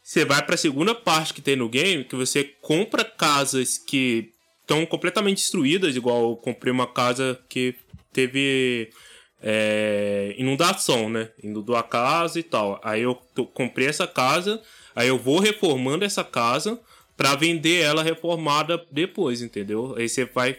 você 0.00 0.24
vai 0.24 0.40
para 0.40 0.54
a 0.54 0.58
segunda 0.58 0.94
parte 0.94 1.34
que 1.34 1.42
tem 1.42 1.56
no 1.56 1.68
game, 1.68 2.04
que 2.04 2.14
você 2.14 2.44
compra 2.62 3.04
casas 3.04 3.76
que 3.76 4.30
estão 4.60 4.86
completamente 4.86 5.38
destruídas, 5.38 5.96
igual 5.96 6.30
eu 6.30 6.36
comprei 6.36 6.72
uma 6.72 6.86
casa 6.86 7.40
que 7.48 7.74
teve 8.12 8.88
é, 9.42 10.32
inundação, 10.38 11.08
né? 11.08 11.30
Inundou 11.42 11.74
a 11.74 11.82
casa 11.82 12.38
e 12.38 12.44
tal. 12.44 12.80
Aí 12.84 13.02
eu 13.02 13.16
comprei 13.52 13.88
essa 13.88 14.06
casa 14.06 14.62
Aí 14.96 15.08
eu 15.08 15.18
vou 15.18 15.38
reformando 15.38 16.06
essa 16.06 16.24
casa 16.24 16.80
para 17.14 17.36
vender 17.36 17.82
ela 17.82 18.02
reformada 18.02 18.82
depois, 18.90 19.42
entendeu? 19.42 19.94
Aí 19.94 20.08
você 20.08 20.24
vai 20.24 20.58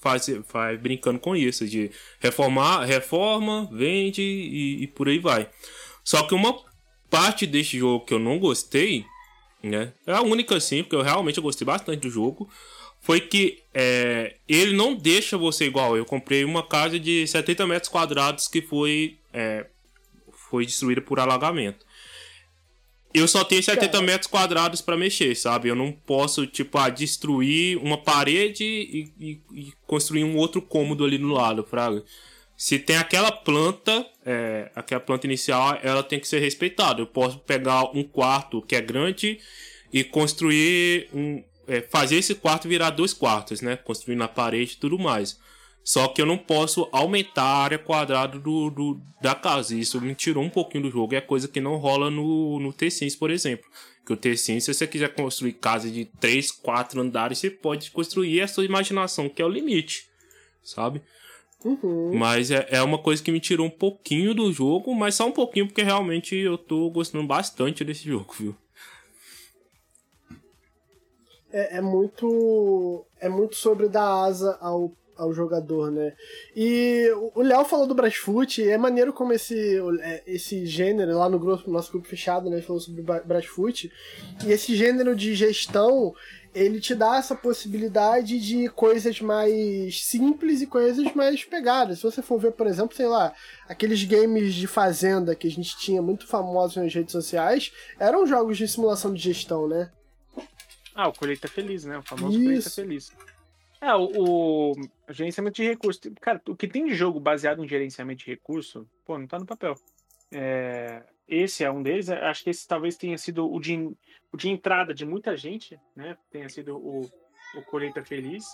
fazer, 0.00 0.40
vai 0.52 0.76
brincando 0.76 1.18
com 1.18 1.34
isso 1.34 1.66
de 1.66 1.90
reformar, 2.20 2.84
reforma, 2.84 3.68
vende 3.72 4.22
e, 4.22 4.84
e 4.84 4.86
por 4.86 5.08
aí 5.08 5.18
vai. 5.18 5.48
Só 6.04 6.22
que 6.22 6.32
uma 6.32 6.56
parte 7.10 7.44
deste 7.44 7.78
jogo 7.78 8.04
que 8.04 8.14
eu 8.14 8.20
não 8.20 8.38
gostei, 8.38 9.04
né? 9.60 9.92
É 10.06 10.12
a 10.12 10.22
única 10.22 10.58
sim, 10.60 10.84
porque 10.84 10.96
eu 10.96 11.02
realmente 11.02 11.40
gostei 11.40 11.64
bastante 11.64 12.02
do 12.02 12.10
jogo. 12.10 12.48
Foi 13.00 13.20
que 13.20 13.64
é, 13.74 14.36
ele 14.48 14.74
não 14.74 14.94
deixa 14.94 15.36
você 15.36 15.64
igual. 15.64 15.96
Eu 15.96 16.04
comprei 16.04 16.44
uma 16.44 16.62
casa 16.64 17.00
de 17.00 17.26
70 17.26 17.66
metros 17.66 17.88
quadrados 17.88 18.46
que 18.46 18.62
foi, 18.62 19.16
é, 19.32 19.66
foi 20.32 20.64
destruída 20.64 21.00
por 21.00 21.18
alagamento 21.18 21.84
eu 23.14 23.28
só 23.28 23.44
tenho 23.44 23.62
70 23.62 23.88
Cara. 23.88 24.04
metros 24.04 24.26
quadrados 24.26 24.80
para 24.80 24.96
mexer, 24.96 25.34
sabe? 25.34 25.68
Eu 25.68 25.76
não 25.76 25.92
posso, 25.92 26.46
tipo, 26.46 26.78
ah, 26.78 26.88
destruir 26.88 27.76
uma 27.78 27.98
parede 27.98 28.64
e, 28.64 29.12
e, 29.20 29.40
e, 29.52 29.72
construir 29.86 30.24
um 30.24 30.36
outro 30.36 30.62
cômodo 30.62 31.04
ali 31.04 31.18
no 31.18 31.28
lado, 31.28 31.64
fraga. 31.64 32.02
Se 32.56 32.78
tem 32.78 32.96
aquela 32.96 33.32
planta, 33.32 34.06
é, 34.24 34.70
aquela 34.74 35.00
planta 35.00 35.26
inicial, 35.26 35.78
ela 35.82 36.02
tem 36.02 36.20
que 36.20 36.28
ser 36.28 36.38
respeitada. 36.38 37.00
Eu 37.00 37.06
posso 37.06 37.38
pegar 37.40 37.84
um 37.96 38.04
quarto 38.04 38.62
que 38.62 38.76
é 38.76 38.80
grande 38.80 39.38
e 39.92 40.04
construir 40.04 41.08
um. 41.12 41.42
É, 41.66 41.80
fazer 41.80 42.16
esse 42.16 42.34
quarto 42.34 42.68
virar 42.68 42.90
dois 42.90 43.12
quartos, 43.12 43.60
né? 43.60 43.76
Construir 43.76 44.16
na 44.16 44.28
parede 44.28 44.74
e 44.74 44.76
tudo 44.76 44.98
mais. 44.98 45.38
Só 45.84 46.06
que 46.08 46.22
eu 46.22 46.26
não 46.26 46.38
posso 46.38 46.88
aumentar 46.92 47.42
a 47.42 47.62
área 47.64 47.78
quadrada 47.78 48.38
do, 48.38 48.70
do, 48.70 49.00
da 49.20 49.34
casa. 49.34 49.74
Isso 49.74 50.00
me 50.00 50.14
tirou 50.14 50.42
um 50.42 50.50
pouquinho 50.50 50.84
do 50.84 50.90
jogo. 50.90 51.14
É 51.14 51.20
coisa 51.20 51.48
que 51.48 51.60
não 51.60 51.76
rola 51.76 52.10
no, 52.10 52.60
no 52.60 52.72
T-Sims, 52.72 53.16
por 53.16 53.30
exemplo. 53.30 53.68
Que 54.06 54.12
o 54.12 54.16
T-Sims, 54.16 54.64
se 54.64 54.72
você 54.72 54.86
quiser 54.86 55.12
construir 55.14 55.54
casa 55.54 55.90
de 55.90 56.04
3, 56.04 56.52
4 56.52 57.00
andares, 57.00 57.38
você 57.38 57.50
pode 57.50 57.90
construir 57.90 58.40
a 58.40 58.48
sua 58.48 58.64
imaginação, 58.64 59.28
que 59.28 59.42
é 59.42 59.44
o 59.44 59.48
limite. 59.48 60.08
Sabe? 60.62 61.02
Uhum. 61.64 62.14
Mas 62.14 62.50
é, 62.50 62.66
é 62.70 62.82
uma 62.82 62.98
coisa 62.98 63.22
que 63.22 63.32
me 63.32 63.40
tirou 63.40 63.66
um 63.66 63.70
pouquinho 63.70 64.34
do 64.34 64.52
jogo, 64.52 64.94
mas 64.94 65.16
só 65.16 65.26
um 65.26 65.32
pouquinho, 65.32 65.66
porque 65.66 65.82
realmente 65.82 66.36
eu 66.36 66.56
tô 66.56 66.90
gostando 66.90 67.26
bastante 67.26 67.84
desse 67.84 68.04
jogo, 68.04 68.32
viu? 68.38 68.56
É, 71.52 71.78
é 71.78 71.80
muito. 71.80 73.04
É 73.20 73.28
muito 73.28 73.56
sobre 73.56 73.88
dar 73.88 74.24
asa 74.24 74.56
ao 74.60 74.92
ao 75.22 75.32
jogador, 75.32 75.90
né? 75.90 76.12
E 76.54 77.10
o 77.34 77.42
Léo 77.42 77.64
falou 77.64 77.86
do 77.86 77.94
Brasfoot, 77.94 78.62
é 78.62 78.76
maneiro 78.76 79.12
como 79.12 79.32
esse, 79.32 79.80
é, 80.00 80.22
esse 80.26 80.66
gênero, 80.66 81.18
lá 81.18 81.28
no 81.28 81.38
grupo, 81.38 81.70
nosso 81.70 81.92
grupo 81.92 82.08
fechado, 82.08 82.50
né, 82.50 82.60
falou 82.60 82.80
sobre 82.80 83.02
Brasfoot, 83.02 83.90
e 84.44 84.52
esse 84.52 84.74
gênero 84.74 85.14
de 85.14 85.34
gestão, 85.34 86.14
ele 86.54 86.80
te 86.80 86.94
dá 86.94 87.16
essa 87.16 87.34
possibilidade 87.34 88.38
de 88.38 88.68
coisas 88.68 89.20
mais 89.20 90.04
simples 90.04 90.60
e 90.60 90.66
coisas 90.66 91.14
mais 91.14 91.44
pegadas. 91.44 91.98
Se 91.98 92.04
você 92.04 92.20
for 92.20 92.38
ver, 92.38 92.52
por 92.52 92.66
exemplo, 92.66 92.96
sei 92.96 93.06
lá, 93.06 93.32
aqueles 93.68 94.02
games 94.04 94.54
de 94.54 94.66
fazenda 94.66 95.34
que 95.34 95.46
a 95.46 95.50
gente 95.50 95.78
tinha 95.78 96.02
muito 96.02 96.26
famosos 96.26 96.76
nas 96.76 96.92
redes 96.92 97.12
sociais, 97.12 97.72
eram 97.98 98.26
jogos 98.26 98.58
de 98.58 98.68
simulação 98.68 99.14
de 99.14 99.20
gestão, 99.20 99.66
né? 99.66 99.90
Ah, 100.94 101.08
o 101.08 101.12
Colheita 101.12 101.48
Feliz, 101.48 101.84
né? 101.84 101.96
O 101.96 102.02
famoso 102.02 102.38
Colheita 102.38 102.68
Isso. 102.68 102.74
Feliz. 102.74 103.10
É, 103.82 103.94
o, 103.96 104.70
o- 104.70 104.72
gerenciamento 105.08 105.56
de 105.56 105.64
recursos. 105.68 106.00
Cara, 106.20 106.40
o 106.48 106.54
que 106.54 106.68
tem 106.68 106.86
de 106.86 106.94
jogo 106.94 107.18
baseado 107.18 107.64
em 107.64 107.68
gerenciamento 107.68 108.20
de 108.24 108.30
recurso, 108.30 108.88
pô, 109.04 109.18
não 109.18 109.26
tá 109.26 109.38
no 109.38 109.44
papel. 109.44 109.74
É, 110.30 111.02
esse 111.28 111.64
é 111.64 111.70
um 111.70 111.82
deles. 111.82 112.08
é, 112.08 112.24
Acho 112.26 112.44
que 112.44 112.50
esse 112.50 112.66
talvez 112.66 112.96
tenha 112.96 113.18
sido 113.18 113.50
o 113.52 113.58
de, 113.58 113.76
o 114.32 114.36
de 114.36 114.48
entrada 114.48 114.94
de 114.94 115.04
muita 115.04 115.36
gente, 115.36 115.78
né? 115.96 116.16
Tenha 116.30 116.48
sido 116.48 116.76
o, 116.76 117.00
o 117.56 117.62
Colheita 117.70 118.04
Feliz. 118.04 118.44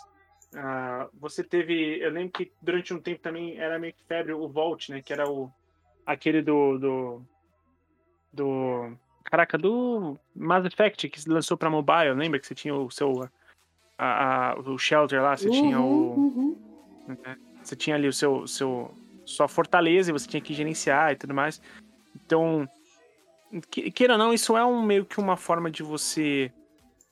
Ah, 0.57 1.09
você 1.13 1.45
teve. 1.45 1.99
Eu 2.03 2.11
lembro 2.11 2.33
que 2.33 2.51
durante 2.63 2.95
um 2.95 3.01
tempo 3.01 3.21
também 3.21 3.59
era 3.59 3.79
meio 3.79 3.93
que 3.93 4.05
febre 4.07 4.33
o 4.33 4.49
Vault, 4.49 4.91
né? 4.91 5.03
Que 5.03 5.13
era 5.13 5.29
o 5.31 5.53
aquele 6.07 6.41
do. 6.41 6.79
do, 6.79 7.23
do 8.33 8.97
caraca, 9.25 9.59
do 9.59 10.19
Mass 10.35 10.65
Effect 10.65 11.07
que 11.11 11.21
se 11.21 11.29
lançou 11.29 11.57
pra 11.57 11.69
mobile. 11.69 12.15
Lembra 12.15 12.41
que 12.41 12.47
você 12.47 12.55
tinha 12.55 12.75
o 12.75 12.91
seu. 12.91 13.29
A, 13.99 14.53
a- 14.53 14.59
o 14.61 14.79
Shelter 14.79 15.21
lá, 15.21 15.37
você 15.37 15.51
tinha 15.51 15.81
o. 15.81 16.15
Uhum, 16.15 16.57
uhum. 17.09 17.17
né? 17.25 17.37
Você 17.63 17.75
tinha 17.75 17.97
ali 17.97 18.07
o 18.09 18.13
seu, 18.13 18.47
seu 18.47 18.95
sua 19.25 19.49
fortaleza 19.49 20.11
e 20.11 20.13
você 20.13 20.27
tinha 20.27 20.41
que 20.41 20.55
gerenciar 20.55 21.13
e 21.13 21.17
tudo 21.17 21.35
mais. 21.35 21.61
Então, 22.25 22.67
que- 23.71 23.91
queira 23.91 24.15
ou 24.15 24.19
não, 24.19 24.33
isso 24.33 24.57
é 24.57 24.65
um 24.65 24.83
meio 24.83 25.05
que 25.05 25.19
uma 25.21 25.37
forma 25.37 25.71
de 25.71 25.83
você 25.83 26.51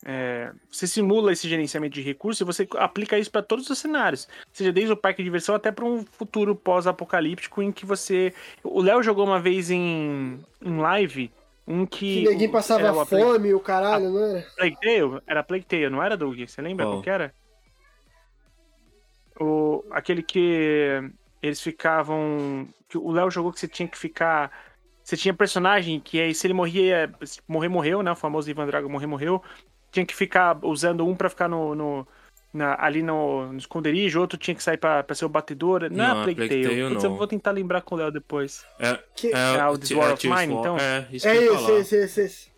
é, 0.04 0.52
você 0.70 0.86
simula 0.86 1.32
esse 1.32 1.48
gerenciamento 1.48 1.94
de 1.94 2.02
recursos 2.02 2.40
e 2.40 2.44
você 2.44 2.68
aplica 2.76 3.18
isso 3.18 3.30
para 3.30 3.42
todos 3.42 3.68
os 3.68 3.78
cenários, 3.78 4.28
seja 4.52 4.70
desde 4.70 4.92
o 4.92 4.96
parque 4.96 5.18
de 5.18 5.24
diversão 5.24 5.54
até 5.54 5.72
para 5.72 5.84
um 5.84 6.04
futuro 6.04 6.54
pós-apocalíptico 6.54 7.60
em 7.60 7.72
que 7.72 7.84
você 7.84 8.32
o 8.62 8.80
Léo 8.80 9.02
jogou 9.02 9.24
uma 9.26 9.40
vez 9.40 9.70
em, 9.70 10.38
em 10.62 10.76
live 10.78 11.30
um 11.66 11.84
que 11.84 12.22
Que 12.24 12.28
ninguém 12.30 12.50
passava 12.50 12.92
o 12.92 13.04
fome, 13.04 13.52
o 13.52 13.60
caralho, 13.60 14.10
não 14.10 14.22
era? 14.24 14.46
Plague 14.56 14.76
Tale? 14.80 15.22
Era 15.26 15.42
Plague 15.42 15.64
Tale, 15.66 15.90
não 15.90 16.02
era, 16.02 16.16
Doug? 16.16 16.38
Você 16.38 16.62
lembra 16.62 16.84
Qual? 16.86 16.94
qual 16.96 17.02
que 17.02 17.10
era? 17.10 17.34
O, 19.38 19.84
aquele 19.90 20.22
que 20.22 21.10
eles 21.42 21.60
ficavam. 21.60 22.66
Que 22.88 22.96
o 22.96 23.10
Léo 23.10 23.30
jogou 23.30 23.52
que 23.52 23.60
você 23.60 23.68
tinha 23.68 23.88
que 23.88 23.98
ficar. 23.98 24.50
Você 25.02 25.16
tinha 25.16 25.34
personagem 25.34 26.00
que 26.00 26.20
aí, 26.20 26.34
se 26.34 26.46
ele 26.46 26.54
morria. 26.54 27.12
se 27.24 27.40
morrer, 27.46 27.68
morreu, 27.68 28.02
né? 28.02 28.10
O 28.12 28.16
famoso 28.16 28.50
Ivan 28.50 28.66
Drago 28.66 28.88
morrer, 28.88 29.06
morreu. 29.06 29.42
Tinha 29.90 30.06
que 30.06 30.14
ficar 30.14 30.58
usando 30.64 31.06
um 31.06 31.14
pra 31.14 31.28
ficar 31.28 31.48
no. 31.48 31.74
no- 31.74 32.08
na- 32.56 32.76
ali 32.80 33.02
no, 33.02 33.52
no 33.52 33.58
esconderijo, 33.58 34.20
outro 34.20 34.38
tinha 34.38 34.54
que 34.54 34.62
sair 34.62 34.76
pra, 34.78 35.02
pra 35.04 35.14
ser 35.14 35.24
o 35.24 35.28
batedor. 35.28 35.82
Não, 35.90 35.90
Não, 35.90 36.04
é 36.04 36.08
é 36.08 36.22
Plague, 36.24 36.34
Plague 36.34 36.48
Tale. 36.62 36.62
Tale, 36.76 36.88
Putz, 36.94 37.04
eu 37.04 37.10
não. 37.10 37.16
vou 37.18 37.26
tentar 37.26 37.50
lembrar 37.52 37.82
com 37.82 37.94
o 37.94 37.98
Léo 37.98 38.10
depois. 38.10 38.64
É, 38.78 38.98
Que- 39.14 39.32
É 39.32 39.66
o 39.66 39.78
This 39.78 39.90
War 39.92 40.12
of 40.14 40.28
Mine, 40.28 40.54
então? 40.54 40.76
É, 40.78 41.06
isso 41.12 41.28
É 41.28 41.36
eu 41.36 41.54
esse, 41.54 41.72
esse, 41.72 41.96
esse, 41.96 42.20
esse. 42.22 42.56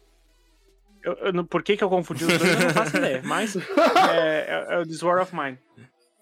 Eu, 1.02 1.12
eu 1.14 1.44
por 1.44 1.62
que, 1.62 1.76
que 1.76 1.84
eu 1.84 1.88
confundi 1.88 2.24
os 2.24 2.38
dois, 2.38 2.50
eu 2.52 2.60
não 2.60 2.70
faço 2.70 2.96
ideia. 2.96 3.20
Mas 3.24 3.54
é, 4.12 4.66
é, 4.70 4.74
é 4.74 4.78
o 4.78 4.86
This 4.86 5.02
War 5.02 5.20
of 5.22 5.34
Mine. 5.34 5.58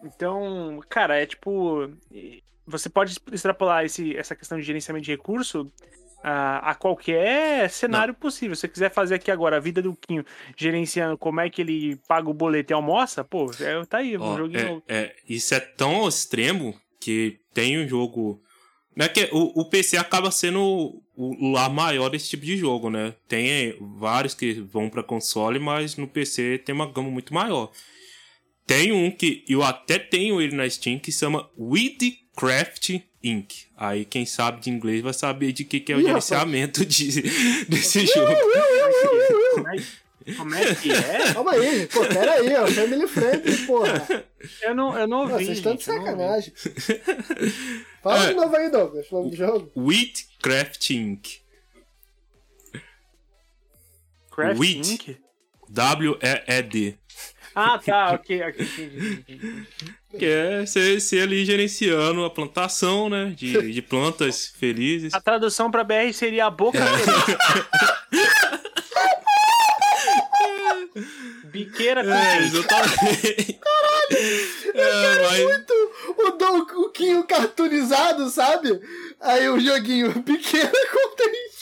Então, 0.05 0.81
cara, 0.89 1.17
é 1.21 1.27
tipo. 1.27 1.91
Você 2.67 2.89
pode 2.89 3.17
extrapolar 3.31 3.85
esse, 3.85 4.17
essa 4.17 4.35
questão 4.35 4.59
de 4.59 4.65
gerenciamento 4.65 5.05
de 5.05 5.13
recurso 5.13 5.71
a, 6.29 6.73
a 6.73 6.75
qualquer 6.75 7.71
cenário 7.71 8.13
possível. 8.13 8.57
Se 8.57 8.63
você 8.63 8.69
quiser 8.69 8.91
fazer 8.91 9.15
aqui 9.15 9.31
agora 9.31 9.59
a 9.59 9.61
vida 9.61 9.81
do 9.81 9.95
Quinho 9.95 10.25
gerenciando 10.57 11.17
como 11.17 11.41
é 11.41 11.49
que 11.49 11.63
ele 11.63 11.95
paga 12.09 12.29
o 12.29 12.35
boleto 12.35 12.73
e 12.73 12.75
almoça, 12.75 13.23
pô, 13.23 13.49
é, 13.61 13.85
tá 13.85 13.99
aí, 13.99 14.19
um 14.19 14.23
Ó, 14.23 14.37
joguinho. 14.37 14.83
é, 14.89 14.97
é, 14.97 15.17
isso 15.29 15.55
é 15.55 15.61
tão 15.61 16.09
extremo 16.09 16.75
que 17.01 17.39
tem 17.55 17.79
um 17.79 17.87
jogo. 17.87 18.43
Não 18.97 19.07
é 19.07 19.09
que 19.09 19.29
o, 19.31 19.61
o 19.61 19.71
PC 19.71 19.97
acaba 19.99 20.33
sendo 20.33 20.61
o, 21.15 21.47
o 21.47 21.53
lar 21.53 21.71
maior 21.71 22.09
desse 22.09 22.29
tipo 22.29 22.45
de 22.45 22.57
jogo, 22.57 22.91
né? 22.91 23.15
Tem 23.29 23.77
vários 23.97 24.35
que 24.35 24.55
vão 24.55 24.91
pra 24.91 25.05
console, 25.05 25.61
mas 25.61 25.97
no 25.97 26.09
PC 26.09 26.59
tem 26.59 26.75
uma 26.75 26.91
gama 26.91 27.09
muito 27.09 27.33
maior. 27.33 27.71
Tem 28.67 28.91
um 28.91 29.13
que 29.13 29.45
eu 29.49 29.63
até 29.63 29.97
tenho 29.97 30.43
ele 30.43 30.57
na 30.57 30.69
Steam 30.69 30.99
que 30.99 31.13
se 31.13 31.21
chama 31.21 31.49
Weedcraft 31.57 32.99
Inc. 33.29 33.67
Aí 33.77 34.05
quem 34.05 34.25
sabe 34.27 34.61
de 34.61 34.71
inglês 34.71 35.03
vai 35.03 35.13
saber 35.13 35.53
de 35.53 35.65
que, 35.65 35.81
que 35.81 35.93
é 35.93 35.97
o 35.97 36.01
Ih, 36.01 36.07
rapaz. 36.07 36.25
gerenciamento 36.27 36.85
de, 36.87 37.23
desse 37.69 38.07
jogo. 38.07 38.35
Como 40.37 40.55
é, 40.57 40.75
que 40.75 40.91
é? 40.93 41.33
Calma 41.33 41.53
aí, 41.53 41.87
pô, 41.87 42.05
pera 42.05 42.33
aí, 42.33 42.53
ó, 42.57 42.67
family 42.67 43.07
friendly, 43.07 43.57
porra. 43.67 44.25
Eu 44.63 44.75
não, 44.75 44.99
eu 44.99 45.07
não 45.07 45.27
Pô, 45.29 45.33
ouvi. 45.35 45.45
vocês 45.45 45.59
estão 45.59 45.77
de 45.77 45.85
sacanagem. 45.85 46.53
Fala 48.03 48.25
É. 48.25 48.29
de 48.29 48.35
novo 48.35 48.57
aí, 48.57 48.69
Douglas, 48.71 49.07
o 49.13 49.15
nome 49.17 49.31
do 49.31 49.37
jogo. 49.37 49.71
Weedcraft 49.77 50.91
Inc. 50.91 51.29
Craft 54.33 54.59
Wheat. 54.59 54.93
Inc? 54.93 55.17
W-E-E-D. 55.71 56.99
Ah, 57.59 57.79
tá, 57.79 58.13
ok. 58.13 58.43
Que 60.19 60.25
é 60.27 60.67
ser, 60.67 61.01
ser 61.01 61.23
ali 61.23 61.43
gerenciando 61.45 62.23
a 62.23 62.29
plantação, 62.29 63.09
né? 63.09 63.33
De, 63.35 63.73
de 63.73 63.81
plantas 63.81 64.53
felizes. 64.59 65.15
A 65.15 65.21
tradução 65.23 65.71
pra 65.71 65.83
BR 65.83 66.13
seria 66.13 66.45
a 66.47 66.51
boca 66.51 66.79
feliz. 66.79 67.37
Biqueira 71.47 72.05
com 72.05 72.13
É, 72.13 72.39
exatamente. 72.39 73.61
É, 74.75 75.23
mas, 75.23 75.45
Muito 75.45 75.73
o 76.19 76.85
o 76.85 76.91
Quinho 76.91 77.25
cartoonizado, 77.25 78.29
sabe? 78.29 78.79
Aí 79.21 79.49
o 79.49 79.59
joguinho 79.59 80.23
pequeno 80.23 80.71
contente. 80.71 81.56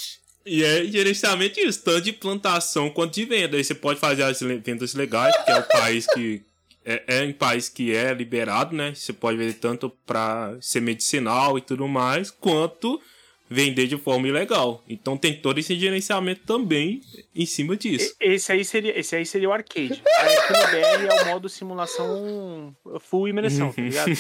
E 0.47 0.62
é 0.62 0.84
gerenciamento 0.84 1.59
isso, 1.59 1.82
tanto 1.82 2.03
de 2.03 2.12
plantação 2.12 2.90
quanto 2.90 3.14
de 3.14 3.24
venda. 3.24 3.57
Aí 3.57 3.64
você 3.64 3.74
pode 3.74 3.99
fazer 3.99 4.22
as 4.24 4.40
vendas 4.40 4.95
legais, 4.95 5.34
porque 5.36 5.51
é 5.51 5.59
o 5.59 5.68
país 5.68 6.07
que. 6.07 6.42
É, 6.86 7.03
é 7.07 7.24
em 7.24 7.32
país 7.32 7.70
que 7.70 7.97
é 7.97 8.12
liberado, 8.12 8.76
né? 8.76 8.92
Você 8.95 9.11
pode 9.11 9.38
vender 9.38 9.55
tanto 9.55 9.88
pra 10.05 10.55
ser 10.61 10.80
medicinal 10.80 11.57
e 11.57 11.62
tudo 11.62 11.88
mais, 11.88 12.30
quanto 12.30 13.01
vender 13.49 13.86
de 13.86 13.97
forma 13.97 14.28
ilegal. 14.28 14.82
Então 14.86 15.16
tem 15.16 15.34
todo 15.40 15.59
esse 15.59 15.78
gerenciamento 15.78 16.42
também 16.45 17.01
em 17.34 17.47
cima 17.47 17.74
disso. 17.74 18.14
Esse 18.20 18.53
aí, 18.53 18.64
seria, 18.66 18.99
esse 18.99 19.16
aí 19.16 19.24
seria 19.24 19.49
o 19.49 19.53
arcade. 19.53 20.03
Aí 20.07 20.36
aqui 20.36 20.53
no 20.53 20.66
BR 20.66 21.14
é 21.14 21.22
o 21.22 21.26
modo 21.26 21.49
simulação 21.49 22.76
full 23.01 23.28
imersão, 23.28 23.72
tá 23.72 23.80
ligado? 23.80 24.11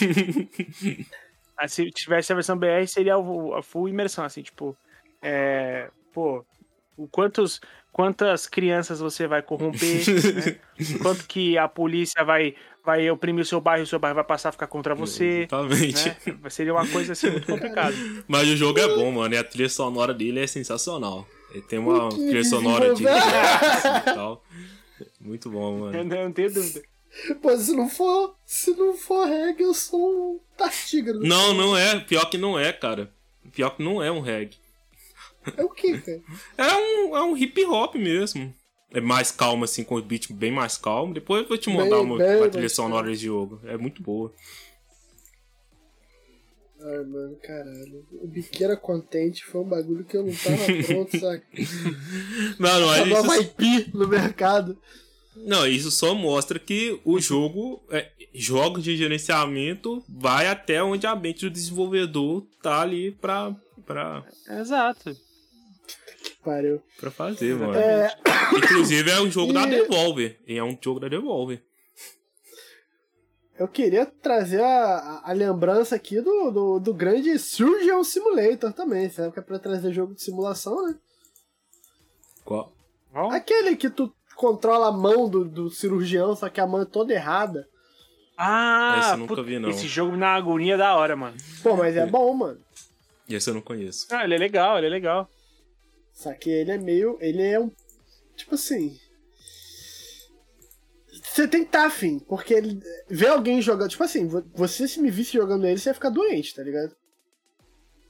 Aí, 1.58 1.68
se 1.68 1.90
tivesse 1.90 2.32
a 2.32 2.34
versão 2.34 2.56
BR, 2.56 2.86
seria 2.86 3.18
o, 3.18 3.54
a 3.54 3.62
full 3.62 3.90
imersão, 3.90 4.24
assim, 4.24 4.40
tipo. 4.40 4.74
É, 5.20 5.90
pô, 6.14 6.46
o 6.96 7.08
quantos, 7.08 7.60
quantas 7.92 8.46
crianças 8.46 9.00
você 9.00 9.26
vai 9.26 9.42
corromper, 9.42 10.02
né? 10.34 10.58
Quanto 11.02 11.26
que 11.26 11.58
a 11.58 11.68
polícia 11.68 12.24
vai, 12.24 12.54
vai 12.84 13.10
oprimir 13.10 13.42
o 13.42 13.46
seu 13.46 13.60
bairro 13.60 13.82
e 13.82 13.84
o 13.84 13.86
seu 13.86 13.98
bairro 13.98 14.14
vai 14.14 14.24
passar 14.24 14.50
a 14.50 14.52
ficar 14.52 14.68
contra 14.68 14.94
você. 14.94 15.48
Exatamente. 15.50 16.08
Né? 16.08 16.50
Seria 16.50 16.72
uma 16.72 16.86
coisa 16.86 17.12
assim 17.12 17.30
muito 17.30 17.46
complicada. 17.46 17.94
Mas 18.28 18.48
o 18.48 18.56
jogo 18.56 18.78
é 18.78 18.88
bom, 18.88 19.10
mano. 19.10 19.34
E 19.34 19.38
a 19.38 19.44
trilha 19.44 19.68
sonora 19.68 20.14
dele 20.14 20.40
é 20.40 20.46
sensacional. 20.46 21.26
Ele 21.50 21.62
tem 21.62 21.78
uma 21.78 22.08
trilha 22.08 22.44
sonora 22.44 22.94
de 22.94 23.02
desenvolver. 23.02 23.98
e 24.10 24.14
tal. 24.14 24.44
Muito 25.20 25.50
bom, 25.50 25.78
mano. 25.80 26.04
não, 26.04 26.16
eu 26.16 26.24
não 26.24 26.32
tenho 26.32 26.52
dúvida. 26.52 26.82
Pô, 27.40 27.56
se 27.56 27.76
não 27.76 27.88
for, 27.88 28.34
se 28.44 28.72
não 28.72 28.94
for 28.94 29.26
reggae, 29.26 29.62
eu 29.62 29.72
sou 29.72 30.34
um 30.34 30.40
tartígrado. 30.56 31.20
Não, 31.20 31.54
não 31.54 31.76
é. 31.76 32.00
Pior 32.00 32.28
que 32.28 32.36
não 32.36 32.58
é, 32.58 32.72
cara. 32.72 33.12
Pior 33.52 33.70
que 33.70 33.82
não 33.84 34.02
é 34.02 34.10
um 34.10 34.20
reggae. 34.20 34.63
É 35.56 35.64
o 35.64 35.68
que, 35.70 35.98
cara? 35.98 36.22
É 36.56 36.74
um, 36.74 37.16
é 37.16 37.22
um 37.22 37.36
hip 37.36 37.64
hop 37.64 37.94
mesmo. 37.96 38.54
É 38.92 39.00
mais 39.00 39.32
calmo, 39.32 39.64
assim, 39.64 39.82
com 39.82 39.96
o 39.96 40.02
beat 40.02 40.32
bem 40.32 40.52
mais 40.52 40.76
calmo. 40.76 41.12
Depois 41.12 41.42
eu 41.42 41.48
vou 41.48 41.58
te 41.58 41.68
mandar 41.68 41.96
Bem, 41.96 42.04
uma, 42.04 42.18
bem 42.18 42.36
uma 42.36 42.48
trilha 42.48 42.68
sonora 42.68 43.08
desse 43.08 43.24
jogo. 43.24 43.60
É 43.64 43.76
muito 43.76 44.00
boa. 44.02 44.32
Ai, 46.80 47.04
mano, 47.04 47.36
caralho. 47.42 48.06
O 48.22 48.28
Biqueira 48.28 48.76
Contente 48.76 49.44
foi 49.44 49.62
um 49.62 49.68
bagulho 49.68 50.04
que 50.04 50.16
eu 50.16 50.22
não 50.24 50.32
tava 50.34 50.56
pronto, 50.86 51.18
saca? 51.18 51.44
Não, 52.58 52.86
mas 52.86 53.08
nova 53.08 53.36
isso, 53.36 53.42
IP 53.42 53.90
no 53.94 54.06
mercado. 54.06 54.78
não, 55.34 55.66
isso 55.66 55.90
só 55.90 56.14
mostra 56.14 56.58
que 56.58 57.00
o 57.04 57.18
jogo, 57.18 57.82
é, 57.90 58.10
jogos 58.34 58.84
de 58.84 58.96
gerenciamento, 58.96 60.04
vai 60.08 60.46
até 60.46 60.82
onde 60.82 61.06
a 61.06 61.16
mente 61.16 61.40
do 61.46 61.50
desenvolvedor 61.50 62.46
tá 62.62 62.82
ali 62.82 63.12
pra, 63.12 63.56
pra, 63.86 64.22
Exato. 64.48 65.16
Pariu. 66.44 66.82
pra 67.00 67.10
fazer, 67.10 67.54
mano. 67.56 67.74
É, 67.74 68.14
Inclusive 68.56 69.10
é 69.10 69.20
um 69.20 69.30
jogo 69.30 69.52
da 69.52 69.62
E- 69.62 69.70
Devolver. 69.70 70.38
E 70.46 70.56
é 70.58 70.62
um 70.64 70.76
jogo 70.80 71.00
da 71.00 71.08
Devolver. 71.08 71.62
eu 73.58 73.68
queria 73.68 74.04
trazer 74.04 74.60
a, 74.62 74.96
a- 74.96 75.30
a 75.30 75.32
lembrança 75.32 75.94
aqui 75.96 76.20
do, 76.20 76.50
do, 76.50 76.78
do 76.80 76.92
grande 76.94 77.38
Surgeon 77.38 78.02
Simulator 78.04 78.72
também, 78.72 79.08
sabe? 79.08 79.32
Que 79.32 79.38
é 79.38 79.42
pra 79.42 79.58
trazer 79.58 79.92
jogo 79.92 80.14
de 80.14 80.22
simulação, 80.22 80.86
né? 80.86 80.96
Qual? 82.44 82.72
Aquele 83.30 83.76
que 83.76 83.88
tu 83.88 84.12
controla 84.36 84.88
a 84.88 84.92
mão 84.92 85.28
do, 85.28 85.44
do 85.44 85.70
cirurgião, 85.70 86.34
só 86.34 86.48
que 86.48 86.60
a 86.60 86.66
mão 86.66 86.82
é 86.82 86.84
toda 86.84 87.12
errada. 87.14 87.66
Ah, 88.36 88.96
Esse 88.98 89.10
eu 89.12 89.16
nunca 89.18 89.42
vi, 89.44 89.58
não. 89.60 89.70
esse 89.70 89.86
jogo 89.86 90.16
na 90.16 90.34
agonia 90.34 90.74
é 90.74 90.76
da 90.76 90.96
hora, 90.96 91.14
mano. 91.14 91.36
Pô, 91.62 91.76
mas 91.76 91.96
é 91.96 92.04
bom, 92.04 92.34
mano. 92.34 92.60
Esse 93.28 93.48
eu 93.48 93.54
não 93.54 93.60
conheço. 93.62 94.08
Ah, 94.10 94.24
ele 94.24 94.34
é 94.34 94.38
legal, 94.38 94.76
ele 94.76 94.88
é 94.88 94.90
legal. 94.90 95.30
Só 96.14 96.32
que 96.32 96.48
ele 96.48 96.70
é 96.70 96.78
meio. 96.78 97.18
Ele 97.20 97.42
é 97.42 97.58
um. 97.60 97.70
Tipo 98.36 98.54
assim. 98.54 98.96
você 101.22 101.46
tem 101.48 101.62
que 101.62 101.68
estar 101.68 101.86
afim, 101.86 102.18
porque 102.20 102.54
ele, 102.54 102.80
ver 103.08 103.28
alguém 103.28 103.60
jogando. 103.60 103.90
Tipo 103.90 104.04
assim, 104.04 104.26
você 104.54 104.86
se 104.88 105.00
me 105.00 105.10
visse 105.10 105.32
jogando 105.32 105.66
ele, 105.66 105.78
você 105.78 105.90
ia 105.90 105.94
ficar 105.94 106.10
doente, 106.10 106.54
tá 106.54 106.62
ligado? 106.62 106.94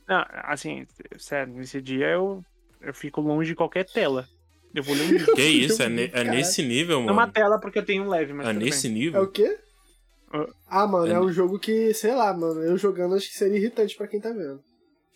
Não, 0.06 0.22
assim, 0.44 0.86
sério, 1.18 1.54
nesse 1.54 1.80
dia 1.80 2.06
eu, 2.08 2.44
eu 2.80 2.92
fico 2.92 3.20
longe 3.20 3.50
de 3.50 3.56
qualquer 3.56 3.84
tela. 3.86 4.28
Eu 4.74 4.82
vou 4.82 4.94
ler 4.94 5.02
um 5.04 5.10
livro. 5.12 5.34
Que 5.34 5.42
isso? 5.42 5.82
É, 5.82 5.88
ne- 5.88 6.10
é 6.12 6.24
nesse 6.24 6.62
nível, 6.62 7.00
Não 7.00 7.08
é 7.08 7.12
uma 7.12 7.22
mano? 7.22 7.32
tela 7.32 7.58
porque 7.58 7.78
eu 7.78 7.84
tenho 7.84 8.04
um 8.04 8.08
leve, 8.08 8.32
mas 8.32 8.46
É 8.46 8.52
tudo 8.52 8.64
nesse 8.64 8.88
bem. 8.88 8.96
É 8.96 9.00
nível? 9.04 9.22
o 9.22 9.28
quê? 9.28 9.58
Ah. 10.32 10.46
Ah, 10.66 10.86
mano, 10.86 11.06
é 11.06 11.14
É. 11.14 11.20
um 11.20 11.32
jogo 11.32 11.58
que, 11.58 11.94
sei 11.94 12.14
lá, 12.14 12.32
mano, 12.34 12.60
eu 12.62 12.76
jogando 12.76 13.14
acho 13.14 13.28
que 13.30 13.36
seria 13.36 13.56
irritante 13.56 13.96
pra 13.96 14.06
quem 14.08 14.20
tá 14.20 14.30
vendo. 14.30 14.62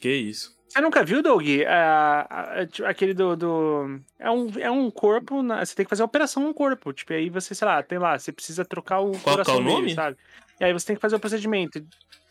Que 0.01 0.11
isso? 0.15 0.57
Você 0.69 0.81
nunca 0.83 1.03
viu, 1.03 1.23
Doug? 1.23 1.45
Ah, 1.67 2.67
aquele 2.85 3.15
do. 3.15 3.35
do... 3.37 4.01
É, 4.19 4.31
um, 4.31 4.51
é 4.59 4.71
um 4.71 4.91
corpo. 4.91 5.43
na- 5.43 5.65
Você 5.65 5.75
tem 5.75 5.85
que 5.87 5.91
fazer 5.91 6.03
a 6.03 6.05
operação 6.07 6.43
no 6.43 6.53
corpo. 6.53 6.93
Tipo, 6.93 7.15
aí 7.15 7.31
você, 7.31 7.55
sei 7.55 7.67
lá, 7.67 7.83
tem 7.83 7.99
lá, 7.99 8.19
você 8.19 8.31
precisa 8.31 8.65
trocar 8.65 9.01
o 9.01 9.13
Qual 9.13 9.13
que 9.13 9.29
é 9.29 9.33
coração 9.33 9.57
o 9.57 9.61
nome? 9.61 9.83
dele, 9.83 9.95
sabe? 9.95 10.17
E 10.61 10.65
aí 10.65 10.73
você 10.73 10.87
tem 10.87 10.97
que 10.97 11.01
fazer 11.03 11.17
o 11.17 11.21
procedimento. 11.21 11.83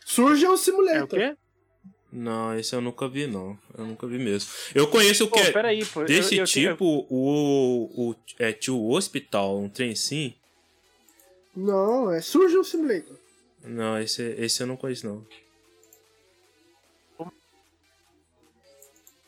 Surge 0.04 0.46
um 0.46 0.50
É 0.50 0.54
o 0.54 0.56
simulator. 0.56 1.08
quê? 1.08 1.36
Não, 2.12 2.56
esse 2.58 2.74
eu 2.74 2.80
nunca 2.80 3.06
vi, 3.08 3.26
não. 3.26 3.58
Eu 3.76 3.84
nunca 3.84 4.06
vi 4.06 4.18
mesmo. 4.18 4.48
Eu 4.74 4.86
conheço 4.86 5.24
o 5.26 5.30
que 5.30 5.40
é 5.40 5.50
peraí, 5.50 5.84
pô. 5.84 6.02
eu- 6.02 6.06
desse 6.06 6.36
eu 6.38 6.46
tenho- 6.46 6.70
tipo, 6.72 7.06
o, 7.10 8.10
o 8.10 8.14
é, 8.38 8.52
Tio 8.52 8.88
Hospital, 8.88 9.58
um 9.58 9.68
trem 9.68 9.90
assim. 9.92 10.32
Não, 11.54 12.10
é 12.10 12.20
Surge 12.20 12.56
um 12.56 12.64
simulator. 12.64 13.16
Não, 13.64 13.98
esse, 13.98 14.22
esse 14.38 14.62
eu 14.62 14.66
não 14.66 14.76
conheço, 14.76 15.06
não. 15.06 15.26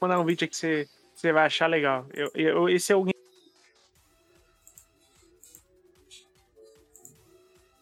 Mandar 0.01 0.21
um 0.21 0.25
vídeo 0.25 0.45
aí 0.45 0.49
que 0.49 0.57
você, 0.57 0.89
você 1.15 1.33
vai 1.33 1.47
achar 1.47 1.67
legal. 1.67 2.07
Eu, 2.15 2.31
eu, 2.35 2.69
esse 2.69 2.93
é 2.93 2.97
o 2.97 3.05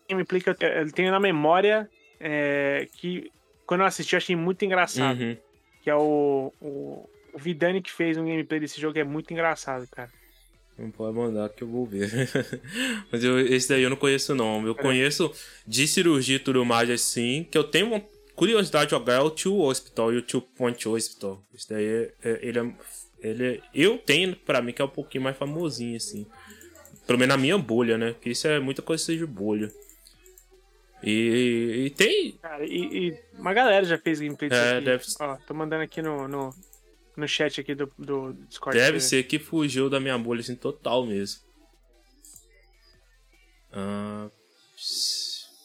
gameplay 0.09 0.41
que 0.41 0.51
eu, 0.51 0.57
eu 0.61 0.93
tenho 0.93 1.11
na 1.11 1.21
memória 1.21 1.89
é, 2.21 2.89
que 2.93 3.31
quando 3.67 3.81
eu 3.81 3.87
assisti 3.87 4.15
eu 4.15 4.19
achei 4.19 4.35
muito 4.35 4.65
engraçado. 4.65 5.21
Uhum. 5.21 5.37
Que 5.83 5.91
é 5.91 5.95
o, 5.95 6.53
o, 6.61 7.09
o 7.33 7.39
Vidani 7.39 7.83
que 7.83 7.93
fez 7.93 8.17
um 8.17 8.25
gameplay 8.25 8.59
desse 8.59 8.81
jogo, 8.81 8.95
que 8.95 9.01
é 9.01 9.05
muito 9.05 9.33
engraçado, 9.33 9.87
cara. 9.89 10.11
Não 10.79 10.91
pode 10.91 11.17
mandar 11.17 11.49
que 11.51 11.63
eu 11.63 11.69
vou 11.69 11.85
ver. 11.85 12.09
Mas 13.11 13.25
eu- 13.25 13.41
esse 13.41 13.69
daí 13.69 13.83
eu 13.83 13.91
não 13.91 13.97
conheço, 13.97 14.35
não. 14.35 14.65
Eu 14.67 14.75
conheço 14.75 15.33
de 15.67 15.89
cirurgia 15.89 16.37
e 16.37 16.41
tudo 16.41 16.65
mais 16.65 16.89
assim, 16.89 17.47
que 17.51 17.59
eu 17.59 17.65
tenho 17.65 17.89
uma 17.89 18.01
curiosidade 18.39 18.87
de 18.87 18.91
jogar 18.93 19.15
é 19.15 19.21
o 19.21 19.31
Tio 19.31 19.59
Hospital 19.61 20.13
e 20.13 20.17
o 20.19 20.23
Tio 20.23 20.41
Point 20.41 20.89
Hospital. 20.89 21.43
Esse 21.53 21.69
daí, 21.69 21.85
é, 21.85 22.15
é- 22.23 22.39
ele 22.43 22.59
é... 22.59 22.75
Ele 23.21 23.47
é- 23.57 23.61
eu 23.75 23.99
tenho, 23.99 24.37
pra 24.37 24.63
mim, 24.63 24.73
que 24.73 24.81
é 24.81 24.85
um 24.85 24.89
pouquinho 24.89 25.25
mais 25.25 25.37
famosinho, 25.37 25.97
assim. 25.97 26.25
Pelo 27.07 27.19
menos 27.19 27.35
na 27.35 27.41
minha 27.41 27.59
bolha, 27.59 27.99
né? 27.99 28.13
Porque 28.13 28.31
isso 28.31 28.47
é 28.47 28.61
muita 28.61 28.81
coisa 28.81 29.05
de 29.17 29.27
bolha. 29.27 29.73
E, 31.03 31.85
e 31.87 31.91
tem... 31.91 32.33
Cara, 32.41 32.65
e, 32.65 33.09
e 33.09 33.19
uma 33.39 33.53
galera 33.53 33.85
já 33.85 33.99
fez 33.99 34.21
gameplay 34.21 34.49
disso 34.51 34.61
É, 34.63 34.77
aqui. 34.77 34.85
deve- 34.85 35.05
Ó, 35.21 35.37
tô 35.47 35.55
mandando 35.55 35.83
aqui 35.83 36.01
no, 36.01 36.29
no, 36.29 36.55
no 37.17 37.27
chat 37.29 37.61
aqui 37.61 37.75
do, 37.75 37.93
do 37.99 38.33
Discord. 38.49 38.79
Deve 38.79 39.01
ser 39.01 39.25
que 39.25 39.39
fugiu 39.39 39.91
da 39.91 39.99
minha 39.99 40.17
bolha, 40.19 40.41
assim, 40.41 40.55
total 40.55 41.05
mesmo. 41.07 41.41
Ah... 43.73 44.29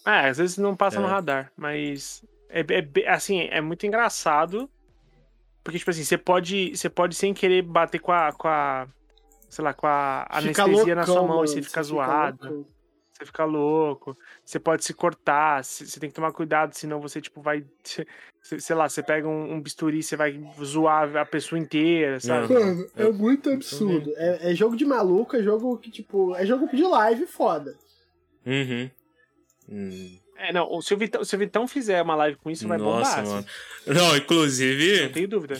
Ah, 0.05 0.27
às 0.27 0.37
vezes 0.37 0.57
não 0.57 0.75
passa 0.75 0.99
no 0.99 1.07
É. 1.07 1.09
radar, 1.09 1.51
mas 1.55 2.25
é, 2.61 3.01
é 3.01 3.09
assim, 3.09 3.47
é 3.51 3.61
muito 3.61 3.85
engraçado. 3.85 4.69
Porque, 5.63 5.79
tipo 5.79 5.91
assim, 5.91 6.03
você 6.03 6.17
pode, 6.17 6.75
você 6.75 6.89
pode 6.89 7.15
sem 7.15 7.33
querer 7.33 7.61
bater 7.61 7.99
com 7.99 8.11
a, 8.11 8.33
com 8.33 8.47
a 8.47 8.87
sei 9.53 9.63
lá, 9.63 9.73
com 9.73 9.85
a 9.85 10.25
Fica 10.41 10.63
anestesia 10.63 10.95
na 10.95 11.05
sua 11.05 11.13
loucão, 11.13 11.27
mão 11.27 11.37
mano, 11.37 11.45
e 11.45 11.47
você 11.47 11.61
fica 11.61 11.83
zoado, 11.83 12.43
loucão. 12.43 12.65
você 13.11 13.25
fica 13.25 13.45
louco, 13.45 14.17
você 14.43 14.59
pode 14.59 14.83
se 14.83 14.93
cortar, 14.93 15.63
você 15.63 15.85
você 15.85 15.99
tem 15.99 16.09
que 16.09 16.15
tomar 16.15 16.31
cuidado, 16.31 16.73
senão 16.73 16.99
você, 16.99 17.21
tipo, 17.21 17.39
vai, 17.39 17.63
sei 18.41 18.75
lá, 18.75 18.89
você 18.89 19.03
pega 19.03 19.27
um, 19.27 19.53
um 19.53 19.61
bisturi, 19.61 20.01
você 20.01 20.15
vai 20.15 20.41
zoar 20.63 21.15
a 21.15 21.25
pessoa 21.25 21.59
inteira, 21.59 22.19
sabe? 22.19 22.51
Não. 22.51 22.59
Mano, 22.59 22.89
é 22.95 23.11
muito 23.11 23.51
absurdo. 23.51 24.11
É, 24.15 24.51
é 24.51 24.55
jogo 24.55 24.75
de 24.75 24.85
maluco, 24.85 25.35
é 25.35 25.43
jogo 25.43 25.77
que, 25.77 25.91
tipo, 25.91 26.35
é 26.35 26.45
jogo 26.45 26.67
de 26.67 26.83
live 26.83 27.27
foda. 27.27 27.77
Uhum. 28.45 28.89
Hum. 29.69 30.19
É, 30.43 30.51
não, 30.51 30.81
se 30.81 30.93
o, 30.93 30.97
Vitão, 30.97 31.23
se 31.23 31.35
o 31.35 31.39
Vitão 31.39 31.67
fizer 31.67 32.01
uma 32.01 32.15
live 32.15 32.37
com 32.37 32.51
isso, 32.51 32.67
vai 32.67 32.77
Nossa, 32.77 33.21
bombar, 33.21 33.25
mano. 33.25 33.45
assim, 33.87 33.93
Não, 33.99 34.17
inclusive. 34.17 35.03
não 35.03 35.09
tenho 35.11 35.27
dúvida. 35.27 35.55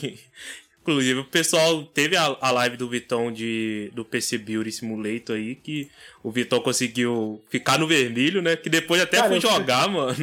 Inclusive, 0.86 1.20
o 1.20 1.24
pessoal 1.24 1.82
teve 1.82 2.14
a, 2.14 2.36
a 2.42 2.50
live 2.50 2.76
do 2.76 2.86
Vitão 2.86 3.32
de, 3.32 3.90
do 3.94 4.04
PC 4.04 4.36
Beauty 4.36 4.70
Simulator 4.70 5.34
aí, 5.34 5.54
que 5.54 5.88
o 6.22 6.30
Vitão 6.30 6.60
conseguiu 6.60 7.42
ficar 7.48 7.78
no 7.78 7.86
vermelho, 7.86 8.42
né? 8.42 8.54
Que 8.54 8.68
depois 8.68 9.00
até 9.00 9.16
Cara, 9.16 9.28
fui 9.28 9.38
eu- 9.38 9.40
jogar, 9.40 9.88
mano. 9.88 10.14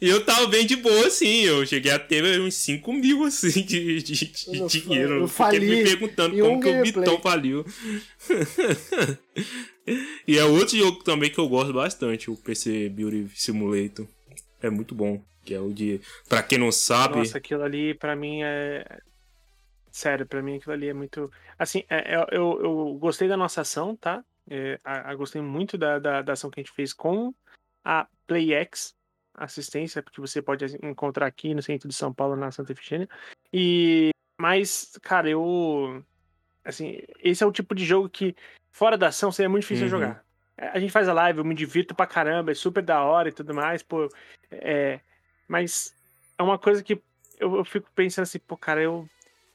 E 0.00 0.08
eu 0.08 0.24
tava 0.24 0.48
bem 0.48 0.66
de 0.66 0.74
boa, 0.74 1.06
assim. 1.06 1.42
Eu 1.42 1.64
cheguei 1.64 1.92
a 1.92 2.00
ter 2.00 2.24
uns 2.40 2.54
5 2.54 2.92
mil, 2.92 3.22
assim, 3.22 3.62
de, 3.64 4.02
de, 4.02 4.12
de 4.26 4.58
Eu- 4.58 4.66
dinheiro. 4.66 5.20
eu 5.20 5.28
Fiquei 5.28 5.60
me 5.60 5.84
perguntando 5.84 6.36
em 6.36 6.40
como 6.40 6.56
um 6.56 6.60
que 6.60 6.68
o 6.68 6.72
gameplay. 6.72 7.04
Vitão 7.04 7.20
faliu. 7.22 7.64
e 10.26 10.38
é 10.38 10.44
outro 10.44 10.76
jogo 10.76 11.02
também 11.04 11.30
que 11.30 11.38
eu 11.38 11.48
gosto 11.48 11.72
bastante, 11.72 12.30
o 12.30 12.36
PC 12.36 12.88
Beauty 12.88 13.28
Simulator. 13.34 14.06
É 14.62 14.70
muito 14.70 14.94
bom. 14.94 15.22
Que 15.44 15.54
é 15.54 15.60
o 15.60 15.70
de. 15.72 16.00
Pra 16.28 16.42
quem 16.42 16.56
não 16.58 16.72
sabe. 16.72 17.18
Nossa, 17.18 17.36
aquilo 17.38 17.62
ali 17.62 17.92
pra 17.94 18.16
mim 18.16 18.40
é. 18.42 18.84
Sério, 19.94 20.26
pra 20.26 20.42
mim 20.42 20.56
aquilo 20.56 20.72
ali 20.72 20.88
é 20.88 20.92
muito. 20.92 21.30
Assim, 21.56 21.84
é- 21.88 22.16
é- 22.16 22.26
eu, 22.32 22.60
eu 22.60 22.94
gostei 22.98 23.28
da 23.28 23.36
nossa 23.36 23.60
ação, 23.60 23.94
tá? 23.94 24.24
É, 24.50 24.80
a- 24.82 25.08
a- 25.12 25.14
gostei 25.14 25.40
muito 25.40 25.78
da, 25.78 26.00
da, 26.00 26.20
da 26.20 26.32
ação 26.32 26.50
que 26.50 26.58
a 26.58 26.64
gente 26.64 26.74
fez 26.74 26.92
com 26.92 27.32
a 27.84 28.08
PlayX 28.26 28.92
assistência, 29.34 30.02
porque 30.02 30.20
você 30.20 30.42
pode 30.42 30.64
encontrar 30.84 31.26
aqui 31.26 31.54
no 31.54 31.62
centro 31.62 31.88
de 31.88 31.94
São 31.94 32.12
Paulo, 32.12 32.34
na 32.34 32.50
Santa 32.50 32.72
Efigênia. 32.72 33.08
E. 33.52 34.10
Mas, 34.36 34.98
cara, 35.00 35.30
eu. 35.30 36.04
Assim, 36.64 36.98
esse 37.20 37.44
é 37.44 37.46
o 37.46 37.52
tipo 37.52 37.72
de 37.72 37.84
jogo 37.84 38.08
que, 38.08 38.34
fora 38.72 38.98
da 38.98 39.08
ação, 39.08 39.30
seria 39.30 39.48
muito 39.48 39.62
difícil 39.62 39.84
Uhum. 39.84 39.90
jogar. 39.90 40.24
É, 40.58 40.70
A 40.70 40.80
gente 40.80 40.90
faz 40.90 41.08
a 41.08 41.12
live, 41.12 41.38
eu 41.38 41.44
me 41.44 41.54
divirto 41.54 41.94
pra 41.94 42.04
caramba, 42.04 42.50
é 42.50 42.54
super 42.54 42.82
da 42.82 43.00
hora 43.04 43.28
e 43.28 43.32
tudo 43.32 43.54
mais, 43.54 43.80
pô. 43.80 44.08
É, 44.50 44.98
mas 45.46 45.94
é 46.36 46.42
uma 46.42 46.58
coisa 46.58 46.82
que 46.82 47.00
eu, 47.38 47.54
eu 47.58 47.64
fico 47.64 47.88
pensando 47.94 48.24
assim, 48.24 48.40
pô, 48.40 48.56
cara, 48.56 48.82
eu 48.82 49.08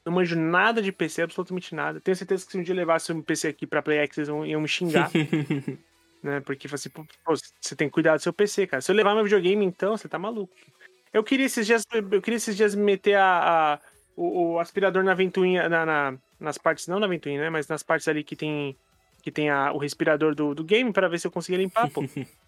não 0.05 0.13
manjo 0.13 0.35
nada 0.39 0.81
de 0.81 0.91
PC, 0.91 1.21
absolutamente 1.21 1.75
nada. 1.75 1.99
Tenho 1.99 2.15
certeza 2.15 2.45
que 2.45 2.51
se 2.51 2.57
um 2.57 2.63
dia 2.63 2.73
levasse 2.75 3.11
um 3.11 3.21
PC 3.21 3.49
aqui 3.49 3.67
pra 3.67 3.81
PlayX, 3.81 4.17
eles 4.17 4.27
iam, 4.29 4.45
iam 4.45 4.61
me 4.61 4.67
xingar, 4.67 5.09
né? 6.23 6.39
Porque 6.41 6.67
assim, 6.73 6.89
pô, 6.89 7.05
você 7.25 7.75
tem 7.75 7.87
que 7.87 7.93
cuidar 7.93 8.15
do 8.17 8.21
seu 8.23 8.33
PC, 8.33 8.67
cara. 8.67 8.81
Se 8.81 8.91
eu 8.91 8.95
levar 8.95 9.13
meu 9.15 9.23
videogame, 9.23 9.65
então, 9.65 9.95
você 9.97 10.07
tá 10.09 10.17
maluco. 10.19 10.53
Eu 11.13 11.23
queria 11.23 11.45
esses 11.45 11.65
dias, 11.65 11.83
eu 11.91 12.21
queria 12.21 12.37
esses 12.37 12.55
dias 12.55 12.75
meter 12.75 13.15
a, 13.15 13.73
a- 13.75 13.79
o, 14.15 14.53
o 14.53 14.59
aspirador 14.59 15.03
na 15.03 15.13
ventoinha, 15.13 15.67
na, 15.69 15.85
na- 15.85 16.17
nas 16.39 16.57
partes, 16.57 16.87
não 16.87 16.99
na 16.99 17.07
ventoinha, 17.07 17.41
né? 17.41 17.49
Mas 17.49 17.67
nas 17.67 17.81
partes 17.83 18.07
ali 18.07 18.23
que 18.23 18.35
tem, 18.35 18.75
que 19.23 19.31
tem 19.31 19.49
a, 19.49 19.71
o 19.71 19.77
respirador 19.77 20.35
do, 20.35 20.53
do 20.53 20.63
game 20.63 20.91
pra 20.93 21.07
ver 21.07 21.19
se 21.19 21.25
eu 21.27 21.31
conseguia 21.31 21.57
limpar, 21.59 21.89
pô. 21.89 22.03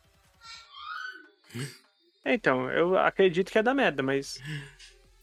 É, 2.24 2.34
Então, 2.34 2.70
eu 2.72 2.98
acredito 2.98 3.52
que 3.52 3.58
é 3.58 3.64
da 3.64 3.74
merda, 3.74 4.04
mas. 4.04 4.40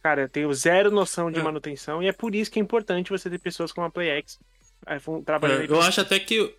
Cara, 0.09 0.23
eu 0.23 0.29
tenho 0.29 0.51
zero 0.55 0.91
noção 0.91 1.31
de 1.31 1.39
É. 1.39 1.43
manutenção 1.43 2.03
e 2.03 2.07
é 2.09 2.13
por 2.13 2.35
isso 2.35 2.51
que 2.51 2.59
é 2.59 2.63
importante 2.63 3.11
você 3.11 3.29
ter 3.29 3.39
pessoas 3.39 3.71
como 3.73 3.87
a 3.87 3.91
PlayX 3.91 4.39
é, 4.87 4.97
trabalhando 5.23 5.71
É, 5.71 5.77
eu 5.77 5.83
acho 5.83 6.01
até 6.01 6.19
que 6.19 6.51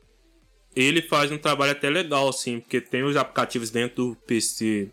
ele 0.76 1.02
faz 1.02 1.32
um 1.32 1.38
trabalho 1.40 1.72
até 1.72 1.90
legal, 1.90 2.30
assim, 2.30 2.60
porque 2.60 2.80
tem 2.80 3.02
os 3.02 3.18
aplicativos 3.18 3.72
dentro 3.72 4.10
do 4.10 4.16
PC, 4.28 4.92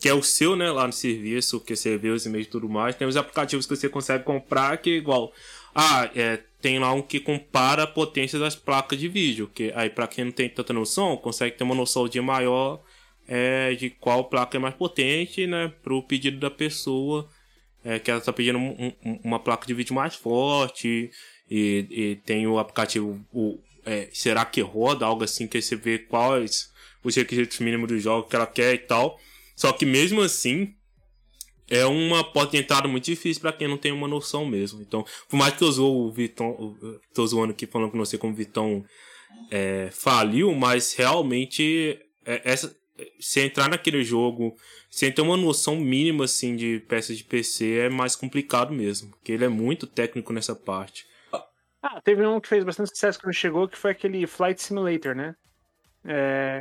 que 0.00 0.08
é 0.08 0.14
o 0.14 0.22
seu, 0.22 0.56
né, 0.56 0.70
lá 0.70 0.86
no 0.86 0.94
serviço, 0.94 1.60
que 1.60 1.76
você 1.76 1.98
vê 1.98 2.08
os 2.08 2.24
e-mails 2.24 2.46
e 2.46 2.50
tudo 2.50 2.70
mais. 2.70 2.96
Tem 2.96 3.06
os 3.06 3.18
aplicativos 3.18 3.66
que 3.66 3.76
você 3.76 3.86
consegue 3.86 4.24
comprar, 4.24 4.78
que 4.78 4.88
é 4.88 4.94
igual. 4.94 5.30
Ah, 5.74 6.10
é, 6.14 6.38
tem 6.62 6.78
lá 6.78 6.90
um 6.90 7.02
que 7.02 7.20
compara 7.20 7.82
a 7.82 7.86
potência 7.86 8.38
das 8.38 8.56
placas 8.56 8.98
de 8.98 9.08
vídeo, 9.08 9.46
que 9.54 9.70
aí 9.76 9.90
pra 9.90 10.06
quem 10.06 10.24
não 10.24 10.32
tem 10.32 10.48
tanta 10.48 10.72
noção, 10.72 11.18
consegue 11.18 11.54
ter 11.54 11.64
uma 11.64 11.74
noção 11.74 12.08
de 12.08 12.18
maior 12.18 12.82
é, 13.28 13.74
de 13.74 13.90
qual 13.90 14.24
placa 14.24 14.56
é 14.56 14.60
mais 14.60 14.74
potente, 14.74 15.46
né, 15.46 15.70
pro 15.82 16.02
pedido 16.02 16.38
da 16.38 16.50
pessoa 16.50 17.28
é, 17.84 17.98
que 17.98 18.10
ela 18.10 18.20
tá 18.20 18.32
pedindo 18.32 18.58
um- 18.58 18.92
um- 19.04 19.20
uma 19.22 19.38
placa 19.38 19.66
de 19.66 19.74
vídeo 19.74 19.94
mais 19.94 20.14
forte 20.14 21.10
e, 21.50 21.86
e 21.90 22.16
tem 22.24 22.46
o 22.46 22.58
aplicativo 22.58 23.20
o, 23.32 23.58
é, 23.84 24.08
será 24.12 24.44
que 24.44 24.60
roda? 24.62 25.04
Algo 25.04 25.22
assim 25.24 25.46
que 25.46 25.60
você 25.60 25.76
vê 25.76 25.98
quais 25.98 26.70
os 27.04 27.14
requisitos 27.14 27.58
mínimos 27.58 27.88
do 27.88 27.98
jogo 27.98 28.26
que 28.28 28.34
ela 28.34 28.46
quer 28.46 28.74
e 28.74 28.78
tal. 28.78 29.18
Só 29.54 29.70
que 29.72 29.84
mesmo 29.84 30.22
assim 30.22 30.74
é 31.70 31.84
uma 31.86 32.24
porta 32.24 32.52
de 32.52 32.58
entrada 32.58 32.88
muito 32.88 33.04
difícil 33.04 33.40
pra 33.40 33.52
quem 33.52 33.68
não 33.68 33.76
tem 33.78 33.92
uma 33.92 34.08
noção 34.08 34.46
mesmo. 34.46 34.80
Então 34.80 35.04
por 35.28 35.36
mais 35.36 35.54
que 35.54 35.62
eu 35.62 35.70
zoo 35.70 36.06
o 36.08 36.12
Vitão 36.12 36.76
tô 37.14 37.26
zoando 37.26 37.52
aqui 37.52 37.66
falando 37.66 37.90
com 37.90 37.98
você 37.98 38.16
como 38.18 38.32
o 38.32 38.36
Vitão 38.36 38.84
é, 39.50 39.88
faliu 39.92 40.54
mas 40.54 40.94
realmente 40.94 41.98
é, 42.24 42.40
essa 42.44 42.74
se 43.18 43.40
entrar 43.40 43.68
naquele 43.68 44.04
jogo 44.04 44.56
sem 44.90 45.12
ter 45.12 45.22
uma 45.22 45.36
noção 45.36 45.76
mínima 45.76 46.24
assim 46.24 46.54
de 46.54 46.80
peças 46.88 47.18
de 47.18 47.24
PC 47.24 47.78
é 47.78 47.88
mais 47.88 48.14
complicado 48.14 48.72
mesmo, 48.72 49.10
porque 49.10 49.32
ele 49.32 49.44
é 49.44 49.48
muito 49.48 49.86
técnico 49.86 50.32
nessa 50.32 50.54
parte. 50.54 51.06
Ah, 51.82 52.00
teve 52.00 52.26
um 52.26 52.40
que 52.40 52.48
fez 52.48 52.64
bastante 52.64 52.90
sucesso 52.90 53.20
quando 53.20 53.34
chegou, 53.34 53.68
que 53.68 53.76
foi 53.76 53.90
aquele 53.90 54.26
Flight 54.26 54.62
Simulator, 54.62 55.14
né? 55.14 55.34
É... 56.04 56.60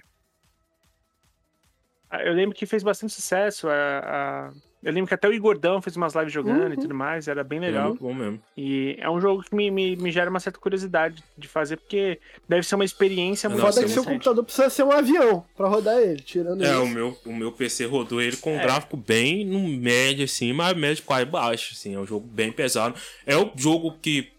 Eu 2.25 2.33
lembro 2.33 2.55
que 2.55 2.65
fez 2.65 2.83
bastante 2.83 3.13
sucesso. 3.13 3.69
A, 3.69 3.99
a... 3.99 4.53
Eu 4.83 4.91
lembro 4.91 5.07
que 5.07 5.13
até 5.13 5.27
o 5.29 5.33
Igordão 5.33 5.81
fez 5.81 5.95
umas 5.95 6.13
lives 6.13 6.33
jogando 6.33 6.67
uhum. 6.67 6.73
e 6.73 6.77
tudo 6.77 6.93
mais, 6.93 7.27
era 7.27 7.43
bem 7.43 7.59
legal. 7.59 7.85
É 7.85 7.87
muito 7.89 8.03
bom 8.03 8.13
mesmo. 8.13 8.41
E 8.57 8.97
é 8.99 9.09
um 9.09 9.21
jogo 9.21 9.41
que 9.41 9.55
me, 9.55 9.71
me, 9.71 9.95
me 9.95 10.11
gera 10.11 10.29
uma 10.29 10.39
certa 10.39 10.59
curiosidade 10.59 11.23
de 11.37 11.47
fazer, 11.47 11.77
porque 11.77 12.19
deve 12.49 12.67
ser 12.67 12.75
uma 12.75 12.83
experiência 12.83 13.49
muito 13.49 13.61
Foda 13.61 13.81
que 13.81 13.89
seu 13.89 14.03
computador 14.03 14.43
precisa 14.43 14.69
ser 14.69 14.83
um 14.83 14.91
avião 14.91 15.45
pra 15.55 15.67
rodar 15.67 15.97
ele, 15.99 16.21
tirando 16.21 16.63
É, 16.63 16.77
o 16.77 16.87
meu, 16.87 17.17
o 17.25 17.33
meu 17.33 17.51
PC 17.51 17.85
rodou 17.85 18.21
ele 18.21 18.35
com 18.35 18.53
um 18.53 18.59
é. 18.59 18.63
gráfico 18.63 18.97
bem 18.97 19.45
no 19.45 19.59
médio, 19.67 20.25
assim, 20.25 20.51
mas 20.51 20.75
médio 20.75 21.03
quase 21.03 21.25
baixo, 21.25 21.73
assim. 21.73 21.95
É 21.95 21.99
um 21.99 22.05
jogo 22.05 22.27
bem 22.27 22.51
pesado. 22.51 22.95
É 23.25 23.37
o 23.37 23.51
jogo 23.55 23.97
que 24.01 24.33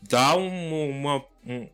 dá 0.00 0.36
um, 0.36 0.90
uma, 0.90 1.24
um, 1.44 1.68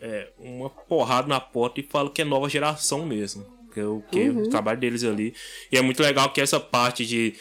é, 0.00 0.28
uma 0.38 0.70
porrada 0.70 1.28
na 1.28 1.38
porta 1.38 1.78
e 1.78 1.82
fala 1.84 2.10
que 2.10 2.22
é 2.22 2.24
nova 2.24 2.48
geração 2.48 3.06
mesmo. 3.06 3.46
Que 3.72 3.78
é 3.78 3.84
o 3.84 4.02
que 4.10 4.28
uhum. 4.28 4.42
o 4.42 4.50
trabalho 4.50 4.80
deles 4.80 5.04
ali. 5.04 5.32
E 5.70 5.78
é 5.78 5.82
muito 5.82 6.02
legal 6.02 6.32
que 6.32 6.40
essa 6.40 6.58
parte 6.58 7.06
de 7.06 7.34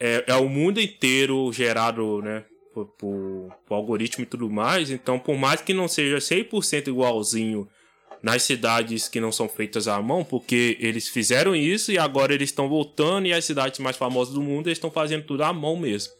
é, 0.00 0.24
é 0.26 0.34
o 0.34 0.48
mundo 0.48 0.80
inteiro 0.80 1.52
gerado, 1.52 2.22
né? 2.22 2.44
Por, 2.72 2.86
por, 2.86 3.52
por, 3.66 3.74
algoritmo 3.74 4.22
e 4.22 4.26
tudo 4.26 4.48
mais. 4.48 4.90
Então, 4.90 5.18
por 5.18 5.36
mais 5.36 5.60
que 5.60 5.74
não 5.74 5.86
seja 5.86 6.18
100% 6.18 6.88
igualzinho 6.88 7.68
nas 8.22 8.42
cidades 8.42 9.08
que 9.08 9.20
não 9.20 9.32
são 9.32 9.48
feitas 9.48 9.88
à 9.88 10.00
mão, 10.00 10.24
porque 10.24 10.76
eles 10.80 11.08
fizeram 11.08 11.54
isso 11.54 11.90
e 11.90 11.98
agora 11.98 12.32
eles 12.32 12.50
estão 12.50 12.68
voltando 12.68 13.26
e 13.26 13.32
as 13.32 13.44
cidades 13.44 13.80
mais 13.80 13.96
famosas 13.96 14.32
do 14.32 14.40
mundo 14.40 14.70
estão 14.70 14.90
fazendo 14.90 15.24
tudo 15.24 15.42
à 15.42 15.52
mão 15.52 15.76
mesmo. 15.76 16.12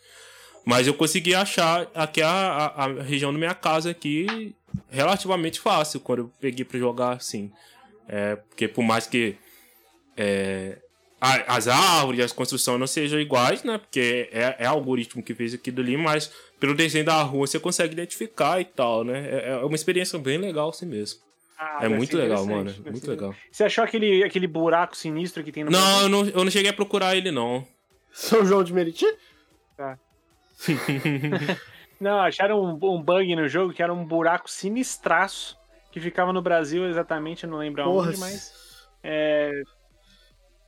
Mas 0.65 0.87
eu 0.87 0.95
consegui 0.95 1.35
achar 1.35 1.91
aqui 1.95 2.21
a, 2.21 2.29
a, 2.29 2.85
a 2.85 3.03
região 3.03 3.33
da 3.33 3.39
minha 3.39 3.55
casa 3.55 3.91
aqui 3.91 4.55
relativamente 4.89 5.61
fácil 5.61 6.01
quando 6.01 6.19
eu 6.21 6.33
peguei 6.41 6.65
para 6.65 6.79
jogar 6.79 7.13
assim. 7.13 7.51
É, 8.09 8.37
porque 8.37 8.67
por 8.67 8.83
mais 8.83 9.07
que 9.07 9.37
é, 10.17 10.79
as 11.21 11.69
árvores, 11.69 12.21
as 12.21 12.33
construções 12.33 12.81
não 12.81 12.87
sejam 12.87 13.21
iguais, 13.21 13.63
né? 13.63 13.77
Porque 13.77 14.29
é, 14.33 14.57
é 14.59 14.67
algoritmo 14.67 15.23
que 15.23 15.35
fez 15.35 15.53
aquilo 15.53 15.81
ali, 15.81 15.97
mas 15.97 16.33
pelo 16.59 16.75
desenho 16.75 17.05
da 17.05 17.23
rua 17.23 17.47
você 17.47 17.61
consegue 17.61 17.93
identificar 17.93 18.61
e 18.61 18.65
tal, 18.65 19.05
né? 19.05 19.29
É, 19.29 19.51
é 19.51 19.57
uma 19.57 19.75
experiência 19.75 20.19
bem 20.19 20.39
legal 20.39 20.71
assim 20.71 20.87
mesmo. 20.87 21.21
Ah, 21.59 21.81
é 21.83 21.89
muito 21.89 22.17
legal, 22.17 22.47
mano. 22.47 22.75
Muito 22.87 23.11
legal. 23.11 23.35
Você 23.53 23.65
achou 23.65 23.85
aquele, 23.85 24.25
aquele 24.25 24.47
buraco 24.47 24.97
sinistro 24.97 25.45
que 25.45 25.53
tem 25.53 25.63
no 25.63 25.71
Não, 25.71 26.03
eu 26.03 26.09
não, 26.09 26.27
eu 26.27 26.45
não 26.45 26.51
cheguei 26.51 26.71
a 26.71 26.75
procurar 26.75 27.15
ele, 27.15 27.31
não. 27.31 27.67
São 28.11 28.47
João 28.47 28.65
de 28.65 28.73
Meriti? 28.73 29.07
Tá. 29.77 29.99
não, 32.01 32.19
acharam 32.21 32.63
um, 32.63 32.95
um, 32.95 33.03
bug 33.03 33.37
no 33.37 33.47
jogo 33.47 33.75
que 33.75 33.83
era 33.83 33.93
um 33.93 34.07
buraco 34.07 34.51
sinistraço 34.51 35.55
que 35.93 36.01
ficava 36.01 36.33
no 36.33 36.41
Brasil 36.41 36.89
exatamente, 36.89 37.47
não 37.47 37.59
lembro 37.59 37.85
Porra. 37.85 38.07
aonde, 38.07 38.19
mas. 38.19 38.53
É, 39.03 39.63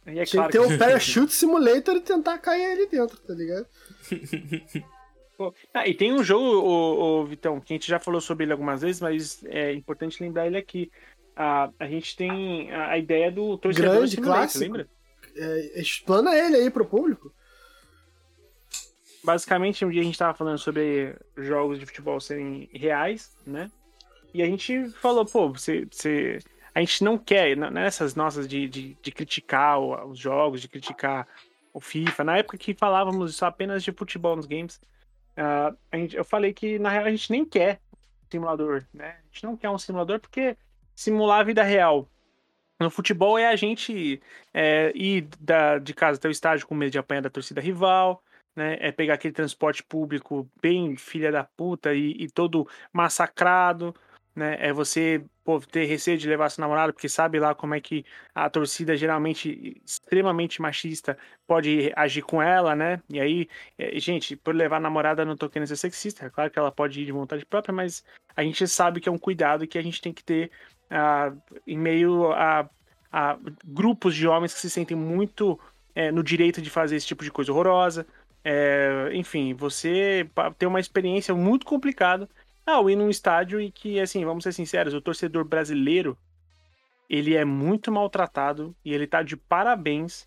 e 0.07 0.19
é 0.19 0.25
Tinha 0.25 0.49
claro 0.49 0.53
que 0.53 0.59
ter 0.59 0.67
que... 0.67 0.75
o 0.75 0.79
Parachute 0.79 1.33
Simulator 1.33 1.97
e 1.97 2.01
tentar 2.01 2.39
cair 2.39 2.73
ali 2.73 2.87
dentro, 2.87 3.17
tá 3.19 3.35
ligado? 3.35 3.67
ah, 5.73 5.87
e 5.87 5.95
tem 5.95 6.13
um 6.13 6.25
jogo, 6.25 6.45
o, 6.45 7.21
o, 7.21 7.27
Vitão, 7.27 7.61
que 7.61 7.73
a 7.73 7.77
gente 7.77 7.89
já 7.89 7.99
falou 7.99 8.21
sobre 8.21 8.45
ele 8.45 8.53
algumas 8.53 8.83
vezes, 8.83 9.01
mas 9.01 9.45
é 9.45 9.73
importante 9.73 10.23
lembrar 10.23 10.47
ele 10.47 10.57
aqui. 10.57 10.91
A, 11.37 11.71
a 11.79 11.87
gente 11.87 12.17
tem 12.17 12.71
a, 12.73 12.91
a 12.91 12.99
ideia 12.99 13.31
do 13.31 13.57
torcedor 13.57 13.97
Grande, 13.97 14.17
clássico. 14.17 14.65
lembra? 14.65 14.89
É, 15.37 15.81
explana 15.81 16.37
ele 16.37 16.57
aí 16.57 16.71
pro 16.71 16.85
público. 16.85 17.33
Basicamente, 19.25 19.85
um 19.85 19.91
dia 19.91 20.01
a 20.01 20.05
gente 20.05 20.19
tava 20.19 20.37
falando 20.37 20.59
sobre 20.59 21.17
jogos 21.37 21.79
de 21.79 21.87
futebol 21.87 22.21
serem 22.21 22.69
reais, 22.73 23.31
né? 23.47 23.71
E 24.35 24.43
a 24.43 24.47
gente 24.47 24.89
falou, 24.91 25.25
pô, 25.25 25.51
você, 25.51 25.87
você 25.91 26.41
a 26.75 26.81
gente 26.81 27.05
não 27.05 27.19
quer, 27.19 27.57
nessas 27.57 28.15
nossas 28.15 28.49
de, 28.49 28.69
de, 28.69 28.97
de 29.01 29.13
criticar 29.13 29.79
os 29.79 30.19
jogos, 30.19 30.61
de 30.61 30.69
criticar 30.69 31.27
o 31.73 31.81
FIFA, 31.81 32.25
na 32.25 32.39
época 32.39 32.59
que 32.59 32.75
falávamos 32.75 33.37
só 33.37 33.47
apenas 33.47 33.83
de 33.83 33.93
futebol 33.93 34.37
nos 34.37 34.47
games, 34.47 34.81
uh, 35.37 35.77
gente, 35.95 36.17
eu 36.17 36.25
falei 36.25 36.53
que 36.53 36.79
na 36.79 36.91
real 36.91 37.05
a 37.05 37.11
gente 37.11 37.31
nem 37.31 37.45
quer 37.45 37.81
simulador, 38.31 38.85
né? 38.93 39.17
A 39.21 39.27
gente 39.33 39.45
não 39.45 39.57
quer 39.57 39.71
um 39.71 39.79
simulador 39.79 40.21
porque 40.21 40.57
simular 40.95 41.41
a 41.41 41.45
vida 41.45 41.63
real 41.63 42.09
no 42.83 42.91
futebol 42.91 43.39
é 43.39 43.47
a 43.47 43.57
gente 43.57 44.21
é, 44.53 44.93
ir 44.95 45.29
da, 45.41 45.79
de 45.79 45.95
casa 45.95 46.19
até 46.19 46.29
o 46.29 46.31
estádio 46.31 46.67
com 46.67 46.75
medo 46.75 46.91
de 46.91 46.99
apanhar 46.99 47.23
da 47.23 47.31
torcida 47.31 47.61
rival, 47.61 48.23
né? 48.55 48.77
É 48.81 48.93
pegar 48.93 49.15
aquele 49.15 49.33
transporte 49.33 49.83
público 49.83 50.49
bem 50.61 50.97
filha 50.97 51.33
da 51.33 51.45
puta 51.45 51.95
e, 51.95 52.13
e 52.19 52.29
todo 52.29 52.69
massacrado, 52.93 53.95
né? 54.35 54.57
É 54.61 54.73
você 54.73 55.25
pô, 55.45 55.61
ter 55.61 55.85
receio 55.85 56.17
de 56.17 56.29
levar 56.29 56.51
sua 56.51 56.63
namorada, 56.63 56.93
porque 56.93 57.09
sabe 57.09 57.39
lá 57.39 57.55
como 57.55 57.75
é 57.75 57.81
que 57.81 58.05
a 58.35 58.49
torcida 58.49 58.97
geralmente 58.97 59.81
extremamente 59.85 60.61
machista 60.63 61.17
pode 61.47 61.93
agir 61.97 62.23
com 62.23 62.43
ela, 62.43 62.75
né? 62.75 63.03
E 63.09 63.21
aí, 63.21 63.49
é, 63.79 63.99
gente, 63.99 64.37
por 64.37 64.55
levar 64.55 64.77
a 64.77 64.81
namorada 64.81 65.25
não 65.25 65.37
tô 65.37 65.49
querendo 65.49 65.69
ser 65.69 65.77
sexista, 65.77 66.27
é 66.27 66.31
claro 66.31 66.51
que 66.51 66.59
ela 66.59 66.73
pode 66.73 67.01
ir 67.01 67.07
de 67.07 67.13
vontade 67.13 67.45
própria, 67.45 67.75
mas 67.75 68.05
a 68.37 68.43
gente 68.43 68.67
sabe 68.67 69.01
que 69.01 69.09
é 69.09 69.13
um 69.13 69.19
cuidado 69.19 69.67
que 69.67 69.79
a 69.79 69.83
gente 69.83 70.01
tem 70.01 70.13
que 70.13 70.25
ter 70.25 70.51
uh, 70.91 71.37
em 71.67 71.79
meio 71.79 72.33
a, 72.33 72.69
a, 73.13 73.39
grupos 73.65 74.15
de 74.15 74.27
homens 74.27 74.55
que 74.55 74.61
se 74.61 74.71
sentem 74.71 74.97
muito 74.97 75.59
é, 75.95 76.11
no 76.11 76.23
direito 76.23 76.63
de 76.63 76.71
fazer 76.71 76.97
esse 76.97 77.07
tipo 77.07 77.25
de 77.25 77.31
coisa 77.31 77.53
horrorosa. 77.53 78.07
É, 78.45 79.11
enfim, 79.13 79.55
você 79.55 80.29
tem 80.59 80.69
uma 80.69 80.81
experiência 80.81 81.35
muito 81.35 81.65
complicada 81.65 82.29
ao 82.67 82.89
ir 82.89 82.97
num 82.97 83.11
estádio 83.11 83.61
e 83.61 83.71
que, 83.71 84.01
assim, 84.01 84.25
vamos 84.25 84.45
ser 84.45 84.53
sinceros, 84.53 84.95
o 84.95 85.01
torcedor 85.01 85.45
brasileiro 85.45 86.17
ele 87.09 87.37
é 87.37 87.45
muito 87.45 87.93
maltratado 87.93 88.75
e 88.85 88.95
ele 88.95 89.07
tá 89.07 89.23
de 89.23 89.37
parabéns 89.37 90.27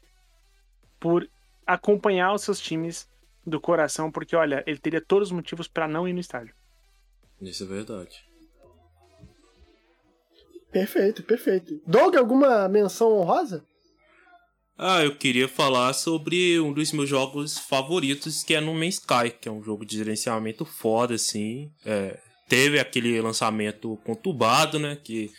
por 0.99 1.27
acompanhar 1.65 2.33
os 2.33 2.43
seus 2.43 2.59
times 2.59 3.09
do 3.45 3.59
coração, 3.59 4.11
porque 4.11 4.35
olha, 4.35 4.63
ele 4.67 4.77
teria 4.77 5.01
todos 5.01 5.29
os 5.29 5.31
motivos 5.31 5.67
para 5.67 5.87
não 5.87 6.07
ir 6.07 6.13
no 6.13 6.19
estádio. 6.19 6.53
Isso 7.41 7.63
é 7.63 7.67
verdade. 7.67 8.25
Perfeito, 10.71 11.23
perfeito. 11.23 11.81
Doug, 11.87 12.15
alguma 12.15 12.67
menção 12.67 13.13
honrosa? 13.13 13.65
Ah, 14.77 15.03
eu 15.03 15.15
queria 15.15 15.47
falar 15.47 15.93
sobre 15.93 16.59
um 16.59 16.73
dos 16.73 16.91
meus 16.91 17.07
jogos 17.07 17.57
favoritos, 17.57 18.43
que 18.43 18.53
é 18.53 18.59
No 18.59 18.73
Man's 18.73 18.95
Sky, 18.95 19.31
que 19.39 19.47
é 19.47 19.51
um 19.51 19.63
jogo 19.63 19.85
de 19.85 19.95
gerenciamento 19.95 20.65
foda, 20.65 21.15
assim. 21.15 21.71
É, 21.85 22.19
teve 22.49 22.77
aquele 22.77 23.21
lançamento 23.21 23.97
conturbado, 24.03 24.77
né? 24.77 24.97
Que 25.01 25.31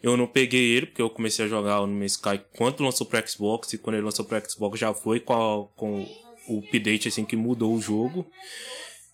eu 0.00 0.16
não 0.16 0.28
peguei 0.28 0.76
ele, 0.76 0.86
porque 0.86 1.02
eu 1.02 1.10
comecei 1.10 1.44
a 1.44 1.48
jogar 1.48 1.80
no 1.80 1.88
Man's 1.88 2.12
Sky 2.12 2.40
quando 2.56 2.84
lançou 2.84 3.04
pro 3.04 3.28
Xbox, 3.28 3.72
e 3.72 3.78
quando 3.78 3.96
ele 3.96 4.04
lançou 4.04 4.24
pro 4.24 4.40
Xbox 4.48 4.78
já 4.78 4.94
foi 4.94 5.18
com, 5.18 5.32
a, 5.32 5.66
com 5.76 6.06
o 6.48 6.58
update, 6.60 7.08
assim, 7.08 7.24
que 7.24 7.34
mudou 7.34 7.74
o 7.74 7.80
jogo. 7.80 8.24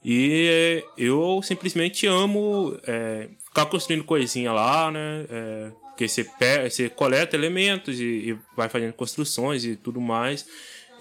E 0.04 0.82
eu 0.96 1.40
simplesmente 1.42 2.06
amo 2.06 2.78
é, 2.86 3.28
ficar 3.44 3.66
construindo 3.66 4.04
coisinha 4.04 4.52
lá, 4.52 4.90
né? 4.90 5.26
É, 5.28 5.70
porque 5.90 6.08
você, 6.08 6.26
você 6.68 6.88
coleta 6.88 7.36
elementos 7.36 8.00
e, 8.00 8.30
e, 8.30 8.38
vai 8.56 8.70
fazendo 8.70 8.94
construções 8.94 9.64
e 9.64 9.76
tudo 9.76 10.00
mais. 10.00 10.46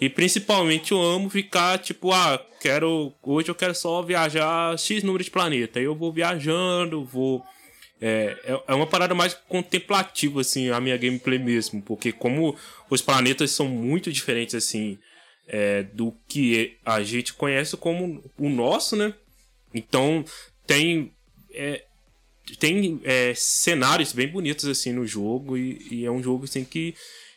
E 0.01 0.09
principalmente 0.09 0.91
eu 0.91 1.01
amo 1.01 1.29
ficar 1.29 1.77
tipo, 1.77 2.11
ah, 2.11 2.41
quero. 2.59 3.13
Hoje 3.23 3.49
eu 3.49 3.55
quero 3.55 3.73
só 3.73 4.01
viajar 4.01 4.77
X 4.77 5.03
número 5.03 5.23
de 5.23 5.31
planeta. 5.31 5.79
Aí 5.79 5.85
eu 5.85 5.95
vou 5.95 6.11
viajando, 6.11 7.05
vou. 7.05 7.43
É, 8.01 8.37
é, 8.45 8.63
é 8.67 8.73
uma 8.73 8.87
parada 8.87 9.13
mais 9.13 9.33
contemplativa, 9.33 10.41
assim, 10.41 10.69
a 10.69 10.79
minha 10.81 10.97
gameplay 10.97 11.39
mesmo. 11.39 11.81
Porque 11.81 12.11
como 12.11 12.55
os 12.89 13.01
planetas 13.01 13.51
são 13.51 13.67
muito 13.67 14.11
diferentes, 14.11 14.55
assim, 14.55 14.97
é, 15.49 15.81
do 15.81 16.13
que 16.27 16.77
a 16.85 17.01
gente 17.01 17.33
conhece 17.33 17.75
como 17.75 18.23
o 18.37 18.49
nosso, 18.49 18.95
né? 18.95 19.13
Então 19.73 20.23
tem. 20.65 21.11
É, 21.51 21.83
tem 22.59 22.99
é, 23.03 23.33
cenários 23.35 24.11
bem 24.11 24.27
bonitos 24.27 24.65
assim 24.65 24.91
no 24.91 25.05
jogo 25.05 25.55
e, 25.55 25.87
e, 25.91 26.05
é 26.05 26.09
um 26.09 26.23
jogo 26.23 26.45
assim 26.45 26.63
que 26.63 26.95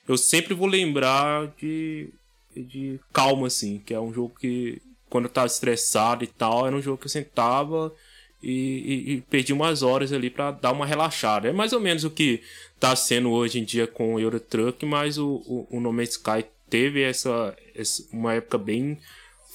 eu 0.09 0.17
sempre 0.17 0.55
vou 0.55 0.67
lembrar 0.67 1.53
de, 1.59 2.09
de 2.57 2.99
calma 3.13 3.47
assim, 3.47 3.79
que 3.85 3.93
é 3.93 4.01
um 4.01 4.13
jogo 4.13 4.35
que 4.41 4.81
quando 5.11 5.27
eu 5.27 5.31
tava 5.31 5.47
estressado 5.47 6.25
e 6.25 6.27
tal, 6.27 6.67
era 6.67 6.75
um 6.75 6.81
jogo 6.81 6.97
que 6.97 7.05
eu 7.05 7.11
sentava 7.11 7.95
e, 8.43 8.51
e, 8.51 9.13
e 9.13 9.21
perdi 9.21 9.53
umas 9.53 9.83
horas 9.83 10.13
ali 10.13 10.31
para 10.31 10.51
dar 10.51 10.73
uma 10.73 10.87
relaxada. 10.87 11.49
É 11.49 11.53
mais 11.53 11.75
ou 11.75 11.81
menos 11.81 12.05
o 12.05 12.11
que 12.11 12.41
tá 12.81 12.97
sendo 12.97 13.31
hoje 13.31 13.61
em 13.61 13.65
dia 13.65 13.87
com 13.87 14.15
o 14.15 14.21
Euro 14.21 14.41
Truck, 14.41 14.85
mas 14.87 15.19
o, 15.19 15.43
o, 15.47 15.67
o 15.71 15.81
No 15.81 15.93
Man's 15.93 16.13
Sky 16.13 16.45
teve 16.73 17.03
essa, 17.03 17.55
essa 17.75 18.03
uma 18.11 18.33
época 18.33 18.57
bem 18.57 18.99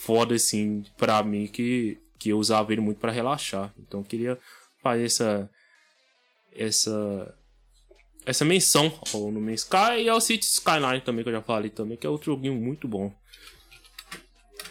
foda 0.02 0.36
assim 0.36 0.84
para 0.96 1.24
mim 1.24 1.48
que 1.48 1.98
que 2.20 2.30
eu 2.30 2.38
usava 2.38 2.72
ele 2.72 2.82
muito 2.82 3.00
para 3.00 3.12
relaxar. 3.12 3.74
Então 3.80 4.02
eu 4.02 4.04
queria 4.04 4.38
fazer 4.84 5.06
essa 5.06 5.50
essa 6.56 7.36
essa 8.24 8.46
menção 8.46 8.94
ao 9.12 9.32
No 9.32 9.42
Man's 9.42 9.62
Sky 9.62 10.04
e 10.04 10.10
ao 10.10 10.22
City 10.22 10.46
Skyline 10.46 11.02
também 11.02 11.24
que 11.24 11.30
eu 11.30 11.34
já 11.34 11.42
falei 11.42 11.72
também, 11.72 11.98
que 11.98 12.06
é 12.06 12.10
outro 12.10 12.32
joguinho 12.32 12.54
muito 12.54 12.88
bom. 12.88 13.12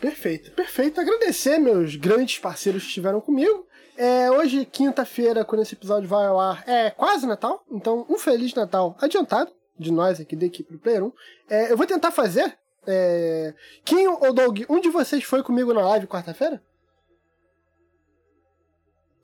Perfeito, 0.01 0.53
perfeito. 0.53 1.01
Agradecer 1.01 1.59
meus 1.59 1.97
grandes 1.97 2.38
parceiros 2.38 2.82
que 2.82 2.88
estiveram 2.88 3.20
comigo 3.20 3.66
É, 3.99 4.30
hoje, 4.30 4.66
quinta-feira, 4.66 5.42
quando 5.42 5.62
esse 5.62 5.74
episódio 5.74 6.07
vai 6.07 6.26
ao 6.26 6.38
ar, 6.38 6.62
é 6.68 6.90
quase 6.90 7.26
Natal. 7.26 7.64
Então, 7.72 8.05
um 8.11 8.18
Feliz 8.18 8.53
Natal 8.53 8.94
adiantado 9.01 9.51
de 9.79 9.93
nós 9.93 10.20
aqui 10.20 10.35
da 10.37 10.47
equipe 10.47 10.72
do 10.72 10.79
Player 10.79 11.05
1. 11.05 11.12
É, 11.49 11.72
eu 11.72 11.77
vou 11.77 11.87
tentar 11.87 12.11
fazer. 12.11 12.57
É... 12.87 13.53
Quem 13.85 14.07
ou 14.09 14.33
Doug, 14.33 14.61
um 14.68 14.81
de 14.81 14.89
vocês 14.91 15.24
foi 15.24 15.43
comigo 15.43 15.74
na 15.74 15.87
live 15.89 16.07
quarta-feira? 16.07 16.62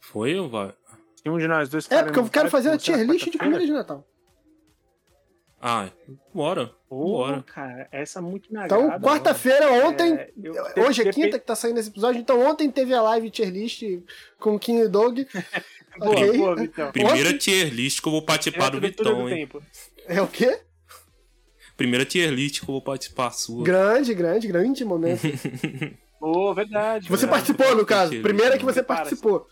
Foi 0.00 0.38
ou 0.38 0.48
vai? 0.48 0.74
Um 1.24 1.38
de 1.38 1.46
nós 1.46 1.68
dois 1.68 1.90
É, 1.90 2.02
porque 2.02 2.18
eu 2.18 2.28
quero 2.28 2.50
fazer 2.50 2.70
a 2.70 2.76
tier 2.78 3.00
list 3.08 3.30
de 3.30 3.38
comida 3.38 3.64
de 3.64 3.72
Natal. 3.72 4.04
Ah, 5.64 5.88
bora. 6.34 6.72
Bora. 6.90 7.42
cara, 7.44 7.88
essa 7.92 8.18
é 8.18 8.22
muito 8.22 8.52
me 8.52 8.64
Então, 8.64 8.90
quarta-feira, 9.00 9.70
ontem. 9.86 10.12
É, 10.14 10.30
eu- 10.42 10.54
Hoje 10.84 11.02
é 11.08 11.12
quinta 11.12 11.38
que 11.38 11.46
tá 11.46 11.54
saindo 11.54 11.78
esse 11.78 11.88
episódio, 11.88 12.20
então 12.20 12.40
ontem 12.44 12.68
teve 12.68 12.92
a 12.92 13.00
live 13.00 13.30
tier 13.30 13.48
list 13.48 13.80
com 14.40 14.56
o 14.56 14.58
Kim 14.58 14.78
e 14.78 14.82
o 14.86 14.90
Doug. 14.90 15.20
Boa, 15.98 16.56
Vitão. 16.56 16.90
Primeira 16.90 17.28
Ontem- 17.28 17.38
tier 17.38 17.72
list 17.72 18.00
que 18.02 18.08
eu 18.08 18.12
vou 18.12 18.22
participar 18.22 18.70
do 18.70 18.80
Direto 18.80 19.04
do 19.04 19.10
Vitão, 19.10 19.28
hein? 19.28 19.36
tempo. 19.46 19.62
É 20.06 20.20
o 20.20 20.26
quê? 20.28 20.60
Primeira 21.76 22.04
tier 22.04 22.30
list 22.30 22.58
que 22.60 22.64
eu 22.64 22.72
vou 22.72 22.82
participar 22.82 23.30
sua. 23.30 23.64
Grande, 23.64 24.14
grande, 24.14 24.46
grande 24.48 24.84
momento. 24.84 25.22
Pô, 26.20 26.52
verdade. 26.54 27.08
Você 27.08 27.26
verdade. 27.26 27.30
participou, 27.46 27.76
no 27.76 27.86
caso. 27.86 28.20
Primeira 28.22 28.58
que 28.58 28.64
você 28.64 28.82
Para, 28.82 28.96
participou. 28.98 29.46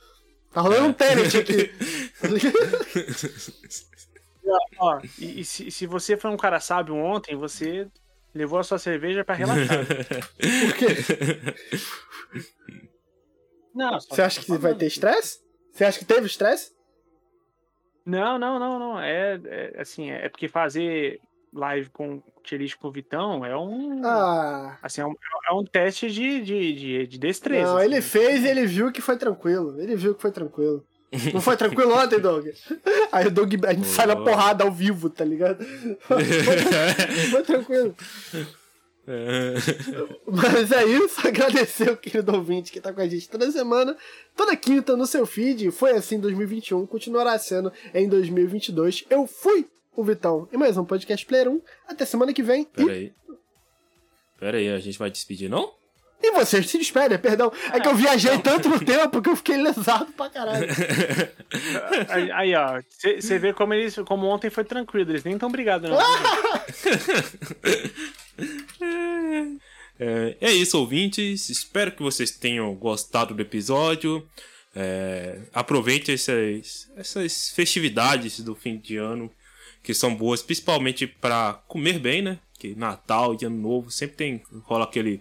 Tá 0.53 0.61
rolando 0.61 0.87
um 0.89 0.93
Tenet 0.93 1.37
aqui. 1.39 1.71
Ó, 4.79 5.01
e, 5.19 5.41
e 5.41 5.45
se, 5.45 5.71
se 5.71 5.87
você 5.87 6.17
foi 6.17 6.31
um 6.31 6.37
cara 6.37 6.59
sábio 6.61 6.95
ontem, 6.97 7.37
você 7.37 7.87
levou 8.35 8.59
a 8.59 8.65
sua 8.65 8.79
cerveja 8.79 9.25
pra 9.25 9.35
relaxar. 9.35 9.87
Por 9.87 10.75
quê? 10.77 10.87
Não, 13.75 14.01
só- 14.01 14.15
Você 14.15 14.23
acha 14.23 14.41
que 14.41 14.59
vai 14.59 14.75
ter 14.75 14.87
estresse? 14.87 15.39
Você 15.73 15.85
acha 15.85 15.99
que 16.01 16.05
teve 16.05 16.27
estresse? 16.27 16.73
Não, 18.05 18.39
não, 18.39 18.59
não, 18.59 18.79
não. 18.79 19.01
É, 19.01 19.41
é, 19.45 19.81
assim, 19.81 20.11
é 20.11 20.29
porque 20.29 20.49
fazer 20.49 21.21
live 21.53 21.91
com 21.91 22.23
tier 22.45 22.61
list 22.61 22.77
com 22.77 22.89
o 22.89 22.93
Vitão 22.93 23.45
é 23.45 23.57
um. 23.57 24.05
Ah. 24.05 24.79
Assim, 24.83 25.01
é 25.01 25.07
um, 25.07 25.15
é 25.49 25.53
um 25.53 25.65
teste 25.65 26.11
de, 26.11 26.41
de, 26.41 26.73
de, 26.73 27.07
de 27.07 27.19
destreza. 27.19 27.71
Não, 27.71 27.77
assim. 27.77 27.87
ele 27.87 28.01
fez 28.01 28.45
e 28.45 28.49
ele 28.49 28.67
viu 28.67 28.93
que 28.93 29.01
foi 29.01 29.17
tranquilo. 29.17 29.81
Ele 29.81 29.97
viu 29.97 30.15
que 30.15 30.23
foi 30.23 30.31
tranquilo. 30.31 30.85
Não 31.35 31.41
foi 31.41 31.57
tranquilo 31.57 31.93
ontem, 31.93 32.19
Doug? 32.21 32.47
Aí 33.11 33.27
o 33.27 33.31
Doug, 33.31 33.53
a 33.67 33.73
gente 33.73 33.89
sai 33.89 34.07
na 34.07 34.17
porrada 34.17 34.65
ao 34.65 34.71
vivo, 34.71 35.11
tá 35.11 35.25
ligado? 35.25 35.65
Foi, 36.01 36.25
foi 37.31 37.43
tranquilo. 37.43 37.95
É. 39.13 39.55
Mas 40.25 40.71
é 40.71 40.85
isso, 40.85 41.19
agradecer 41.27 41.91
o 41.91 41.97
querido 41.97 42.33
ouvinte 42.33 42.71
que 42.71 42.81
tá 42.81 42.93
com 42.93 43.01
a 43.01 43.09
gente 43.09 43.29
toda 43.29 43.51
semana, 43.51 43.97
toda 44.37 44.57
quinta 44.57 44.97
no 44.97 45.05
seu 45.05 45.27
feed. 45.27 45.73
Foi 45.73 45.91
assim 45.91 46.15
em 46.15 46.21
2021, 46.21 46.87
continuará 46.87 47.37
sendo 47.37 47.73
em 47.93 48.09
2022. 48.09 49.05
Eu 49.11 49.27
fui 49.27 49.67
o 49.97 50.05
Vitão 50.05 50.49
e 50.53 50.57
mais 50.57 50.77
um 50.77 50.85
podcast 50.85 51.27
Player 51.27 51.49
1. 51.49 51.61
Até 51.89 52.05
semana 52.05 52.33
que 52.33 52.43
vem. 52.43 52.63
E, 52.63 52.67
Pera 52.67 52.93
aí. 52.93 53.13
Pera 54.39 54.59
aí, 54.59 54.69
a 54.69 54.79
gente 54.79 54.99
vai 54.99 55.11
despedir, 55.11 55.51
não? 55.51 55.73
e 56.23 56.33
vocês 56.33 56.69
se 56.69 56.79
despedem, 56.79 57.19
perdão. 57.19 57.51
É 57.73 57.81
que 57.81 57.89
eu 57.89 57.95
viajei 57.95 58.39
tanto 58.39 58.69
no 58.69 58.79
tempo 58.79 59.23
que 59.23 59.31
eu 59.31 59.37
fiquei 59.37 59.57
lesado 59.57 60.13
pra 60.13 60.29
caralho. 60.29 60.67
Aí, 62.09 62.31
aí, 62.31 62.55
ó, 62.55 62.81
você 63.19 63.39
vê 63.39 63.53
como 63.53 63.75
eles, 63.75 63.97
como 64.07 64.27
ontem 64.27 64.51
foi 64.51 64.63
tranquilo, 64.63 65.11
eles 65.11 65.25
nem 65.25 65.37
tão 65.37 65.51
brigados, 65.51 65.91
não. 65.91 65.99
É, 70.03 70.35
é 70.41 70.53
isso, 70.53 70.79
ouvintes. 70.79 71.51
Espero 71.51 71.93
que 71.93 72.03
vocês 72.03 72.31
tenham 72.31 72.75
gostado 72.75 73.35
do 73.35 73.43
episódio. 73.43 74.27
É, 74.75 75.43
aproveite 75.53 76.11
essas, 76.11 76.91
essas 76.97 77.51
festividades 77.51 78.41
do 78.41 78.55
fim 78.55 78.79
de 78.79 78.97
ano, 78.97 79.31
que 79.83 79.93
são 79.93 80.15
boas, 80.15 80.43
principalmente 80.43 81.07
para 81.07 81.55
comer 81.69 81.99
bem, 81.99 82.23
né? 82.23 82.39
Que 82.59 82.75
Natal 82.75 83.37
e 83.41 83.45
Ano 83.45 83.59
Novo 83.59 83.91
sempre 83.91 84.17
tem 84.17 84.43
rola 84.63 84.85
aquele, 84.85 85.21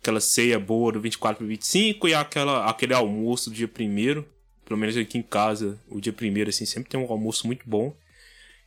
aquela 0.00 0.20
ceia 0.20 0.60
boa 0.60 0.92
do 0.92 1.00
24 1.00 1.38
para 1.38 1.46
25 1.46 2.06
e 2.06 2.14
aquela, 2.14 2.70
aquele 2.70 2.94
almoço 2.94 3.50
do 3.50 3.56
dia 3.56 3.68
primeiro. 3.68 4.28
Pelo 4.64 4.78
menos 4.78 4.96
aqui 4.96 5.18
em 5.18 5.22
casa, 5.22 5.78
o 5.88 6.00
dia 6.00 6.12
primeiro 6.12 6.50
assim 6.50 6.64
sempre 6.64 6.88
tem 6.88 7.00
um 7.00 7.10
almoço 7.10 7.46
muito 7.48 7.68
bom. 7.68 7.96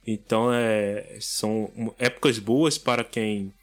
Então 0.05 0.53
é, 0.53 1.17
são 1.21 1.93
épocas 1.97 2.37
boas 2.37 2.77
para 2.77 3.03
quem 3.03 3.53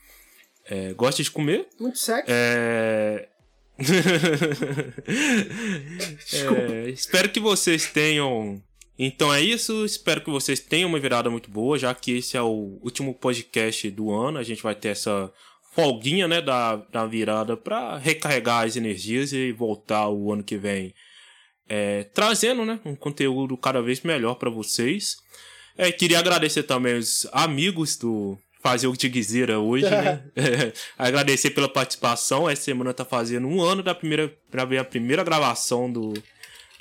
é, 0.66 0.92
gosta 0.94 1.22
de 1.22 1.30
comer. 1.30 1.66
Muito 1.78 1.98
sexy. 1.98 2.24
É... 2.28 3.28
É, 6.32 6.90
espero 6.90 7.28
que 7.28 7.40
vocês 7.40 7.86
tenham. 7.86 8.62
Então 8.98 9.34
é 9.34 9.40
isso. 9.40 9.84
Espero 9.84 10.20
que 10.20 10.30
vocês 10.30 10.60
tenham 10.60 10.88
uma 10.88 11.00
virada 11.00 11.28
muito 11.28 11.50
boa, 11.50 11.78
já 11.78 11.94
que 11.94 12.18
esse 12.18 12.36
é 12.36 12.42
o 12.42 12.78
último 12.82 13.14
podcast 13.14 13.90
do 13.90 14.12
ano. 14.12 14.38
A 14.38 14.42
gente 14.42 14.62
vai 14.62 14.74
ter 14.74 14.88
essa 14.88 15.32
folguinha, 15.74 16.28
né, 16.28 16.40
da, 16.40 16.76
da 16.76 17.04
virada 17.04 17.56
para 17.56 17.98
recarregar 17.98 18.64
as 18.64 18.76
energias 18.76 19.32
e 19.32 19.50
voltar 19.50 20.08
o 20.08 20.32
ano 20.32 20.44
que 20.44 20.56
vem 20.56 20.94
é, 21.68 22.04
trazendo, 22.04 22.64
né, 22.64 22.78
um 22.84 22.94
conteúdo 22.94 23.56
cada 23.56 23.82
vez 23.82 24.00
melhor 24.02 24.34
para 24.36 24.50
vocês. 24.50 25.16
É, 25.76 25.90
queria 25.90 26.20
agradecer 26.20 26.62
também 26.62 26.96
os 26.96 27.26
amigos 27.32 27.96
do 27.96 28.38
Fazer 28.64 28.86
o 28.86 28.96
Tiguizeira 28.96 29.60
hoje, 29.60 29.84
né? 29.90 30.22
É, 30.34 30.72
agradecer 30.96 31.50
pela 31.50 31.68
participação. 31.68 32.48
Essa 32.48 32.62
semana 32.62 32.94
tá 32.94 33.04
fazendo 33.04 33.46
um 33.46 33.60
ano 33.60 33.82
da 33.82 33.94
primeira, 33.94 34.34
pra 34.50 34.64
ver 34.64 34.78
a 34.78 34.84
primeira 34.84 35.22
gravação 35.22 35.92
do, 35.92 36.14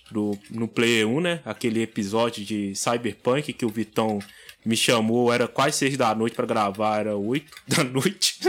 do 0.10 0.40
no 0.50 0.66
Player 0.66 1.06
1, 1.06 1.20
né? 1.20 1.42
Aquele 1.44 1.82
episódio 1.82 2.46
de 2.46 2.74
Cyberpunk 2.74 3.52
que 3.52 3.66
o 3.66 3.70
Vitão 3.70 4.20
me 4.66 4.78
chamou, 4.78 5.34
era 5.34 5.46
quase 5.46 5.80
seis 5.80 5.98
da 5.98 6.16
noite 6.16 6.38
para 6.38 6.46
gravar, 6.46 7.00
era 7.02 7.18
oito 7.18 7.52
da 7.68 7.84
noite. 7.84 8.40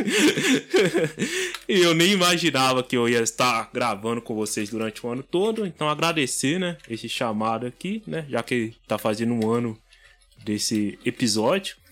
e 1.68 1.80
eu 1.80 1.92
nem 1.92 2.12
imaginava 2.12 2.84
que 2.84 2.96
eu 2.96 3.08
ia 3.08 3.20
estar 3.20 3.68
gravando 3.74 4.22
com 4.22 4.32
vocês 4.32 4.70
durante 4.70 5.04
o 5.04 5.10
ano 5.10 5.24
todo. 5.24 5.66
Então 5.66 5.88
agradecer, 5.88 6.60
né? 6.60 6.78
Esse 6.88 7.08
chamado 7.08 7.66
aqui, 7.66 8.00
né? 8.06 8.24
Já 8.28 8.44
que 8.44 8.74
tá 8.86 8.96
fazendo 8.96 9.34
um 9.34 9.50
ano 9.50 9.76
desse 10.44 10.96
episódio. 11.04 11.82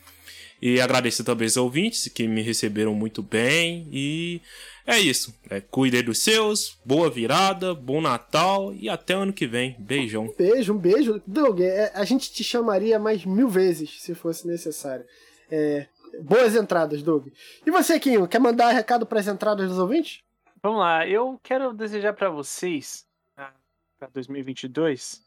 E 0.63 0.81
agradecer 0.81 1.25
também 1.25 1.47
aos 1.47 1.57
ouvintes 1.57 2.07
que 2.07 2.29
me 2.29 2.41
receberam 2.41 2.95
muito 2.95 3.21
bem. 3.21 3.89
E 3.91 4.41
é 4.87 4.97
isso. 4.97 5.35
É, 5.51 5.61
cuidem 5.61 6.05
dos 6.05 6.19
seus. 6.19 6.79
Boa 6.85 7.11
virada, 7.11 7.75
bom 7.75 8.01
Natal 8.01 8.73
e 8.73 8.89
até 8.89 9.15
ano 9.15 9.33
que 9.33 9.45
vem. 9.45 9.75
Beijão. 9.77 10.27
Um 10.27 10.35
beijo, 10.37 10.73
um 10.73 10.79
beijo. 10.79 11.21
Doug, 11.27 11.61
é, 11.61 11.91
a 11.93 12.05
gente 12.05 12.33
te 12.33 12.45
chamaria 12.45 12.97
mais 12.99 13.25
mil 13.25 13.49
vezes 13.49 14.01
se 14.01 14.15
fosse 14.15 14.47
necessário. 14.47 15.05
É, 15.51 15.89
boas 16.21 16.55
entradas, 16.55 17.03
Doug. 17.03 17.27
E 17.67 17.71
você, 17.71 17.99
Quinho, 17.99 18.29
quer 18.29 18.39
mandar 18.39 18.71
recado 18.71 19.05
para 19.05 19.19
as 19.19 19.27
entradas 19.27 19.69
dos 19.69 19.79
ouvintes? 19.79 20.21
Vamos 20.63 20.79
lá, 20.79 21.05
eu 21.09 21.41
quero 21.43 21.73
desejar 21.73 22.13
pra 22.13 22.31
vocês, 22.31 23.05
ah, 23.37 23.51
pra 23.99 24.09
2022, 24.15 25.21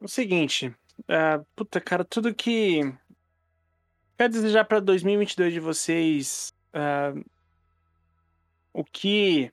o 0.00 0.08
seguinte. 0.08 0.74
ah, 1.08 1.40
puta, 1.54 1.80
cara, 1.80 2.04
tudo 2.04 2.34
que. 2.34 2.80
Quero 4.18 4.32
desejar 4.32 4.64
pra 4.64 4.80
2022 4.80 5.52
de 5.52 5.60
vocês 5.60 6.52
ah, 6.74 7.14
o 8.72 8.82
que 8.82 9.52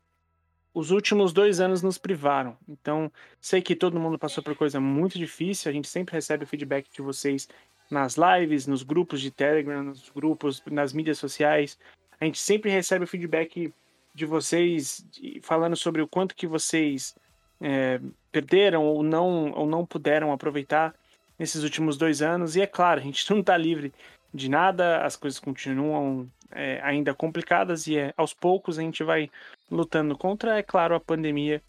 os 0.73 0.89
últimos 0.89 1.31
dois 1.31 1.59
anos 1.59 1.83
nos 1.83 1.99
privaram. 1.99 2.57
Então, 2.67 3.11
sei 3.39 3.61
que 3.61 3.75
todo 3.75 3.99
mundo 3.99 4.17
passou 4.17 4.43
por 4.43 4.55
coisa 4.55 4.79
muito 4.79 5.19
difícil, 5.19 5.69
a 5.69 5.73
gente 5.73 5.87
sempre 5.87 6.15
recebe 6.15 6.45
o 6.45 6.47
feedback 6.47 6.89
de 6.91 6.99
vocês 7.03 7.47
nas 7.91 8.15
lives, 8.15 8.65
nos 8.65 8.81
grupos 8.81 9.21
de 9.21 9.29
Telegram, 9.29 9.83
nos 9.83 10.09
grupos, 10.09 10.63
nas 10.65 10.93
mídias 10.93 11.19
sociais. 11.19 11.77
A 12.19 12.25
gente 12.25 12.39
sempre 12.39 12.71
recebe 12.71 13.05
o 13.05 13.07
feedback 13.07 13.71
de 14.15 14.25
vocês 14.25 15.05
falando 15.43 15.75
sobre 15.75 16.01
o 16.01 16.07
quanto 16.07 16.33
que 16.33 16.47
vocês 16.47 17.15
é, 17.61 18.01
perderam 18.31 18.83
ou 18.83 19.03
não, 19.03 19.51
ou 19.51 19.67
não 19.67 19.85
puderam 19.85 20.33
aproveitar 20.33 20.95
nesses 21.37 21.61
últimos 21.61 21.97
dois 21.97 22.23
anos. 22.23 22.55
E 22.55 22.61
é 22.61 22.67
claro, 22.67 22.99
a 22.99 23.03
gente 23.03 23.29
não 23.29 23.41
está 23.41 23.55
livre 23.55 23.93
de 24.35 24.49
nada, 24.49 25.03
as 25.03 25.15
coisas 25.15 25.39
continuam 25.39 26.29
é, 26.51 26.79
ainda 26.83 27.13
complicadas 27.13 27.87
e 27.87 27.97
é, 27.97 28.13
aos 28.17 28.33
poucos 28.33 28.77
a 28.77 28.81
gente 28.81 29.03
vai 29.03 29.31
lutando 29.71 30.17
contra, 30.17 30.59
é 30.59 30.63
claro, 30.63 30.93
a 30.93 30.99
pandemia 30.99 31.63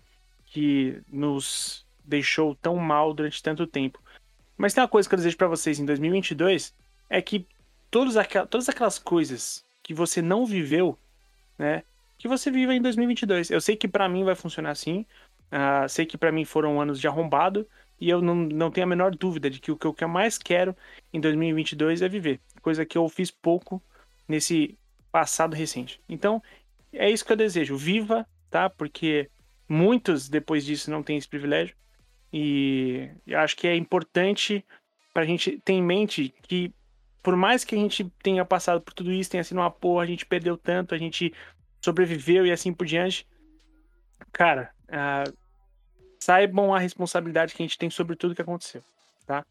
que 0.46 1.00
nos 1.08 1.86
deixou 2.04 2.54
tão 2.56 2.76
mal 2.76 3.14
durante 3.14 3.42
tanto 3.42 3.66
tempo. 3.66 4.00
Mas 4.56 4.74
tem 4.74 4.82
uma 4.82 4.88
coisa 4.88 5.08
que 5.08 5.14
eu 5.14 5.18
desejo 5.18 5.36
para 5.36 5.48
vocês 5.48 5.78
em 5.78 5.84
2022 5.84 6.74
é 7.08 7.22
que 7.22 7.46
todas 7.90 8.16
aquelas, 8.16 8.48
todas 8.48 8.68
aquelas 8.68 8.98
coisas 8.98 9.64
que 9.82 9.94
você 9.94 10.20
não 10.20 10.44
viveu, 10.44 10.98
né, 11.56 11.84
que 12.18 12.26
você 12.26 12.50
viva 12.50 12.74
em 12.74 12.82
2022. 12.82 13.50
Eu 13.50 13.60
sei 13.60 13.76
que 13.76 13.86
para 13.86 14.08
mim 14.08 14.24
vai 14.24 14.34
funcionar 14.34 14.70
assim. 14.70 15.06
ah, 15.52 15.86
sei 15.88 16.04
que 16.04 16.18
para 16.18 16.32
mim 16.32 16.44
foram 16.44 16.80
anos 16.80 16.98
de 17.00 17.06
arrombado 17.06 17.66
e 18.00 18.10
eu 18.10 18.20
não, 18.20 18.34
não 18.34 18.70
tenho 18.70 18.86
a 18.86 18.88
menor 18.88 19.14
dúvida 19.14 19.48
de 19.48 19.60
que 19.60 19.70
o 19.70 19.76
que 19.76 20.04
eu 20.04 20.08
mais 20.08 20.36
quero 20.38 20.76
em 21.12 21.20
2022 21.20 22.02
é 22.02 22.08
viver, 22.08 22.40
coisa 22.66 22.84
que 22.84 22.98
eu 22.98 23.08
fiz 23.08 23.30
pouco 23.30 23.80
nesse 24.26 24.76
passado 25.12 25.54
recente. 25.54 26.00
Então, 26.08 26.42
é 26.92 27.08
isso 27.08 27.24
que 27.24 27.30
eu 27.30 27.36
desejo. 27.36 27.76
Viva, 27.76 28.26
tá? 28.50 28.68
Porque 28.68 29.30
muitos 29.68 30.28
depois 30.28 30.64
disso 30.64 30.90
não 30.90 31.00
têm 31.00 31.16
esse 31.16 31.28
privilégio. 31.28 31.76
E 32.32 33.08
eu 33.24 33.38
acho 33.38 33.54
que 33.54 33.68
é 33.68 33.76
importante 33.76 34.64
para 35.14 35.22
a 35.22 35.26
gente 35.26 35.60
ter 35.64 35.74
em 35.74 35.82
mente 35.82 36.34
que, 36.42 36.74
por 37.22 37.36
mais 37.36 37.62
que 37.62 37.76
a 37.76 37.78
gente 37.78 38.12
tenha 38.20 38.44
passado 38.44 38.80
por 38.80 38.92
tudo 38.92 39.12
isso, 39.12 39.30
tenha 39.30 39.44
sido 39.44 39.58
uma 39.58 39.70
porra, 39.70 40.02
a 40.02 40.06
gente 40.06 40.26
perdeu 40.26 40.56
tanto, 40.56 40.92
a 40.92 40.98
gente 40.98 41.32
sobreviveu 41.80 42.44
e 42.44 42.50
assim 42.50 42.74
por 42.74 42.84
diante, 42.84 43.24
cara, 44.32 44.72
uh, 44.88 45.32
saibam 46.18 46.74
a 46.74 46.80
responsabilidade 46.80 47.54
que 47.54 47.62
a 47.62 47.64
gente 47.64 47.78
tem 47.78 47.90
sobre 47.90 48.16
tudo 48.16 48.34
que 48.34 48.42
aconteceu, 48.42 48.82
tá? 49.24 49.46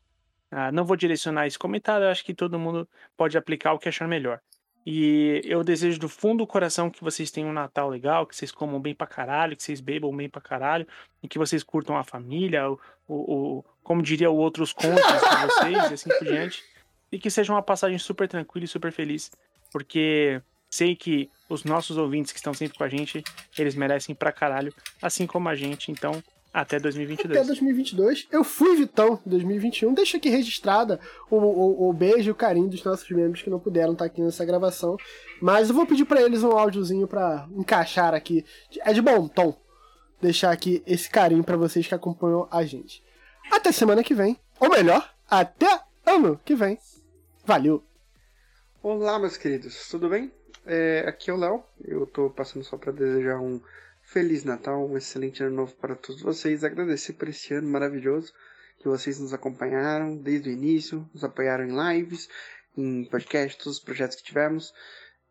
Uh, 0.52 0.72
não 0.72 0.86
vou 0.86 0.96
direcionar 0.96 1.48
esse 1.48 1.58
comentário, 1.58 2.08
acho 2.08 2.24
que 2.24 2.34
todo 2.34 2.60
mundo 2.60 2.88
pode 3.18 3.38
aplicar 3.38 3.74
o 3.74 3.80
que 3.80 3.90
achar 3.90 4.08
melhor. 4.08 4.40
E 4.86 5.42
eu 5.44 5.64
desejo 5.64 6.00
do 6.00 6.08
fundo 6.08 6.44
do 6.44 6.48
coração 6.48 6.92
que 6.92 7.04
vocês 7.04 7.32
tenham 7.32 7.50
um 7.50 7.54
Natal 7.54 7.90
legal, 7.90 8.28
que 8.28 8.36
vocês 8.36 8.52
comam 8.52 8.80
bem 8.80 8.94
pra 8.94 9.08
caralho, 9.08 9.58
que 9.58 9.64
vocês 9.64 9.82
bebam 9.82 10.16
bem 10.16 10.30
pra 10.30 10.40
caralho, 10.40 10.88
e 11.24 11.28
que 11.28 11.40
vocês 11.40 11.64
curtam 11.64 11.98
a 11.98 12.04
família, 12.04 12.70
o, 12.70 12.80
o, 13.08 13.58
o 13.58 13.66
como 13.82 14.04
diria 14.04 14.30
o 14.30 14.38
outros 14.38 14.72
contos 14.72 15.04
de 15.04 15.46
vocês, 15.48 15.92
e 15.92 15.94
assim 15.94 16.10
por 16.10 16.28
diante. 16.28 16.64
E 17.12 17.18
que 17.18 17.32
seja 17.32 17.52
uma 17.52 17.64
passagem 17.64 17.98
super 17.98 18.28
tranquila 18.28 18.66
e 18.66 18.68
super 18.68 18.92
feliz, 18.92 19.32
porque 19.72 20.40
sei 20.70 20.96
que 20.96 21.32
os 21.50 21.64
nossos 21.64 21.98
ouvintes 21.98 22.32
que 22.32 22.38
estão 22.38 22.54
sempre 22.54 22.78
com 22.78 22.84
a 22.84 22.90
gente, 22.90 23.24
eles 23.58 23.74
merecem 23.76 24.14
pra 24.14 24.32
caralho, 24.32 24.74
assim 25.02 25.26
como 25.26 25.50
a 25.50 25.56
gente. 25.56 25.92
Então, 25.92 26.22
até 26.56 26.80
2022. 26.80 27.38
Até 27.38 27.48
2022. 27.48 28.28
Eu 28.32 28.42
fui 28.46 28.78
Vitão 28.78 29.20
2021. 29.26 29.94
Deixa 29.94 30.16
aqui 30.16 30.30
registrada 30.30 31.02
o, 31.30 31.36
o, 31.36 31.90
o 31.90 31.94
beijo 31.94 32.30
e 32.30 32.32
o 32.32 32.36
carinho 32.36 32.70
dos 32.70 32.82
nossos 32.82 33.10
membros 33.12 33.42
que 33.42 33.50
não 33.50 33.60
puderam 33.60 33.92
estar 33.92 34.06
aqui 34.06 34.22
nessa 34.22 34.46
gravação. 34.46 34.96
Mas 35.42 35.68
eu 35.68 35.76
vou 35.76 35.86
pedir 35.86 36.06
para 36.06 36.22
eles 36.22 36.44
um 36.44 36.52
áudiozinho 36.52 37.10
para 37.10 37.46
encaixar 37.52 38.14
aqui. 38.14 38.46
É 38.80 38.94
de 38.94 39.02
bom 39.02 39.28
tom 39.28 39.54
deixar 40.22 40.52
aqui 40.52 40.82
esse 40.88 41.10
carinho 41.10 41.44
para 41.44 41.58
vocês 41.58 41.86
que 41.86 41.94
acompanham 41.94 42.48
a 42.50 42.64
gente. 42.64 43.04
Até 43.52 43.74
semana 43.74 44.02
que 44.02 44.14
vem. 44.14 44.40
Ou 44.58 44.70
melhor, 44.70 45.14
até 45.30 45.82
ano 46.06 46.40
que 46.46 46.56
vem. 46.56 46.80
Valeu! 47.44 47.84
Olá, 48.82 49.20
meus 49.20 49.36
queridos, 49.36 49.90
tudo 49.90 50.08
bem? 50.08 50.32
É, 50.66 51.04
aqui 51.06 51.30
é 51.30 51.34
o 51.34 51.38
Léo. 51.38 51.64
Eu 51.84 52.06
tô 52.08 52.30
passando 52.30 52.64
só 52.64 52.78
para 52.78 52.94
desejar 52.94 53.42
um 53.42 53.60
Feliz 54.06 54.44
Natal, 54.44 54.88
um 54.88 54.96
excelente 54.96 55.44
ano 55.44 55.56
novo 55.56 55.76
para 55.76 55.96
todos 55.96 56.22
vocês. 56.22 56.64
Agradecer 56.64 57.14
por 57.14 57.28
esse 57.28 57.54
ano 57.54 57.68
maravilhoso 57.68 58.32
que 58.78 58.88
vocês 58.88 59.20
nos 59.20 59.34
acompanharam 59.34 60.16
desde 60.16 60.48
o 60.48 60.54
início, 60.54 61.10
nos 61.14 61.24
apoiaram 61.24 61.66
em 61.66 61.98
lives, 61.98 62.30
em 62.78 63.04
podcasts, 63.06 63.58
todos 63.58 63.80
os 63.80 63.84
projetos 63.84 64.16
que 64.16 64.24
tivemos. 64.24 64.74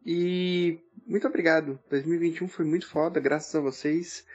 E 0.05 0.81
muito 1.07 1.27
obrigado. 1.27 1.79
2021 1.89 2.49
foi 2.49 2.65
muito 2.65 2.87
foda, 2.87 3.21
graças 3.21 3.55
a 3.55 3.61
vocês. 3.61 4.27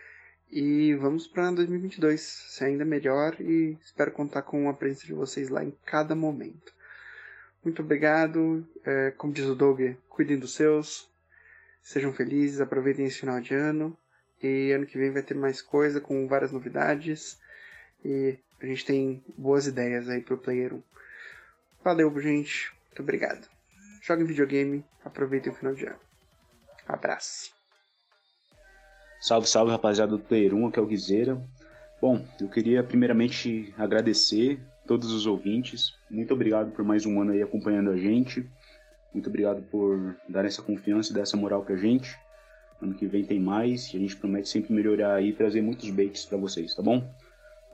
E 0.49 0.95
vamos 0.95 1.27
para 1.27 1.51
2022 1.51 2.21
ser 2.21 2.65
ainda 2.65 2.85
melhor 2.85 3.39
e 3.39 3.77
espero 3.83 4.11
contar 4.11 4.41
com 4.43 4.69
a 4.69 4.73
presença 4.73 5.05
de 5.05 5.13
vocês 5.13 5.49
lá 5.49 5.63
em 5.63 5.77
cada 5.85 6.15
momento. 6.15 6.73
Muito 7.63 7.81
obrigado. 7.83 8.65
É, 8.85 9.11
como 9.11 9.33
diz 9.33 9.45
o 9.45 9.53
Doug, 9.53 9.81
cuidem 10.07 10.39
dos 10.39 10.55
seus. 10.55 11.07
Sejam 11.83 12.13
felizes, 12.13 12.61
aproveitem 12.61 13.05
esse 13.05 13.19
final 13.19 13.39
de 13.41 13.53
ano. 13.53 13.95
E 14.41 14.71
ano 14.71 14.85
que 14.85 14.97
vem 14.97 15.11
vai 15.11 15.21
ter 15.21 15.33
mais 15.33 15.61
coisa 15.61 15.99
com 15.99 16.27
várias 16.27 16.51
novidades. 16.51 17.39
E 18.03 18.37
a 18.61 18.65
gente 18.65 18.85
tem 18.85 19.23
boas 19.37 19.67
ideias 19.67 20.07
aí 20.09 20.21
pro 20.21 20.37
Player 20.37 20.73
1. 20.73 20.83
Valeu, 21.83 22.21
gente. 22.21 22.71
Muito 22.87 23.01
obrigado. 23.01 23.47
Joguem 24.01 24.25
videogame, 24.25 24.85
aproveitem 25.03 25.51
o 25.51 25.55
final 25.55 25.73
de 25.73 25.85
ano. 25.85 25.99
Abraço. 26.87 27.51
Salve, 29.21 29.47
salve 29.47 29.71
rapaziada 29.71 30.11
do 30.13 30.23
Player 30.23 30.53
1, 30.53 30.67
aqui 30.67 30.79
é 30.79 30.81
o 30.81 30.85
Guizeira. 30.85 31.41
Bom, 32.01 32.25
eu 32.39 32.47
queria 32.47 32.81
primeiramente 32.81 33.73
agradecer 33.77 34.59
todos 34.87 35.11
os 35.11 35.25
ouvintes. 35.27 35.93
Muito 36.09 36.33
obrigado 36.33 36.71
por 36.71 36.85
mais 36.85 37.05
um 37.05 37.21
ano 37.21 37.33
aí 37.33 37.41
acompanhando 37.41 37.91
a 37.91 37.97
gente. 37.97 38.49
Muito 39.13 39.27
obrigado 39.27 39.61
por 39.63 40.15
dar 40.27 40.45
essa 40.45 40.61
confiança 40.61 41.11
e 41.11 41.15
dar 41.15 41.21
essa 41.21 41.35
moral 41.35 41.63
pra 41.63 41.75
gente. 41.75 42.17
Ano 42.81 42.93
que 42.93 43.05
vem 43.05 43.25
tem 43.25 43.39
mais 43.39 43.93
e 43.93 43.97
a 43.97 43.99
gente 43.99 44.15
promete 44.15 44.47
sempre 44.47 44.73
melhorar 44.73 45.21
e 45.21 45.33
trazer 45.33 45.61
muitos 45.61 45.89
baits 45.89 46.25
para 46.25 46.37
vocês, 46.37 46.73
tá 46.73 46.81
bom? 46.81 47.03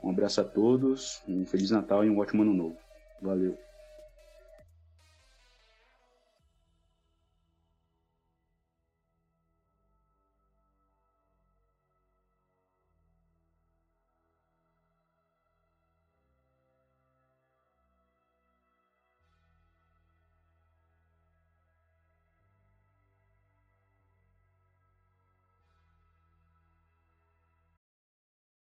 Um 0.02 0.10
abraço 0.10 0.40
a 0.40 0.44
todos, 0.44 1.22
um 1.28 1.44
Feliz 1.44 1.70
Natal 1.70 2.04
e 2.04 2.10
um 2.10 2.18
ótimo 2.18 2.42
ano 2.42 2.54
novo. 2.54 2.76
Valeu! 3.20 3.65